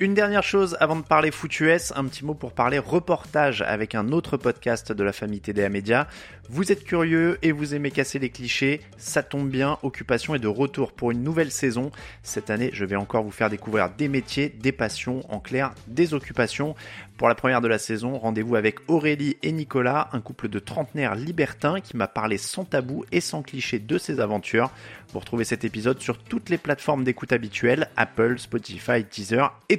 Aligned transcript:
Une 0.00 0.14
dernière 0.14 0.44
chose 0.44 0.76
avant 0.78 0.94
de 0.94 1.02
parler 1.02 1.32
foot 1.32 1.58
US, 1.58 1.92
un 1.96 2.04
petit 2.04 2.24
mot 2.24 2.34
pour 2.34 2.52
parler 2.52 2.78
reportage 2.78 3.62
avec 3.62 3.96
un 3.96 4.12
autre 4.12 4.36
podcast 4.36 4.92
de 4.92 5.02
la 5.02 5.12
famille 5.12 5.40
TDA 5.40 5.68
Media. 5.70 6.06
Vous 6.50 6.70
êtes 6.70 6.84
curieux 6.84 7.36
et 7.42 7.50
vous 7.50 7.74
aimez 7.74 7.90
casser 7.90 8.20
les 8.20 8.30
clichés, 8.30 8.80
ça 8.96 9.24
tombe 9.24 9.50
bien, 9.50 9.76
Occupation 9.82 10.36
est 10.36 10.38
de 10.38 10.46
retour 10.46 10.92
pour 10.92 11.10
une 11.10 11.24
nouvelle 11.24 11.50
saison. 11.50 11.90
Cette 12.22 12.48
année, 12.48 12.70
je 12.72 12.84
vais 12.84 12.94
encore 12.94 13.24
vous 13.24 13.32
faire 13.32 13.50
découvrir 13.50 13.90
des 13.90 14.06
métiers, 14.06 14.48
des 14.48 14.70
passions, 14.70 15.24
en 15.30 15.40
clair, 15.40 15.74
des 15.88 16.14
occupations. 16.14 16.76
Pour 17.18 17.28
la 17.28 17.34
première 17.34 17.60
de 17.60 17.66
la 17.66 17.78
saison, 17.78 18.16
rendez-vous 18.16 18.54
avec 18.54 18.78
Aurélie 18.86 19.36
et 19.42 19.50
Nicolas, 19.50 20.08
un 20.12 20.20
couple 20.20 20.48
de 20.48 20.60
trentenaires 20.60 21.16
libertins 21.16 21.80
qui 21.80 21.96
m'a 21.96 22.06
parlé 22.06 22.38
sans 22.38 22.64
tabou 22.64 23.04
et 23.10 23.20
sans 23.20 23.42
cliché 23.42 23.80
de 23.80 23.98
ses 23.98 24.20
aventures. 24.20 24.70
Vous 25.12 25.18
retrouvez 25.18 25.44
cet 25.44 25.64
épisode 25.64 26.00
sur 26.00 26.18
toutes 26.18 26.48
les 26.48 26.58
plateformes 26.58 27.02
d'écoute 27.02 27.32
habituelles, 27.32 27.90
Apple, 27.96 28.38
Spotify, 28.38 29.04
Teaser 29.04 29.46
et 29.68 29.78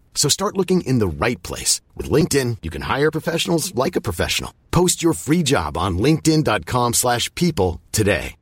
So 0.13 0.29
start 0.29 0.55
looking 0.57 0.81
in 0.81 0.99
the 0.99 1.25
right 1.25 1.41
place. 1.41 1.81
With 1.95 2.11
LinkedIn, 2.11 2.57
you 2.61 2.69
can 2.69 2.83
hire 2.83 3.11
professionals 3.11 3.73
like 3.73 3.95
a 3.95 4.01
professional. 4.01 4.53
Post 4.69 5.01
your 5.01 5.13
free 5.13 5.41
job 5.41 5.77
on 5.77 5.97
linkedin.com 5.97 6.93
slash 6.93 7.33
people 7.33 7.81
today. 7.91 8.35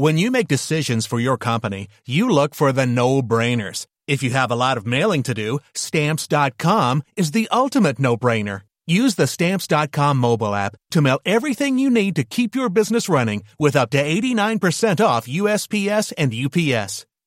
When 0.00 0.16
you 0.16 0.30
make 0.30 0.46
decisions 0.46 1.06
for 1.06 1.18
your 1.18 1.36
company, 1.36 1.88
you 2.06 2.30
look 2.30 2.54
for 2.54 2.70
the 2.70 2.86
no-brainers. 2.86 3.86
If 4.06 4.22
you 4.22 4.30
have 4.30 4.48
a 4.52 4.54
lot 4.54 4.76
of 4.78 4.86
mailing 4.86 5.24
to 5.24 5.34
do, 5.34 5.58
stamps.com 5.74 7.02
is 7.16 7.32
the 7.32 7.48
ultimate 7.50 7.98
no-brainer. 7.98 8.60
Use 8.86 9.16
the 9.16 9.26
stamps.com 9.26 10.16
mobile 10.16 10.54
app 10.54 10.76
to 10.92 11.02
mail 11.02 11.18
everything 11.26 11.78
you 11.78 11.90
need 11.90 12.16
to 12.16 12.24
keep 12.24 12.54
your 12.54 12.70
business 12.70 13.08
running 13.08 13.42
with 13.58 13.76
up 13.76 13.90
to 13.90 14.02
89% 14.02 15.04
off 15.04 15.26
USPS 15.26 16.12
and 16.16 16.32
UPS. 16.32 17.04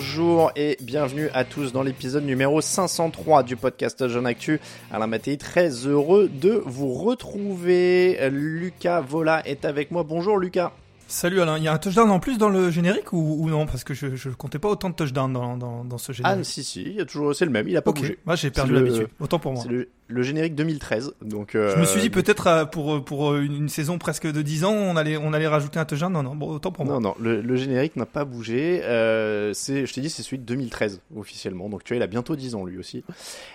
bonjour 0.00 0.50
et 0.56 0.78
bienvenue 0.80 1.28
à 1.34 1.44
tous 1.44 1.74
dans 1.74 1.82
l'épisode 1.82 2.24
numéro 2.24 2.62
503 2.62 3.42
du 3.42 3.54
podcast 3.54 4.08
Jeune 4.08 4.24
Actu. 4.24 4.58
Alain 4.90 5.06
Mattei, 5.06 5.36
très 5.36 5.68
heureux 5.86 6.30
de 6.32 6.62
vous 6.64 6.94
retrouver. 6.94 8.18
Lucas 8.30 9.02
Vola 9.02 9.46
est 9.46 9.66
avec 9.66 9.90
moi. 9.90 10.02
Bonjour 10.02 10.38
Lucas. 10.38 10.72
Salut 11.06 11.42
Alain, 11.42 11.58
il 11.58 11.64
y 11.64 11.68
a 11.68 11.74
un 11.74 11.78
touchdown 11.78 12.10
en 12.10 12.18
plus 12.18 12.38
dans 12.38 12.48
le 12.48 12.70
générique 12.70 13.12
ou, 13.12 13.44
ou 13.44 13.50
non? 13.50 13.66
Parce 13.66 13.84
que 13.84 13.92
je, 13.92 14.16
je 14.16 14.30
comptais 14.30 14.58
pas 14.58 14.70
autant 14.70 14.88
de 14.88 14.94
touchdowns 14.94 15.34
dans, 15.34 15.58
dans, 15.58 15.84
dans 15.84 15.98
ce 15.98 16.12
générique. 16.12 16.38
Ah 16.40 16.44
si 16.44 16.64
si, 16.64 16.80
il 16.80 16.94
y 16.94 17.00
a 17.02 17.04
toujours 17.04 17.34
c'est 17.34 17.44
le 17.44 17.50
même, 17.50 17.68
il 17.68 17.76
a 17.76 17.82
pas 17.82 17.92
bougé. 17.92 18.18
moi 18.24 18.36
j'ai 18.36 18.50
perdu 18.50 18.72
l'habitude. 18.72 19.08
Autant 19.20 19.38
pour 19.38 19.52
moi. 19.52 19.62
C'est 19.62 19.68
le, 19.70 19.90
le 20.10 20.22
générique 20.22 20.54
2013. 20.54 21.14
Donc 21.22 21.54
euh, 21.54 21.74
Je 21.74 21.80
me 21.80 21.84
suis 21.84 22.00
dit 22.00 22.10
peut-être 22.10 22.46
euh, 22.46 22.64
pour 22.64 23.04
pour 23.04 23.36
une 23.36 23.60
une 23.60 23.68
saison 23.68 23.98
presque 23.98 24.26
de 24.30 24.42
10 24.42 24.64
ans, 24.64 24.72
on 24.72 24.96
allait 24.96 25.16
on 25.16 25.32
allait 25.32 25.46
rajouter 25.46 25.78
un 25.78 25.84
touchdown. 25.84 26.12
Non 26.12 26.22
non, 26.22 26.34
bon, 26.34 26.50
autant 26.50 26.72
pour 26.72 26.84
moi. 26.84 26.94
Non, 26.94 27.00
non, 27.00 27.14
le, 27.20 27.40
le 27.40 27.56
générique 27.56 27.96
n'a 27.96 28.06
pas 28.06 28.24
bougé. 28.24 28.82
Euh, 28.84 29.52
c'est, 29.52 29.86
je 29.86 29.92
t'ai 29.92 30.00
dit, 30.00 30.10
c'est 30.10 30.22
celui 30.22 30.38
de 30.38 30.44
2013 30.44 31.00
officiellement. 31.16 31.68
Donc 31.68 31.84
tu 31.84 31.92
vois, 31.92 31.98
il 31.98 32.02
a 32.02 32.06
bientôt 32.06 32.36
10 32.36 32.54
ans 32.54 32.64
lui 32.64 32.78
aussi. 32.78 33.04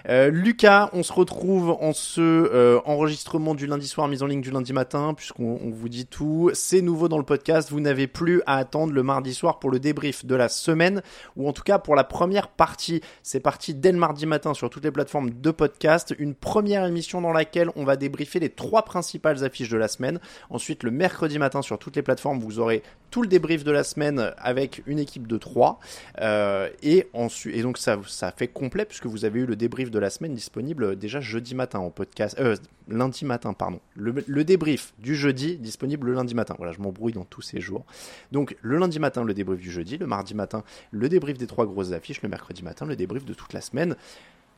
Euh, 0.08 0.30
Lucas, 0.30 0.90
on 0.94 1.04
se 1.04 1.12
retrouve 1.12 1.72
en 1.72 1.94
ce 1.94 2.22
euh, 2.22 2.80
enregistrement 2.86 3.56
du 3.56 3.68
lundi 3.68 3.88
soir, 3.88 4.08
mise 4.08 4.24
en 4.24 4.28
ligne 4.28 4.42
du 4.42 4.52
lundi 4.52 4.74
matin, 4.74 5.14
puisqu'on 5.16 5.60
on 5.64 5.70
vous 5.72 5.90
dit 5.90 6.06
tout. 6.06 6.52
C'est 6.54 6.82
nouveau 6.82 7.08
dans 7.08 7.18
le 7.18 7.24
podcast. 7.24 7.72
Vous 7.72 7.80
n'avez 7.80 8.08
plus 8.08 8.42
à 8.46 8.58
attendre 8.58 8.94
le 8.94 9.04
mardi 9.04 9.34
soir 9.34 9.60
pour 9.60 9.72
le 9.72 9.80
débrief 9.80 10.26
de 10.26 10.36
la 10.36 10.50
semaine, 10.50 11.02
ou 11.36 11.48
en 11.48 11.54
tout 11.54 11.64
cas 11.64 11.80
pour 11.80 11.96
la 11.96 12.04
première 12.04 12.50
partie. 12.50 13.02
C'est 13.24 13.40
parti 13.40 13.74
dès 13.74 13.92
le 13.92 13.98
mardi 13.98 14.26
matin 14.26 14.54
sur 14.54 14.70
toutes 14.70 14.84
les 14.84 14.92
plateformes 14.92 15.32
de 15.32 15.52
podcast. 15.52 16.14
Une 16.20 16.36
première 16.45 16.85
émission 16.85 17.22
dans 17.22 17.33
laquelle 17.33 17.72
on 17.75 17.83
va 17.85 17.95
débriefer 17.95 18.39
les 18.39 18.50
trois 18.50 18.83
principales 18.85 19.44
affiches 19.44 19.69
de 19.69 19.78
la 19.78 19.88
semaine. 19.88 20.19
Ensuite, 20.51 20.83
le 20.83 20.91
mercredi 20.91 21.39
matin 21.39 21.63
sur 21.63 21.79
toutes 21.79 21.95
les 21.95 22.03
plateformes, 22.03 22.39
vous 22.39 22.59
aurez 22.59 22.83
tout 23.09 23.23
le 23.23 23.28
débrief 23.28 23.63
de 23.63 23.72
la 23.72 23.83
semaine 23.83 24.31
avec 24.38 24.83
une 24.85 25.00
équipe 25.00 25.25
de 25.25 25.38
3 25.38 25.79
et 26.83 27.07
ensuite 27.13 27.56
et 27.56 27.61
donc 27.61 27.78
ça 27.78 27.97
ça 28.07 28.31
fait 28.31 28.47
complet 28.47 28.85
puisque 28.85 29.06
vous 29.06 29.25
avez 29.25 29.39
eu 29.39 29.45
le 29.45 29.56
débrief 29.56 29.89
de 29.89 29.97
la 30.00 30.09
semaine 30.09 30.33
disponible 30.33 30.97
déjà 30.97 31.22
jeudi 31.22 31.56
matin 31.56 31.79
en 31.79 31.89
podcast 31.91 32.35
euh, 32.39 32.57
lundi 32.89 33.25
matin 33.25 33.53
pardon. 33.53 33.79
Le, 33.95 34.13
le 34.27 34.44
débrief 34.44 34.94
du 35.00 35.16
jeudi 35.16 35.57
disponible 35.57 36.07
le 36.07 36.13
lundi 36.13 36.35
matin. 36.35 36.56
Voilà 36.57 36.73
je 36.73 36.79
m'embrouille 36.79 37.13
dans 37.13 37.25
tous 37.25 37.41
ces 37.41 37.59
jours. 37.59 37.85
Donc 38.31 38.56
le 38.62 38.77
lundi 38.77 39.00
matin 39.00 39.23
le 39.23 39.33
débrief 39.33 39.59
du 39.62 39.72
jeudi 39.72 39.97
le 39.97 40.06
mardi 40.06 40.35
matin 40.35 40.63
le 40.91 41.09
débrief 41.09 41.38
des 41.38 41.47
trois 41.47 41.66
grosses 41.66 41.91
affiches 41.91 42.22
le 42.22 42.29
mercredi 42.29 42.62
matin 42.63 42.85
le 42.85 42.95
débrief 42.95 43.25
de 43.25 43.33
toute 43.33 43.53
la 43.53 43.62
semaine 43.62 43.95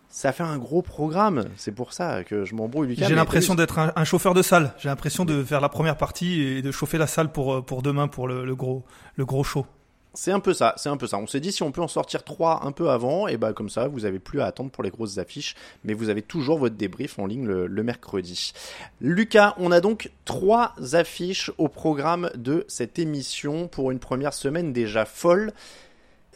ça 0.10 0.32
fait 0.32 0.44
un 0.44 0.58
gros 0.58 0.82
programme, 0.82 1.46
c'est 1.58 1.74
pour 1.74 1.94
ça 1.94 2.24
que 2.24 2.46
je 2.46 2.56
m'embrouille. 2.56 2.88
Lucas, 2.88 3.08
J'ai 3.08 3.16
l'impression 3.16 3.56
d'être 3.56 3.78
un, 3.78 3.92
un 3.96 4.04
chauffeur 4.04 4.34
de 4.34 4.42
salle. 4.42 4.74
J'ai 4.80 4.90
l'impression 4.90 5.26
de 5.26 5.44
faire 5.44 5.62
la 5.62 5.70
première 5.70 5.98
partie 5.98 6.42
et 6.42 6.62
de 6.62 6.72
chauffer 6.72 6.98
la 6.98 7.08
salle 7.08 7.32
pour 7.32 7.54
euh, 7.54 7.62
pour 7.62 7.82
demain 7.82 8.08
pour 8.08 8.28
le, 8.28 8.46
le 8.46 8.56
gros 8.56 8.84
le 9.16 9.26
gros 9.26 9.44
show. 9.44 9.66
C'est 10.14 10.32
un 10.32 10.40
peu 10.40 10.56
ça, 10.56 10.74
c'est 10.78 10.90
un 10.90 10.98
peu 10.98 11.06
ça. 11.06 11.20
On 11.20 11.28
s'est 11.28 11.40
dit 11.40 11.52
si 11.52 11.62
on 11.62 11.72
peut 11.72 11.82
en 11.82 11.88
sortir 11.88 12.24
trois 12.24 12.66
un 12.66 12.72
peu 12.72 12.90
avant, 12.90 13.28
et 13.28 13.38
bah 13.38 13.54
comme 13.54 13.70
ça 13.70 13.88
vous 13.88 14.06
avez 14.06 14.18
plus 14.18 14.42
à 14.42 14.48
attendre 14.48 14.72
pour 14.72 14.82
les 14.82 14.90
grosses 14.90 15.20
affiches, 15.20 15.54
mais 15.84 15.94
vous 15.94 16.10
avez 16.10 16.24
toujours 16.24 16.58
votre 16.58 16.76
débrief 16.76 17.20
en 17.20 17.28
ligne 17.28 17.46
le, 17.46 17.68
le 17.68 17.84
mercredi. 17.84 18.54
Lucas, 19.00 19.54
on 19.58 19.72
a 19.72 19.80
donc 19.80 20.10
trois 20.26 20.74
affiches 20.94 21.52
au 21.60 21.68
programme 21.68 22.32
de 22.36 22.66
cette 22.68 22.98
émission 22.98 23.68
pour 23.68 23.92
une 23.92 24.00
première 24.00 24.34
semaine 24.34 24.74
déjà 24.74 25.06
folle. 25.06 25.52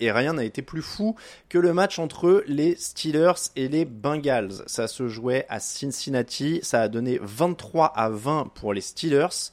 Et 0.01 0.11
rien 0.11 0.33
n'a 0.33 0.43
été 0.43 0.63
plus 0.63 0.81
fou 0.81 1.15
que 1.47 1.59
le 1.59 1.73
match 1.73 1.99
entre 1.99 2.43
les 2.47 2.75
Steelers 2.75 3.51
et 3.55 3.67
les 3.67 3.85
Bengals. 3.85 4.63
Ça 4.65 4.87
se 4.87 5.07
jouait 5.07 5.45
à 5.47 5.59
Cincinnati, 5.59 6.59
ça 6.63 6.81
a 6.81 6.87
donné 6.87 7.19
23 7.21 7.85
à 7.85 8.09
20 8.09 8.51
pour 8.55 8.73
les 8.73 8.81
Steelers. 8.81 9.51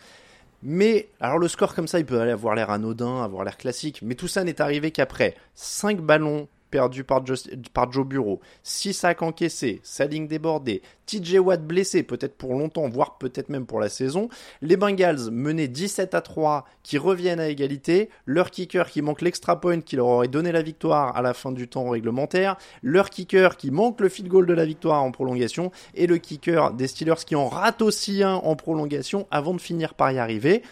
Mais, 0.62 1.08
alors 1.20 1.38
le 1.38 1.48
score 1.48 1.74
comme 1.74 1.86
ça, 1.86 1.98
il 1.98 2.06
peut 2.06 2.18
aller 2.20 2.32
avoir 2.32 2.54
l'air 2.54 2.70
anodin, 2.70 3.22
avoir 3.22 3.44
l'air 3.44 3.58
classique, 3.58 4.00
mais 4.02 4.14
tout 4.14 4.26
ça 4.26 4.42
n'est 4.42 4.60
arrivé 4.60 4.90
qu'après 4.90 5.36
5 5.54 6.00
ballons 6.00 6.48
perdus 6.70 7.04
par, 7.04 7.24
Joe- 7.26 8.06
Bureau, 8.06 8.40
6 8.62 8.92
sacs 8.92 9.22
encaissés, 9.22 9.80
sa 9.82 10.06
ligne 10.06 10.26
débordée, 10.26 10.82
TJ 11.06 11.38
Watt 11.38 11.66
blessé 11.66 12.02
peut-être 12.02 12.36
pour 12.36 12.52
longtemps, 12.54 12.88
voire 12.88 13.18
peut-être 13.18 13.48
même 13.48 13.66
pour 13.66 13.80
la 13.80 13.88
saison, 13.88 14.28
les 14.60 14.76
Bengals 14.76 15.30
menés 15.30 15.68
17 15.68 16.14
à 16.14 16.20
3 16.20 16.66
qui 16.82 16.98
reviennent 16.98 17.40
à 17.40 17.48
égalité, 17.48 18.10
leur 18.26 18.50
kicker 18.50 18.88
qui 18.90 19.02
manque 19.02 19.22
l'extra 19.22 19.60
point 19.60 19.80
qui 19.80 19.96
leur 19.96 20.06
aurait 20.06 20.28
donné 20.28 20.52
la 20.52 20.62
victoire 20.62 21.16
à 21.16 21.22
la 21.22 21.34
fin 21.34 21.52
du 21.52 21.68
temps 21.68 21.88
réglementaire, 21.88 22.56
leur 22.82 23.10
kicker 23.10 23.56
qui 23.56 23.70
manque 23.70 24.00
le 24.00 24.08
field 24.08 24.28
goal 24.28 24.46
de 24.46 24.54
la 24.54 24.64
victoire 24.66 25.02
en 25.02 25.10
prolongation, 25.10 25.72
et 25.94 26.06
le 26.06 26.18
kicker 26.18 26.72
des 26.74 26.86
Steelers 26.88 27.24
qui 27.26 27.34
en 27.36 27.48
rate 27.48 27.82
aussi 27.82 28.22
un 28.22 28.34
en 28.34 28.56
prolongation 28.56 29.26
avant 29.30 29.54
de 29.54 29.60
finir 29.60 29.94
par 29.94 30.12
y 30.12 30.18
arriver. 30.18 30.62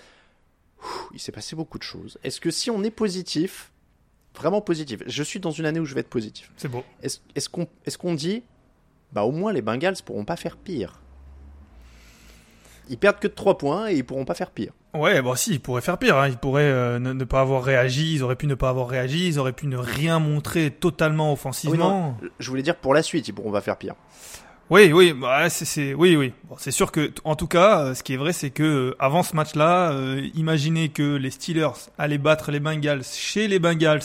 Il 1.15 1.21
s'est 1.21 1.33
passé 1.33 1.57
beaucoup 1.57 1.79
de 1.79 1.83
choses. 1.83 2.19
Est-ce 2.23 2.41
que 2.41 2.51
si 2.51 2.71
on 2.71 2.83
est 2.85 2.91
positif, 2.91 3.73
vraiment 4.37 4.61
positif, 4.61 5.03
je 5.07 5.23
suis 5.23 5.41
dans 5.41 5.51
une 5.51 5.67
année 5.67 5.81
où 5.81 5.85
je 5.85 5.95
vais 5.95 6.01
être 6.01 6.09
positif, 6.11 6.51
C'est 6.57 6.69
beau. 6.69 6.85
est-ce 7.03 7.49
qu'on 7.49 7.67
est 7.85 7.97
qu'on 7.97 8.15
dit, 8.15 8.43
bah 9.13 9.23
au 9.23 9.33
moins 9.33 9.53
les 9.53 9.63
Bengals 9.63 9.97
pourront 10.05 10.25
pas 10.25 10.37
faire 10.37 10.57
pire? 10.57 11.01
Ils 12.89 12.99
perdent 12.99 13.19
que 13.19 13.27
de 13.27 13.33
3 13.33 13.59
points 13.59 13.89
et 13.91 13.95
ils 13.97 14.05
pourront 14.05 14.25
pas 14.25 14.35
faire 14.35 14.53
pire. 14.53 14.73
Ouais, 14.95 15.21
bon 15.21 15.35
si, 15.35 15.55
ils 15.55 15.61
pourraient 15.61 15.81
faire 15.81 15.99
pire. 15.99 16.17
Hein. 16.17 16.29
Ils 16.29 16.37
pourraient 16.37 16.63
euh, 16.63 16.99
ne, 17.01 17.13
ne 17.13 17.25
pas 17.25 17.41
avoir 17.41 17.65
réagi. 17.65 18.15
Ils 18.15 18.23
auraient 18.23 18.37
pu 18.37 18.47
ne 18.47 18.55
pas 18.55 18.69
avoir 18.69 18.89
réagi. 18.89 19.27
Ils 19.27 19.39
auraient 19.41 19.53
pu 19.53 19.67
ne 19.67 19.77
rien 19.77 20.21
montrer 20.21 20.71
totalement 20.71 21.25
Ah 21.25 21.29
oui, 21.31 21.33
offensivement. 21.33 22.17
non, 22.23 22.29
je 22.39 22.49
voulais 22.49 22.63
dire 22.63 22.77
pour 22.77 22.95
la 22.95 23.03
suite, 23.03 23.27
ils 23.27 23.33
pourront 23.33 23.51
pas 23.51 23.61
faire 23.61 23.77
pire. 23.77 23.95
Oui, 24.69 24.91
oui, 24.93 25.13
bah, 25.13 25.49
c'est, 25.49 25.95
oui, 25.95 26.17
oui. 26.17 26.33
Bon, 26.49 26.57
c'est 26.59 26.73
sûr 26.73 26.91
que, 26.91 27.13
en 27.23 27.37
tout 27.37 27.47
cas, 27.47 27.81
euh, 27.85 27.95
ce 27.95 28.03
qui 28.03 28.15
est 28.15 28.17
vrai, 28.17 28.33
c'est 28.33 28.51
que 28.51 28.65
euh, 28.65 28.97
avant 28.99 29.23
ce 29.23 29.37
match-là, 29.37 29.93
euh, 29.93 30.27
imaginez 30.35 30.89
que 30.89 31.15
les 31.15 31.31
Steelers 31.31 31.71
allaient 31.99 32.19
battre 32.19 32.51
les 32.51 32.59
Bengals 32.59 33.05
chez 33.05 33.47
les 33.47 33.61
Bengals 33.61 34.03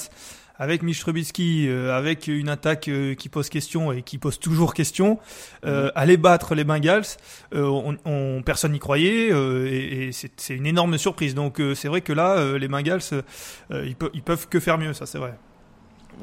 avec 0.60 0.84
Mitch 0.84 1.00
Trubisky, 1.00 1.66
euh, 1.68 1.98
avec 1.98 2.28
une 2.28 2.48
attaque 2.48 2.88
euh, 2.90 3.16
qui 3.16 3.28
pose 3.30 3.50
question 3.50 3.92
et 3.92 4.04
qui 4.04 4.19
pose 4.19 4.38
toujours 4.40 4.75
question, 4.75 5.18
euh, 5.66 5.90
aller 5.96 6.18
battre 6.18 6.54
les 6.54 6.63
Bengals, 6.63 7.06
euh, 7.56 7.63
on, 7.66 7.98
on- 8.06 8.44
personne 8.44 8.74
n'y 8.74 8.80
croyait 8.80 9.31
euh, 9.31 9.66
et, 9.68 10.10
et 10.10 10.12
c'est, 10.12 10.50
une 10.56 10.68
énorme 10.68 11.00
surprise. 11.00 11.34
Donc 11.34 11.60
euh, 11.60 11.74
c'est 11.74 11.88
vrai 11.88 12.02
que 12.02 12.13
là, 12.13 12.38
euh, 12.38 12.60
les 12.60 12.68
Bengals, 12.68 13.02
euh, 13.13 13.84
ils, 13.88 13.96
peuvent, 13.96 14.12
ils 14.13 14.22
peuvent 14.22 14.48
que 14.48 14.60
faire 14.60 14.78
mieux, 14.78 14.94
ça 14.94 15.08
c'est 15.08 15.18
vrai. 15.18 15.34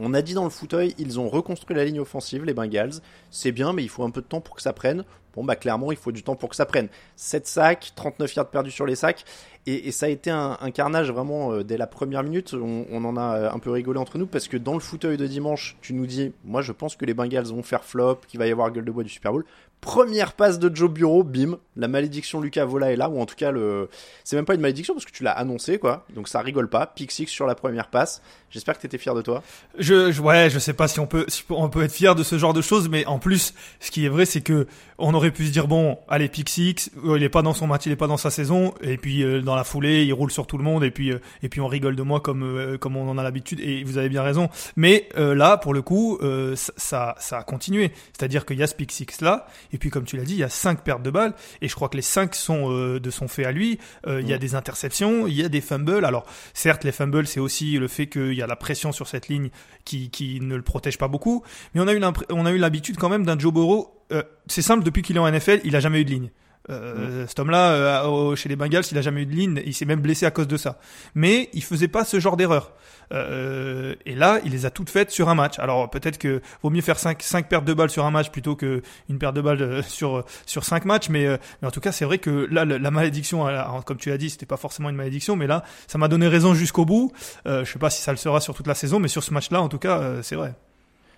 On 0.01 0.15
a 0.15 0.23
dit 0.23 0.35
dans 0.35 0.45
le 0.45 0.51
fauteuil, 0.51 0.95
ils 0.99 1.19
ont 1.19 1.29
reconstruit 1.29 1.77
la 1.77 1.85
ligne 1.85 2.01
offensive, 2.01 2.45
les 2.45 2.55
Bengals. 2.55 3.01
C'est 3.31 3.53
bien, 3.53 3.73
mais 3.73 3.83
il 3.83 3.89
faut 3.89 4.05
un 4.05 4.11
peu 4.11 4.21
de 4.21 4.27
temps 4.27 4.41
pour 4.41 4.55
que 4.55 4.63
ça 4.63 4.73
prenne. 4.73 5.05
Bon, 5.35 5.45
bah 5.45 5.57
clairement, 5.57 5.93
il 5.93 5.99
faut 5.99 6.13
du 6.13 6.23
temps 6.23 6.35
pour 6.35 6.49
que 6.49 6.57
ça 6.57 6.67
prenne. 6.67 6.89
7 7.17 7.47
sacs, 7.47 7.93
39 7.95 8.35
yards 8.35 8.51
perdus 8.51 8.71
sur 8.71 8.87
les 8.87 8.97
sacs. 8.97 9.25
Et, 9.69 9.89
et 9.89 9.93
ça 9.93 10.07
a 10.07 10.09
été 10.09 10.31
un, 10.31 10.57
un 10.61 10.71
carnage 10.71 11.11
vraiment 11.11 11.53
euh, 11.53 11.63
dès 11.63 11.77
la 11.77 11.87
première 11.87 12.23
minute. 12.23 12.55
On, 12.55 12.87
on 12.91 13.05
en 13.05 13.17
a 13.17 13.37
euh, 13.37 13.51
un 13.53 13.59
peu 13.59 13.71
rigolé 13.71 13.99
entre 13.99 14.17
nous 14.19 14.27
parce 14.27 14.49
que 14.49 14.57
dans 14.57 14.75
le 14.75 14.81
fauteuil 14.81 15.17
de 15.17 15.27
dimanche, 15.27 15.77
tu 15.83 15.93
nous 15.93 16.07
dis, 16.07 16.33
moi 16.45 16.63
je 16.63 16.73
pense 16.73 16.97
que 16.97 17.05
les 17.05 17.15
Bengals 17.15 17.47
vont 17.47 17.63
faire 17.63 17.85
flop, 17.85 18.21
qu'il 18.29 18.39
va 18.39 18.47
y 18.47 18.51
avoir 18.51 18.71
gueule 18.71 18.85
de 18.85 18.91
bois 18.91 19.03
du 19.03 19.11
Super 19.11 19.33
Bowl. 19.33 19.45
Première 19.81 20.33
passe 20.33 20.59
de 20.59 20.75
Joe 20.75 20.91
Bureau, 20.91 21.23
bim, 21.23 21.57
la 21.77 21.87
malédiction 21.87 22.41
Lucas 22.41 22.65
Vola 22.65 22.91
est 22.91 22.97
là, 22.97 23.09
ou 23.09 23.21
en 23.21 23.27
tout 23.27 23.37
cas 23.37 23.53
le, 23.53 23.89
c'est 24.25 24.35
même 24.35 24.45
pas 24.45 24.57
une 24.57 24.61
malédiction 24.61 24.93
parce 24.93 25.05
que 25.05 25.13
tu 25.13 25.23
l'as 25.23 25.31
annoncé 25.31 25.79
quoi, 25.79 26.05
donc 26.17 26.27
ça 26.27 26.41
rigole 26.41 26.69
pas. 26.69 26.87
Pick 26.87 27.13
sur 27.13 27.47
la 27.47 27.55
première 27.55 27.87
passe. 27.89 28.21
J'espère 28.51 28.77
que 28.77 28.83
t'étais 28.83 28.99
fier 28.99 29.15
de 29.15 29.23
toi. 29.23 29.43
Je, 29.79 30.11
je- 30.11 30.21
ouais, 30.21 30.51
je 30.51 30.59
sais 30.59 30.73
pas 30.73 30.89
si 30.89 30.99
on 30.99 31.07
peut, 31.07 31.27
si 31.29 31.45
on 31.51 31.69
peut 31.69 31.85
être 31.85 31.93
fier 31.93 32.17
de 32.17 32.25
ce 32.25 32.39
genre 32.39 32.55
de 32.55 32.61
choses, 32.63 32.89
mais 32.89 33.07
en 33.07 33.21
plus, 33.21 33.55
ce 33.79 33.93
qui 33.93 34.05
est 34.05 34.09
vrai, 34.09 34.25
c'est 34.25 34.41
que 34.41 34.67
on 34.99 35.15
aurait 35.15 35.31
pu 35.31 35.47
se 35.47 35.53
dire 35.53 35.69
bon, 35.69 35.99
allez, 36.09 36.29
pick 36.29 36.49
six, 36.49 36.91
euh, 37.05 37.17
il 37.17 37.23
est 37.23 37.29
pas 37.29 37.43
dans 37.43 37.55
son 37.55 37.69
match, 37.69 37.87
il 37.87 37.93
est 37.93 37.97
pas 37.97 38.09
dans 38.09 38.17
sa 38.17 38.31
saison, 38.31 38.75
et 38.81 38.97
puis 38.97 39.23
euh, 39.23 39.43
dans 39.43 39.55
la 39.59 39.65
foulée, 39.65 40.05
il 40.05 40.13
roule 40.13 40.31
sur 40.31 40.47
tout 40.47 40.57
le 40.59 40.65
monde, 40.65 40.83
et 40.85 40.91
puis 40.91 41.13
euh, 41.13 41.19
et 41.43 41.49
puis 41.49 41.61
on 41.61 41.67
rigole 41.67 41.95
de 41.97 42.03
moi 42.03 42.21
comme 42.21 42.43
euh, 42.43 42.79
comme 42.79 42.97
on 42.97 43.09
en 43.09 43.19
a 43.19 43.23
l'habitude, 43.23 43.61
et 43.61 43.85
vous 43.85 43.99
avez 43.99 44.09
bien 44.09 44.23
raison. 44.23 44.49
Mais 44.77 45.09
euh, 45.19 45.35
là, 45.35 45.57
pour 45.59 45.75
le 45.75 45.83
coup, 45.83 46.19
euh, 46.23 46.55
ça, 46.57 47.15
ça 47.19 47.39
a 47.39 47.43
continué, 47.43 47.93
c'est-à-dire 48.17 48.47
qu'il 48.47 48.59
y 48.59 48.63
a 48.63 48.67
ce 48.67 48.75
pick 48.75 48.91
six 48.93 49.21
là, 49.21 49.47
et 49.73 49.79
puis 49.79 49.91
comme 49.91 50.05
tu 50.05 50.17
l'as 50.17 50.25
dit, 50.25 50.35
il 50.35 50.39
y 50.41 50.45
a 50.45 50.49
cinq 50.49 50.83
pertes 50.83 51.03
de 51.03 51.11
balles, 51.11 51.35
et 51.61 51.69
je 51.69 51.75
crois 51.75 51.89
que 51.89 51.97
les 51.97 52.03
cinq 52.03 52.35
sont 52.35 52.73
euh, 52.73 52.99
de 53.01 53.11
son 53.11 53.29
fait 53.29 53.45
à 53.45 53.53
lui. 53.53 53.79
Euh, 54.07 54.21
Il 54.23 54.29
y 54.29 54.33
a 54.33 54.39
des 54.39 54.55
interceptions, 54.55 55.27
il 55.27 55.35
y 55.35 55.45
a 55.45 55.49
des 55.49 55.61
fumbles. 55.61 56.05
Alors 56.05 56.25
certes, 56.55 56.85
les 56.85 56.93
fumbles, 56.93 57.27
c'est 57.27 57.41
aussi 57.41 57.79
le 57.79 57.89
fait 57.89 58.07
qu'il 58.09 58.35
y 58.35 58.43
a 58.43 58.47
la 58.47 58.57
pression 58.57 58.93
sur 58.93 59.07
cette 59.09 59.29
ligne 59.29 59.51
qui, 59.85 60.11
qui 60.11 60.41
ne 60.41 60.57
le 60.57 60.63
protège 60.63 60.99
pas 60.99 61.09
beaucoup. 61.09 61.43
Mais 61.75 61.81
on 61.81 61.89
a 61.89 61.93
eu 61.95 62.01
on 62.31 62.47
a 62.47 62.51
eu 62.53 62.59
l'habitude 62.59 62.97
quand 62.97 63.09
même 63.09 63.25
d'un 63.25 63.39
Joe 63.39 63.53
Burrow. 63.53 63.95
euh, 64.13 64.23
c'est 64.47 64.63
simple, 64.63 64.85
depuis 64.85 65.03
qu'il 65.03 65.17
est 65.17 65.21
en 65.21 65.31
NFL, 65.31 65.61
il 65.65 65.75
a 65.77 65.81
jamais 65.81 66.01
eu 66.01 66.05
de 66.05 66.11
ligne. 66.11 66.31
Euh, 66.71 67.27
Cet 67.27 67.39
homme-là, 67.39 67.73
euh, 67.73 68.37
chez 68.37 68.49
les 68.49 68.57
Bengals, 68.57 68.85
il 68.91 68.99
a 68.99 69.03
jamais 69.03 69.23
eu 69.23 69.27
de 69.27 69.35
ligne. 69.35 69.63
Il 69.65 69.75
s'est 69.75 69.85
même 69.85 70.01
blessé 70.01 70.27
à 70.27 70.31
cause 70.31 70.49
de 70.49 70.57
ça. 70.57 70.79
Mais 71.15 71.49
il 71.53 71.63
faisait 71.63 71.89
pas 71.89 72.05
ce 72.05 72.21
genre 72.21 72.37
d'erreur. 72.37 72.73
Euh, 73.13 73.95
et 74.05 74.15
là, 74.15 74.41
il 74.45 74.53
les 74.53 74.67
a 74.67 74.71
toutes 74.71 74.91
faites 74.91 75.11
sur 75.11 75.29
un 75.29 75.35
match. 75.35 75.59
Alors 75.59 75.89
peut-être 75.91 76.19
que 76.19 76.43
vaut 76.63 76.71
mieux 76.71 76.83
faire 76.83 76.99
5 76.99 77.23
cinq 77.23 77.49
pertes 77.49 77.65
de 77.65 77.75
balles 77.75 77.91
sur 77.91 78.05
un 78.05 78.11
match 78.11 78.31
plutôt 78.31 78.57
que 78.57 78.83
une 79.09 79.19
perte 79.19 79.35
de 79.35 79.41
balles 79.41 79.63
euh, 79.63 79.83
sur 79.83 80.25
sur 80.47 80.65
cinq 80.65 80.85
matchs. 80.85 81.09
Mais, 81.09 81.27
euh, 81.27 81.37
mais 81.63 81.69
en 81.69 81.71
tout 81.71 81.81
cas, 81.81 81.93
c'est 81.93 82.05
vrai 82.05 82.19
que 82.19 82.47
là, 82.51 82.65
la, 82.65 82.79
la 82.79 82.91
malédiction, 82.91 83.47
alors, 83.47 83.85
comme 83.85 83.97
tu 83.97 84.11
l'as 84.11 84.19
dit, 84.19 84.31
c'était 84.31 84.47
pas 84.47 84.57
forcément 84.57 84.91
une 84.91 84.97
malédiction, 84.97 85.37
mais 85.37 85.47
là, 85.47 85.65
ça 85.87 85.99
m'a 85.99 86.09
donné 86.09 86.29
raison 86.29 86.55
jusqu'au 86.55 86.85
bout. 86.85 87.13
Je 87.47 87.65
sais 87.65 87.79
pas 87.79 87.91
si 87.91 88.03
ça 88.03 88.11
le 88.11 88.19
sera 88.19 88.41
sur 88.41 88.55
toute 88.55 88.67
la 88.67 88.75
saison, 88.75 88.99
mais 89.01 89.09
sur 89.09 89.23
ce 89.23 89.33
match-là, 89.33 89.63
en 89.63 89.69
tout 89.69 89.79
cas, 89.79 90.23
c'est 90.23 90.37
vrai. 90.37 90.55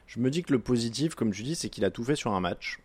Je 0.06 0.20
me 0.20 0.30
dis 0.30 0.42
que 0.42 0.52
le 0.52 0.58
positif, 0.58 1.14
comme 1.14 1.32
tu 1.32 1.42
dis, 1.42 1.54
c'est 1.54 1.68
qu'il 1.68 1.84
a 1.84 1.90
tout 1.90 2.04
fait 2.04 2.16
sur 2.16 2.32
un 2.32 2.40
match. 2.40 2.78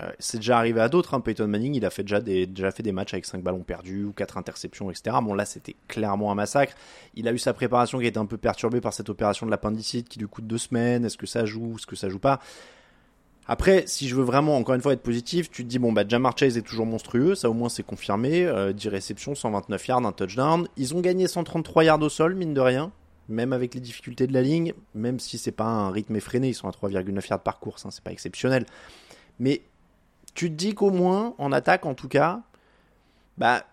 Euh, 0.00 0.10
c'est 0.18 0.38
déjà 0.38 0.58
arrivé 0.58 0.80
à 0.80 0.88
d'autres. 0.88 1.14
Hein. 1.14 1.20
Peyton 1.20 1.46
Manning, 1.46 1.74
il 1.74 1.84
a 1.84 1.90
fait 1.90 2.02
déjà, 2.02 2.20
déjà 2.20 2.70
fait 2.70 2.82
des 2.82 2.92
matchs 2.92 3.14
avec 3.14 3.26
5 3.26 3.42
ballons 3.42 3.62
perdus 3.62 4.04
ou 4.04 4.12
4 4.12 4.38
interceptions, 4.38 4.90
etc. 4.90 5.16
Bon, 5.22 5.34
là, 5.34 5.44
c'était 5.44 5.76
clairement 5.88 6.32
un 6.32 6.34
massacre. 6.34 6.74
Il 7.14 7.28
a 7.28 7.32
eu 7.32 7.38
sa 7.38 7.52
préparation 7.52 7.98
qui 7.98 8.06
a 8.06 8.08
été 8.08 8.18
un 8.18 8.26
peu 8.26 8.36
perturbée 8.36 8.80
par 8.80 8.92
cette 8.92 9.08
opération 9.08 9.46
de 9.46 9.50
l'appendicite 9.50 10.08
qui 10.08 10.18
lui 10.18 10.26
coûte 10.26 10.46
deux 10.46 10.58
semaines. 10.58 11.04
Est-ce 11.04 11.18
que 11.18 11.26
ça 11.26 11.44
joue 11.44 11.76
Est-ce 11.76 11.86
que 11.86 11.96
ça 11.96 12.08
joue 12.08 12.18
pas? 12.18 12.40
Après, 13.46 13.84
si 13.86 14.08
je 14.08 14.16
veux 14.16 14.22
vraiment, 14.22 14.56
encore 14.56 14.74
une 14.74 14.80
fois, 14.80 14.94
être 14.94 15.02
positif, 15.02 15.50
tu 15.50 15.64
te 15.64 15.68
dis, 15.68 15.78
bon, 15.78 15.92
bah, 15.92 16.04
Jamar 16.08 16.36
Chase 16.36 16.56
est 16.56 16.62
toujours 16.62 16.86
monstrueux, 16.86 17.34
ça 17.34 17.50
au 17.50 17.52
moins 17.52 17.68
c'est 17.68 17.82
confirmé, 17.82 18.46
euh, 18.46 18.72
10 18.72 18.88
réceptions, 18.88 19.34
129 19.34 19.86
yards, 19.86 20.06
un 20.06 20.12
touchdown. 20.12 20.66
Ils 20.78 20.94
ont 20.94 21.00
gagné 21.00 21.28
133 21.28 21.84
yards 21.84 22.00
au 22.00 22.08
sol, 22.08 22.34
mine 22.34 22.54
de 22.54 22.60
rien, 22.60 22.90
même 23.28 23.52
avec 23.52 23.74
les 23.74 23.80
difficultés 23.80 24.26
de 24.26 24.32
la 24.32 24.40
ligne, 24.40 24.72
même 24.94 25.20
si 25.20 25.36
c'est 25.36 25.52
pas 25.52 25.66
un 25.66 25.90
rythme 25.90 26.16
effréné, 26.16 26.48
ils 26.48 26.54
sont 26.54 26.68
à 26.68 26.70
3,9 26.70 27.28
yards 27.28 27.42
par 27.42 27.60
course, 27.60 27.84
hein, 27.84 27.90
c'est 27.92 28.02
pas 28.02 28.12
exceptionnel. 28.12 28.64
Mais 29.38 29.60
tu 30.34 30.50
te 30.50 30.54
dis 30.54 30.74
qu'au 30.74 30.90
moins, 30.90 31.34
en 31.38 31.52
attaque 31.52 31.86
en 31.86 31.94
tout 31.94 32.08
cas, 32.08 32.42
bah, 33.38 33.64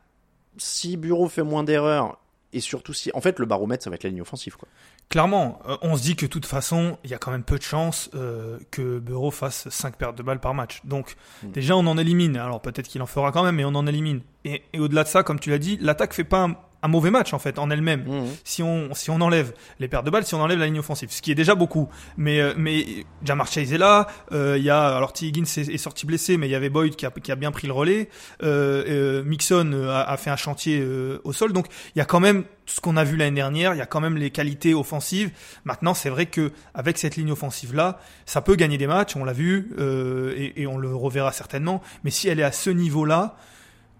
si 0.57 0.97
Bureau 0.97 1.27
fait 1.27 1.43
moins 1.43 1.63
d'erreurs, 1.63 2.17
et 2.53 2.59
surtout 2.59 2.93
si. 2.93 3.11
En 3.13 3.21
fait, 3.21 3.39
le 3.39 3.45
baromètre, 3.45 3.83
ça 3.83 3.89
va 3.89 3.95
être 3.95 4.03
la 4.03 4.09
ligne 4.09 4.21
offensive, 4.21 4.57
quoi. 4.57 4.67
Clairement, 5.09 5.59
euh, 5.67 5.77
on 5.81 5.97
se 5.97 6.03
dit 6.03 6.15
que 6.15 6.25
de 6.25 6.31
toute 6.31 6.45
façon, 6.45 6.97
il 7.03 7.09
y 7.09 7.13
a 7.13 7.17
quand 7.17 7.31
même 7.31 7.43
peu 7.43 7.57
de 7.57 7.63
chances 7.63 8.09
euh, 8.15 8.59
que 8.71 8.99
Bureau 8.99 9.29
fasse 9.29 9.67
5 9.67 9.97
pertes 9.97 10.17
de 10.17 10.23
balles 10.23 10.39
par 10.39 10.53
match. 10.53 10.79
Donc 10.85 11.15
déjà, 11.43 11.75
on 11.75 11.85
en 11.85 11.97
élimine. 11.97 12.37
Alors 12.37 12.61
peut-être 12.61 12.87
qu'il 12.87 13.01
en 13.01 13.05
fera 13.05 13.33
quand 13.33 13.43
même, 13.43 13.55
mais 13.55 13.65
on 13.65 13.75
en 13.75 13.87
élimine. 13.87 14.21
Et, 14.45 14.63
et 14.71 14.79
au-delà 14.79 15.03
de 15.03 15.09
ça, 15.09 15.23
comme 15.23 15.39
tu 15.39 15.49
l'as 15.49 15.57
dit, 15.57 15.77
l'attaque 15.81 16.13
fait 16.13 16.23
pas 16.23 16.43
un, 16.43 16.55
un 16.83 16.87
mauvais 16.87 17.11
match 17.11 17.33
en 17.33 17.39
fait 17.39 17.59
en 17.59 17.69
elle-même. 17.69 18.03
Mhm. 18.07 18.27
Si 18.43 18.63
on 18.63 18.93
si 18.93 19.09
on 19.09 19.21
enlève 19.21 19.53
les 19.79 19.87
pertes 19.87 20.05
de 20.05 20.09
balles, 20.09 20.25
si 20.25 20.33
on 20.35 20.41
enlève 20.41 20.59
la 20.59 20.65
ligne 20.65 20.79
offensive, 20.79 21.09
ce 21.11 21.21
qui 21.21 21.31
est 21.31 21.35
déjà 21.35 21.55
beaucoup. 21.55 21.89
Mais 22.17 22.39
euh, 22.39 22.53
mais 22.57 23.05
Jamar 23.23 23.47
Chase 23.47 23.71
est 23.73 23.77
là. 23.77 24.07
euh, 24.31 24.57
Il 24.57 24.63
y 24.63 24.69
a 24.69 24.95
alors 24.97 25.13
T. 25.13 25.25
Higgins 25.27 25.43
est, 25.43 25.69
est 25.69 25.77
sorti 25.77 26.05
blessé, 26.05 26.37
mais 26.37 26.47
il 26.47 26.51
y 26.51 26.55
avait 26.55 26.69
Boyd 26.69 26.95
qui 26.95 27.05
a, 27.05 27.11
qui 27.11 27.31
a 27.31 27.35
bien 27.35 27.51
pris 27.51 27.67
le 27.67 27.73
relais. 27.73 28.09
Euh, 28.43 28.83
euh, 28.87 29.23
Mixon 29.23 29.73
a, 29.89 30.01
a 30.01 30.17
fait 30.17 30.29
un 30.29 30.35
chantier 30.35 30.79
euh, 30.81 31.19
au 31.23 31.33
sol. 31.33 31.53
Donc 31.53 31.67
il 31.95 31.99
y 31.99 32.01
a 32.01 32.05
quand 32.05 32.19
même 32.19 32.43
ce 32.65 32.79
qu'on 32.79 32.97
a 32.97 33.03
vu 33.03 33.17
l'année 33.17 33.35
dernière. 33.35 33.73
Il 33.73 33.77
y 33.77 33.81
a 33.81 33.85
quand 33.85 33.99
même 34.01 34.17
les 34.17 34.31
qualités 34.31 34.73
offensives. 34.73 35.31
Maintenant, 35.65 35.93
c'est 35.93 36.09
vrai 36.09 36.25
que 36.27 36.51
avec 36.73 36.97
cette 36.97 37.15
ligne 37.15 37.31
offensive 37.31 37.75
là, 37.75 37.99
ça 38.25 38.41
peut 38.41 38.55
gagner 38.55 38.77
des 38.77 38.87
matchs. 38.87 39.15
On 39.15 39.23
l'a 39.25 39.33
vu 39.33 39.71
euh, 39.77 40.33
et, 40.37 40.61
et 40.61 40.67
on 40.67 40.77
le 40.77 40.95
reverra 40.95 41.31
certainement. 41.31 41.81
Mais 42.03 42.11
si 42.11 42.27
elle 42.27 42.39
est 42.39 42.43
à 42.43 42.51
ce 42.51 42.69
niveau 42.69 43.05
là 43.05 43.35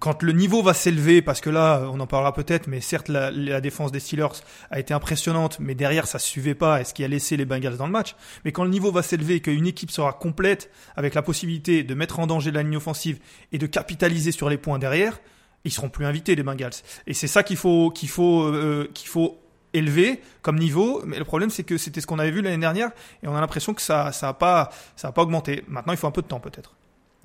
quand 0.01 0.23
le 0.23 0.31
niveau 0.31 0.63
va 0.63 0.73
s'élever, 0.73 1.21
parce 1.21 1.41
que 1.41 1.51
là, 1.51 1.83
on 1.93 1.99
en 1.99 2.07
parlera 2.07 2.33
peut-être, 2.33 2.65
mais 2.65 2.81
certes, 2.81 3.07
la, 3.07 3.29
la 3.29 3.61
défense 3.61 3.91
des 3.91 3.99
Steelers 3.99 4.41
a 4.71 4.79
été 4.79 4.95
impressionnante, 4.95 5.59
mais 5.59 5.75
derrière, 5.75 6.07
ça 6.07 6.17
suivait 6.17 6.55
pas, 6.55 6.81
et 6.81 6.85
ce 6.85 6.95
qui 6.95 7.03
a 7.03 7.07
laissé 7.07 7.37
les 7.37 7.45
Bengals 7.45 7.77
dans 7.77 7.85
le 7.85 7.91
match. 7.91 8.15
Mais 8.43 8.51
quand 8.51 8.63
le 8.63 8.71
niveau 8.71 8.91
va 8.91 9.03
s'élever 9.03 9.41
qu'une 9.41 9.67
équipe 9.67 9.91
sera 9.91 10.11
complète, 10.13 10.71
avec 10.95 11.13
la 11.13 11.21
possibilité 11.21 11.83
de 11.83 11.93
mettre 11.93 12.19
en 12.19 12.25
danger 12.25 12.49
la 12.49 12.63
ligne 12.63 12.77
offensive 12.77 13.19
et 13.51 13.59
de 13.59 13.67
capitaliser 13.67 14.31
sur 14.31 14.49
les 14.49 14.57
points 14.57 14.79
derrière, 14.79 15.21
ils 15.65 15.71
seront 15.71 15.89
plus 15.89 16.05
invités, 16.05 16.33
les 16.33 16.41
Bengals. 16.41 16.71
Et 17.05 17.13
c'est 17.13 17.27
ça 17.27 17.43
qu'il 17.43 17.57
faut, 17.57 17.91
qu'il 17.91 18.09
faut, 18.09 18.45
euh, 18.45 18.89
qu'il 18.95 19.07
faut 19.07 19.39
élevé 19.73 20.19
comme 20.41 20.57
niveau, 20.57 21.03
mais 21.05 21.19
le 21.19 21.25
problème 21.25 21.51
c'est 21.51 21.63
que 21.63 21.77
c'était 21.77 22.01
ce 22.01 22.07
qu'on 22.07 22.17
avait 22.17 22.31
vu 22.31 22.41
l'année 22.41 22.57
dernière 22.57 22.89
et 23.21 23.27
on 23.27 23.35
a 23.35 23.39
l'impression 23.39 23.73
que 23.73 23.81
ça 23.81 24.11
ça 24.11 24.27
a 24.27 24.33
pas 24.33 24.69
ça 24.97 25.09
a 25.09 25.11
pas 25.11 25.21
augmenté. 25.21 25.63
Maintenant, 25.67 25.93
il 25.93 25.97
faut 25.97 26.07
un 26.07 26.11
peu 26.11 26.23
de 26.23 26.27
temps 26.27 26.41
peut-être. 26.41 26.73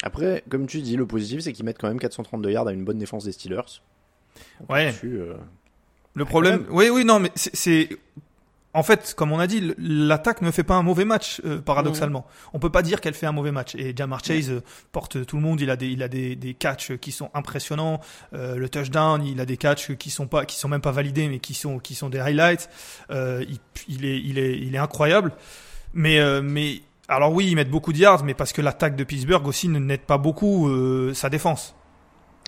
Après, 0.03 0.45
comme 0.49 0.67
tu 0.67 0.81
dis, 0.83 0.97
le 0.97 1.07
positif, 1.07 1.41
c'est 1.41 1.53
qu'ils 1.53 1.65
mettent 1.65 1.79
quand 1.81 1.89
même 1.89 1.99
432 1.99 2.51
yards 2.51 2.69
à 2.69 2.73
une 2.73 2.85
bonne 2.85 2.99
défense 2.99 3.25
des 3.25 3.33
Steelers. 3.33 3.81
Ouais. 4.69 4.95
Euh, 5.05 5.35
Le 6.15 6.25
problème, 6.25 6.61
même. 6.63 6.69
oui, 6.71 6.89
oui, 6.91 7.05
non, 7.05 7.19
mais 7.19 7.31
c'est- 7.35 7.89
en 8.75 8.83
fait, 8.83 9.15
comme 9.17 9.33
on 9.33 9.39
a 9.39 9.47
dit, 9.47 9.73
l'attaque 9.79 10.43
ne 10.43 10.51
fait 10.51 10.63
pas 10.63 10.75
un 10.75 10.83
mauvais 10.83 11.07
match, 11.07 11.41
euh, 11.47 11.63
paradoxalement. 11.63 12.27
On 12.53 12.59
peut 12.59 12.69
pas 12.69 12.83
dire 12.83 13.01
qu'elle 13.01 13.15
fait 13.15 13.25
un 13.25 13.33
mauvais 13.33 13.53
match. 13.53 13.75
Et 13.75 13.95
Jamar 13.97 14.23
Chase 14.23 14.51
euh, 14.51 14.61
porte 14.93 15.25
tout 15.25 15.37
le 15.37 15.43
monde. 15.43 15.63
Il 15.63 15.71
a 15.71 15.77
des, 15.77 15.89
il 15.89 16.03
a 16.03 16.09
des, 16.09 16.37
des 16.37 16.53
catchs 16.53 16.95
qui 16.99 17.11
sont 17.11 17.31
impressionnants. 17.33 18.01
Euh, 18.35 18.57
le 18.57 18.69
touchdown, 18.69 19.25
il 19.25 19.41
a 19.41 19.47
des 19.47 19.57
catchs 19.57 19.95
qui 19.97 20.11
sont 20.11 20.27
pas, 20.27 20.45
qui 20.45 20.57
sont 20.57 20.69
même 20.69 20.83
pas 20.83 20.91
validés, 20.93 21.27
mais 21.31 21.39
qui 21.39 21.55
sont, 21.55 21.79
qui 21.79 21.95
sont 21.95 22.11
des 22.11 22.19
highlights. 22.19 22.69
Il, 23.11 23.59
il 23.89 24.05
est, 24.05 24.21
il 24.21 24.39
est, 24.39 24.59
il 24.59 24.75
est 24.75 24.79
incroyable. 24.79 25.33
Mais, 25.95 26.21
mais, 26.43 26.83
alors 27.09 27.33
oui, 27.33 27.47
ils 27.51 27.55
mettent 27.55 27.71
beaucoup 27.71 27.93
de 27.93 27.99
yards, 27.99 28.25
mais 28.25 28.35
parce 28.35 28.53
que 28.53 28.63
l'attaque 28.63 28.97
de 28.97 29.05
Pittsburgh 29.05 29.47
aussi 29.47 29.69
ne 29.69 29.79
n'aide 29.79 30.01
pas 30.03 30.19
beaucoup 30.19 30.69
euh, 30.69 31.15
sa 31.15 31.29
défense. 31.31 31.75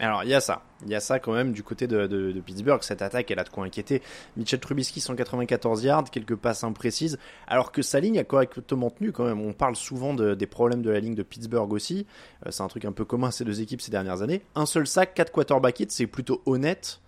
Alors, 0.00 0.22
il 0.22 0.30
y 0.30 0.34
a 0.34 0.40
ça. 0.40 0.62
Il 0.84 0.90
y 0.90 0.94
a 0.94 1.00
ça 1.00 1.18
quand 1.18 1.32
même 1.32 1.50
du 1.52 1.64
côté 1.64 1.88
de, 1.88 2.06
de- 2.06 2.30
de 2.30 2.40
Pittsburgh. 2.40 2.80
Cette 2.84 3.02
attaque, 3.02 3.28
elle 3.32 3.40
a 3.40 3.42
de 3.44 3.48
quoi 3.48 3.64
inquiéter. 3.64 4.00
Mitchell 4.36 4.60
Trubisky, 4.60 5.00
194 5.00 5.82
yards, 5.82 6.04
quelques 6.12 6.36
passes 6.36 6.62
imprécises. 6.62 7.18
Alors 7.48 7.72
que 7.72 7.82
sa 7.82 7.98
ligne 7.98 8.16
a 8.20 8.22
correctement 8.24 8.90
tenu 8.90 9.10
quand 9.10 9.24
même. 9.24 9.40
On 9.40 9.52
parle 9.52 9.74
souvent 9.74 10.14
de- 10.14 10.34
des 10.34 10.46
problèmes 10.46 10.82
de 10.82 10.90
la 10.90 11.00
ligne 11.00 11.16
de 11.16 11.24
Pittsburgh 11.24 11.72
aussi. 11.72 12.06
Euh, 12.46 12.50
c'est 12.52 12.62
un 12.62 12.68
truc 12.68 12.84
un 12.84 12.92
peu 12.92 13.04
commun 13.04 13.28
à 13.28 13.30
ces 13.32 13.44
deux 13.44 13.60
équipes 13.60 13.80
ces 13.80 13.90
dernières 13.90 14.22
années. 14.22 14.42
Un 14.54 14.66
seul 14.66 14.86
sac, 14.86 15.14
4 15.14 15.32
quarterback 15.32 15.80
hits, 15.80 15.86
c'est 15.88 16.06
plutôt 16.06 16.42
honnête. 16.46 17.00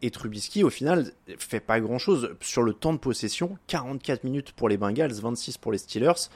Et 0.00 0.10
Trubisky, 0.10 0.64
au 0.64 0.70
final, 0.70 1.12
fait 1.38 1.60
pas 1.60 1.80
grand 1.80 1.98
chose. 1.98 2.34
Sur 2.40 2.62
le 2.62 2.72
temps 2.72 2.94
de 2.94 2.98
possession, 2.98 3.58
44 3.66 4.24
minutes 4.24 4.52
pour 4.52 4.70
les 4.70 4.78
Bengals, 4.78 5.12
26 5.12 5.58
pour 5.58 5.70
les 5.70 5.78
Steelers. 5.78 6.28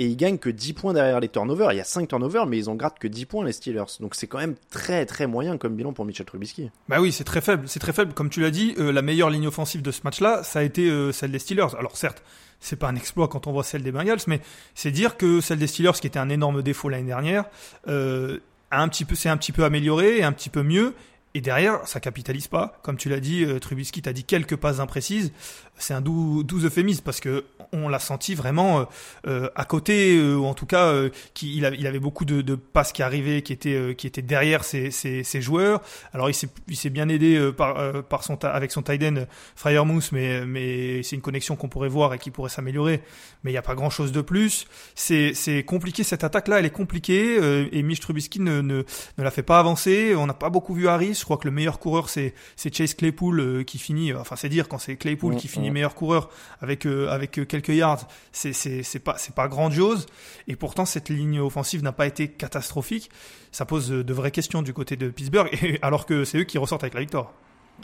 Et 0.00 0.06
ils 0.06 0.16
gagnent 0.16 0.38
que 0.38 0.48
10 0.48 0.72
points 0.72 0.94
derrière 0.94 1.20
les 1.20 1.28
turnovers. 1.28 1.74
Il 1.74 1.76
y 1.76 1.80
a 1.80 1.84
5 1.84 2.08
turnovers, 2.08 2.46
mais 2.46 2.56
ils 2.56 2.70
en 2.70 2.74
grattent 2.74 2.98
que 2.98 3.06
10 3.06 3.26
points 3.26 3.44
les 3.44 3.52
Steelers. 3.52 3.84
Donc 4.00 4.14
c'est 4.14 4.26
quand 4.26 4.38
même 4.38 4.54
très 4.70 5.04
très 5.04 5.26
moyen 5.26 5.58
comme 5.58 5.76
bilan 5.76 5.92
pour 5.92 6.06
Mitchell 6.06 6.24
Trubisky. 6.24 6.70
Bah 6.88 7.02
oui, 7.02 7.12
c'est 7.12 7.22
très 7.22 7.42
faible, 7.42 7.64
c'est 7.68 7.80
très 7.80 7.92
faible. 7.92 8.14
Comme 8.14 8.30
tu 8.30 8.40
l'as 8.40 8.50
dit, 8.50 8.74
euh, 8.78 8.92
la 8.92 9.02
meilleure 9.02 9.28
ligne 9.28 9.46
offensive 9.46 9.82
de 9.82 9.90
ce 9.90 10.00
match-là, 10.04 10.42
ça 10.42 10.60
a 10.60 10.62
été 10.62 10.88
euh, 10.88 11.12
celle 11.12 11.32
des 11.32 11.38
Steelers. 11.38 11.76
Alors 11.78 11.98
certes, 11.98 12.22
c'est 12.60 12.76
pas 12.76 12.88
un 12.88 12.96
exploit 12.96 13.28
quand 13.28 13.46
on 13.46 13.52
voit 13.52 13.62
celle 13.62 13.82
des 13.82 13.92
Bengals, 13.92 14.20
mais 14.26 14.40
c'est 14.74 14.90
dire 14.90 15.18
que 15.18 15.42
celle 15.42 15.58
des 15.58 15.66
Steelers, 15.66 16.00
qui 16.00 16.06
était 16.06 16.18
un 16.18 16.30
énorme 16.30 16.62
défaut 16.62 16.88
l'année 16.88 17.04
dernière, 17.04 17.44
euh, 17.86 18.38
a 18.70 18.80
un 18.80 18.88
petit 18.88 19.04
peu, 19.04 19.14
c'est 19.14 19.28
un 19.28 19.36
petit 19.36 19.52
peu 19.52 19.64
amélioré 19.64 20.22
un 20.22 20.32
petit 20.32 20.48
peu 20.48 20.62
mieux. 20.62 20.94
Et 21.32 21.40
derrière, 21.40 21.86
ça 21.86 22.00
capitalise 22.00 22.48
pas. 22.48 22.80
Comme 22.82 22.96
tu 22.96 23.08
l'as 23.08 23.20
dit, 23.20 23.44
euh, 23.44 23.60
Trubisky 23.60 24.02
t'a 24.02 24.12
dit 24.12 24.24
quelques 24.24 24.56
passes 24.56 24.80
imprécises. 24.80 25.32
C'est 25.80 25.94
un 25.94 26.00
doux, 26.00 26.42
doux 26.44 26.64
euphémisme 26.64 27.02
parce 27.04 27.18
que 27.20 27.44
on 27.72 27.88
l'a 27.88 28.00
senti 28.00 28.34
vraiment 28.34 28.80
euh, 28.80 28.84
euh, 29.28 29.48
à 29.54 29.64
côté, 29.64 30.16
euh, 30.16 30.34
ou 30.36 30.44
en 30.44 30.54
tout 30.54 30.66
cas, 30.66 30.86
euh, 30.86 31.08
qu'il 31.34 31.54
il 31.54 31.64
avait, 31.64 31.76
il 31.78 31.86
avait 31.86 32.00
beaucoup 32.00 32.24
de, 32.24 32.42
de 32.42 32.54
passes 32.56 32.92
qui 32.92 33.02
arrivaient, 33.02 33.42
qui 33.42 33.52
étaient, 33.52 33.74
euh, 33.74 33.94
qui 33.94 34.06
étaient 34.06 34.22
derrière 34.22 34.64
ses, 34.64 34.90
ses, 34.90 35.22
ses 35.22 35.40
joueurs. 35.40 35.80
Alors 36.12 36.28
il 36.28 36.34
s'est, 36.34 36.48
il 36.68 36.76
s'est 36.76 36.90
bien 36.90 37.08
aidé 37.08 37.36
euh, 37.36 37.52
par, 37.52 37.78
euh, 37.78 38.02
par 38.02 38.24
son, 38.24 38.44
avec 38.44 38.72
son 38.72 38.82
tight 38.82 39.02
end 39.02 39.24
Fryermouth, 39.54 40.10
mais, 40.12 40.44
mais 40.44 41.02
c'est 41.02 41.16
une 41.16 41.22
connexion 41.22 41.56
qu'on 41.56 41.68
pourrait 41.68 41.88
voir 41.88 42.12
et 42.12 42.18
qui 42.18 42.30
pourrait 42.30 42.50
s'améliorer. 42.50 43.02
Mais 43.44 43.50
il 43.50 43.54
n'y 43.54 43.58
a 43.58 43.62
pas 43.62 43.74
grand 43.74 43.90
chose 43.90 44.12
de 44.12 44.20
plus. 44.20 44.66
C'est, 44.94 45.32
c'est 45.34 45.62
compliqué 45.62 46.02
cette 46.02 46.24
attaque-là, 46.24 46.58
elle 46.58 46.66
est 46.66 46.70
compliquée 46.70 47.38
euh, 47.40 47.68
et 47.72 47.82
Mitch 47.82 48.00
Trubisky 48.00 48.40
ne, 48.40 48.60
ne, 48.60 48.82
ne 49.16 49.22
la 49.22 49.30
fait 49.30 49.42
pas 49.42 49.58
avancer. 49.58 50.14
On 50.16 50.26
n'a 50.26 50.34
pas 50.34 50.50
beaucoup 50.50 50.74
vu 50.74 50.88
Harris. 50.88 51.14
Je 51.14 51.24
crois 51.24 51.36
que 51.38 51.46
le 51.46 51.52
meilleur 51.52 51.78
coureur 51.78 52.08
c'est, 52.08 52.34
c'est 52.56 52.74
Chase 52.74 52.94
Claypool 52.94 53.40
euh, 53.40 53.62
qui 53.62 53.78
finit. 53.78 54.12
Enfin 54.12 54.36
c'est 54.36 54.48
dire 54.48 54.68
quand 54.68 54.78
c'est 54.78 54.96
Claypool 54.96 55.20
Mm, 55.30 55.36
qui 55.36 55.48
finit 55.48 55.69
mm. 55.70 55.74
meilleur 55.74 55.94
coureur 55.94 56.30
avec 56.60 56.86
euh, 56.86 57.08
avec 57.08 57.38
euh, 57.38 57.44
quelques 57.44 57.68
yards, 57.68 58.06
c'est 58.32 58.52
c'est 58.52 58.98
pas 58.98 59.16
c'est 59.18 59.34
pas 59.34 59.48
grandiose. 59.48 60.06
Et 60.48 60.56
pourtant 60.56 60.84
cette 60.84 61.08
ligne 61.08 61.40
offensive 61.40 61.82
n'a 61.82 61.92
pas 61.92 62.06
été 62.06 62.28
catastrophique. 62.28 63.10
Ça 63.52 63.64
pose 63.64 63.92
euh, 63.92 64.04
de 64.04 64.12
vraies 64.12 64.30
questions 64.30 64.62
du 64.62 64.72
côté 64.72 64.96
de 64.96 65.08
Pittsburgh, 65.08 65.48
et, 65.62 65.78
alors 65.82 66.06
que 66.06 66.24
c'est 66.24 66.38
eux 66.38 66.44
qui 66.44 66.58
ressortent 66.58 66.84
avec 66.84 66.94
la 66.94 67.00
victoire. 67.00 67.32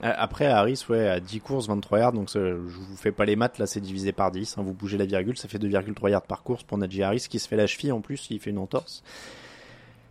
Après, 0.02 0.44
Harris, 0.44 0.84
ouais, 0.90 1.08
à 1.08 1.20
10 1.20 1.40
courses, 1.40 1.68
23 1.68 1.98
yards, 1.98 2.12
donc 2.12 2.28
je 2.30 2.58
vous 2.58 2.96
fais 2.98 3.12
pas 3.12 3.24
les 3.24 3.34
maths, 3.34 3.58
là 3.58 3.66
c'est 3.66 3.80
divisé 3.80 4.12
par 4.12 4.30
10, 4.30 4.58
hein, 4.58 4.62
vous 4.62 4.74
bougez 4.74 4.98
la 4.98 5.06
virgule, 5.06 5.38
ça 5.38 5.48
fait 5.48 5.56
2,3 5.56 6.10
yards 6.10 6.20
par 6.20 6.42
course 6.42 6.64
pour 6.64 6.76
Najee 6.76 7.02
Harris 7.02 7.26
qui 7.30 7.38
se 7.38 7.48
fait 7.48 7.56
la 7.56 7.66
cheville 7.66 7.92
en 7.92 8.02
plus, 8.02 8.26
il 8.28 8.38
fait 8.38 8.50
une 8.50 8.58
entorse. 8.58 9.02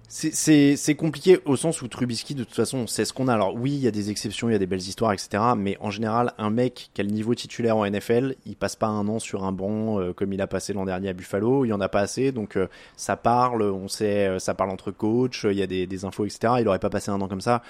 C'est- 0.07 0.95
compliqué 0.95 1.39
au 1.45 1.55
sens 1.55 1.81
où 1.81 1.88
Trubisky, 1.88 2.35
de 2.35 2.43
toute 2.43 2.55
façon, 2.55 2.88
c'est 2.88 3.05
ce 3.05 3.13
qu'on 3.13 3.27
a. 3.27 3.33
Alors 3.33 3.55
oui, 3.55 3.71
il 3.71 3.79
y 3.79 3.88
a 3.88 3.91
des 3.91 4.09
exceptions, 4.09 4.50
il 4.50 4.53
y 4.53 4.55
a 4.55 4.59
des 4.59 4.65
belles 4.65 4.79
histoires, 4.79 5.12
etc. 5.13 5.43
Mais 5.57 5.77
en 5.81 5.91
général, 5.91 6.33
un 6.38 6.50
mec 6.50 6.89
qui 6.93 7.01
a 7.01 7.03
le 7.03 7.09
niveau 7.09 7.35
titulaire 7.35 7.75
en 7.77 7.85
NFL, 7.85 8.35
il 8.45 8.55
passe 8.55 8.75
pas 8.75 8.88
un 8.88 9.07
an 9.07 9.19
sur 9.19 9.43
un 9.43 9.51
banc 9.51 10.00
euh, 10.00 10.13
comme 10.13 10.31
il 10.33 10.41
a 10.41 10.47
passé 10.47 10.74
l'an 10.74 10.85
dernier 10.85 11.09
à 11.09 11.13
Buffalo. 11.13 11.65
Il 11.65 11.69
y 11.69 11.74
en 11.74 11.81
a 11.81 11.89
pas 11.89 12.01
assez, 12.01 12.31
donc 12.31 12.55
euh, 12.55 12.67
ça 12.95 13.17
parle, 13.17 13.63
on 13.63 13.88
sait, 13.88 14.27
euh, 14.27 14.39
ça 14.39 14.53
parle 14.53 14.69
entre 14.69 14.91
coachs, 14.91 15.43
il 15.43 15.57
y 15.57 15.62
a 15.63 15.67
des, 15.67 15.88
des 15.88 16.05
infos, 16.05 16.25
etc. 16.25 16.53
Il 16.59 16.67
aurait 16.67 16.79
pas 16.79 16.89
passé 16.89 17.12
un 17.12 17.19
an 17.21 17.27
comme 17.27 17.41
ça. 17.41 17.62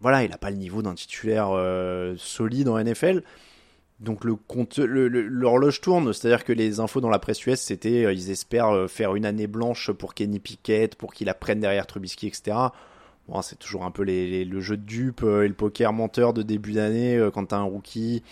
Voilà, 0.00 0.24
il 0.24 0.32
a 0.32 0.38
pas 0.38 0.50
le 0.50 0.56
niveau 0.56 0.82
d'un 0.82 0.94
titulaire 0.94 1.50
euh, 1.52 2.14
solide 2.18 2.68
en 2.68 2.76
NFL. 2.82 3.22
Donc 4.00 4.24
le 4.24 4.34
compte, 4.34 4.78
l'horloge 4.78 5.80
tourne, 5.80 6.12
c'est-à-dire 6.12 6.44
que 6.44 6.52
les 6.52 6.80
infos 6.80 7.00
dans 7.00 7.08
la 7.08 7.20
presse 7.20 7.46
US, 7.46 7.60
c'était 7.60 8.04
euh, 8.04 8.12
ils 8.12 8.30
espèrent 8.30 8.74
euh, 8.74 8.88
faire 8.88 9.14
une 9.14 9.24
année 9.24 9.46
blanche 9.46 9.92
pour 9.92 10.14
Kenny 10.14 10.40
Pickett, 10.40 10.96
pour 10.96 11.14
qu'il 11.14 11.28
apprenne 11.28 11.60
derrière 11.60 11.86
Trubisky, 11.86 12.26
etc. 12.26 12.56
Bon, 13.28 13.40
c'est 13.40 13.56
toujours 13.56 13.84
un 13.84 13.90
peu 13.90 14.02
les, 14.02 14.44
le 14.44 14.60
jeu 14.60 14.76
de 14.76 14.82
dupe 14.82 15.22
euh, 15.22 15.44
et 15.44 15.48
le 15.48 15.54
poker 15.54 15.92
menteur 15.92 16.32
de 16.32 16.42
début 16.42 16.72
d'année 16.72 17.16
euh, 17.16 17.30
quand 17.30 17.46
t'as 17.46 17.58
un 17.58 17.62
rookie. 17.62 18.22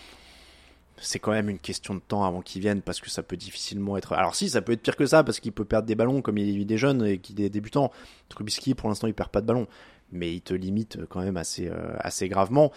C'est 0.97 1.19
quand 1.19 1.31
même 1.31 1.49
une 1.49 1.59
question 1.59 1.95
de 1.95 2.01
temps 2.01 2.25
avant 2.25 2.43
qu'il 2.43 2.61
vienne 2.61 2.83
parce 2.83 3.01
que 3.01 3.09
ça 3.09 3.23
peut 3.23 3.37
difficilement 3.37 3.97
être. 3.97 4.13
Alors 4.13 4.35
si, 4.35 4.51
ça 4.51 4.61
peut 4.61 4.73
être 4.73 4.83
pire 4.83 4.97
que 4.97 5.07
ça 5.07 5.25
parce 5.25 5.41
qu'il 5.41 5.53
peut 5.53 5.65
perdre 5.65 5.87
des 5.87 5.95
ballons 5.95 6.21
comme 6.21 6.37
il 6.37 6.71
est 6.71 6.77
jeune 6.77 7.07
et 7.07 7.19
qu'il 7.19 7.41
est 7.41 7.49
débutant. 7.49 7.91
Trubisky, 8.29 8.75
pour 8.75 8.89
l'instant, 8.89 9.07
il 9.07 9.15
perd 9.15 9.31
pas 9.31 9.41
de 9.41 9.47
ballon, 9.47 9.67
mais 10.13 10.35
il 10.35 10.43
te 10.43 10.53
limite 10.53 10.99
quand 11.09 11.23
même 11.23 11.39
assez 11.39 11.71
assez 12.01 12.29
gravement. 12.29 12.71